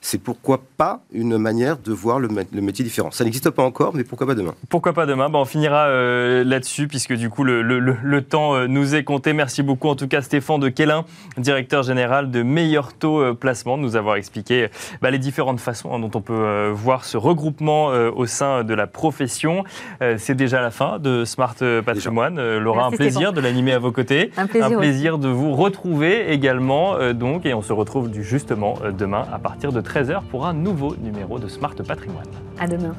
c'est 0.07 0.19
pourquoi 0.19 0.61
pas 0.77 1.01
une 1.11 1.37
manière 1.37 1.77
de 1.77 1.91
voir 1.91 2.17
le, 2.17 2.29
métier 2.29 2.85
différent. 2.85 3.11
Ça 3.11 3.25
n'existe 3.25 3.49
pas 3.49 3.63
encore, 3.63 3.93
mais 3.93 4.05
pourquoi 4.05 4.25
pas 4.25 4.35
demain? 4.35 4.53
Pourquoi 4.69 4.93
pas 4.93 5.05
demain? 5.05 5.27
Bah, 5.27 5.39
On 5.39 5.43
finira 5.43 5.87
euh, 5.87 6.45
là-dessus, 6.45 6.87
puisque 6.87 7.11
du 7.11 7.29
coup, 7.29 7.43
le, 7.43 8.19
temps 8.21 8.55
euh, 8.55 8.67
nous 8.67 8.95
est 8.95 9.03
compté. 9.03 9.33
Merci 9.33 9.63
beaucoup, 9.63 9.89
en 9.89 9.97
tout 9.97 10.07
cas, 10.07 10.21
Stéphane 10.21 10.61
de 10.61 10.69
Quélin, 10.69 11.03
directeur 11.37 11.83
général 11.83 12.31
de 12.31 12.41
Meilleur 12.41 12.93
Taux 12.93 13.19
euh, 13.19 13.33
Placement, 13.33 13.77
de 13.77 13.83
nous 13.83 13.97
avoir 13.97 14.15
expliqué 14.15 14.69
bah, 15.01 15.11
les 15.11 15.19
différentes 15.19 15.59
façons 15.59 15.93
hein, 15.93 15.99
dont 15.99 16.11
on 16.15 16.21
peut 16.21 16.69
voir 16.73 17.03
ce 17.03 17.17
regroupement 17.17 17.87
au 17.87 18.25
sein 18.25 18.63
de 18.63 18.73
la 18.73 18.87
profession. 18.87 19.65
c'est 20.17 20.35
déjà 20.35 20.61
la 20.61 20.71
fin 20.71 20.99
de 20.99 21.25
Smart 21.25 21.55
Patrimoine. 21.85 22.57
Laura, 22.59 22.85
un 22.85 22.91
plaisir 22.91 23.33
de 23.33 23.41
l'animer 23.41 23.73
à 23.73 23.79
vos 23.79 23.91
côtés. 23.91 24.31
Un 24.37 24.47
plaisir, 24.47 24.77
un 24.77 24.79
plaisir 24.79 25.17
de 25.17 25.27
vous 25.27 25.53
retrouver 25.53 26.31
également. 26.31 26.95
donc, 27.13 27.45
et 27.45 27.53
on 27.53 27.61
se 27.61 27.73
retrouve 27.73 28.09
justement 28.13 28.77
demain 28.97 29.25
à 29.33 29.39
partir 29.39 29.73
de 29.73 29.81
13h 29.97 30.21
pour 30.29 30.45
un 30.45 30.53
nouveau 30.53 30.95
numéro 30.97 31.39
de 31.39 31.47
Smart 31.47 31.73
Patrimoine. 31.73 32.27
À 32.59 32.67
demain. 32.67 32.93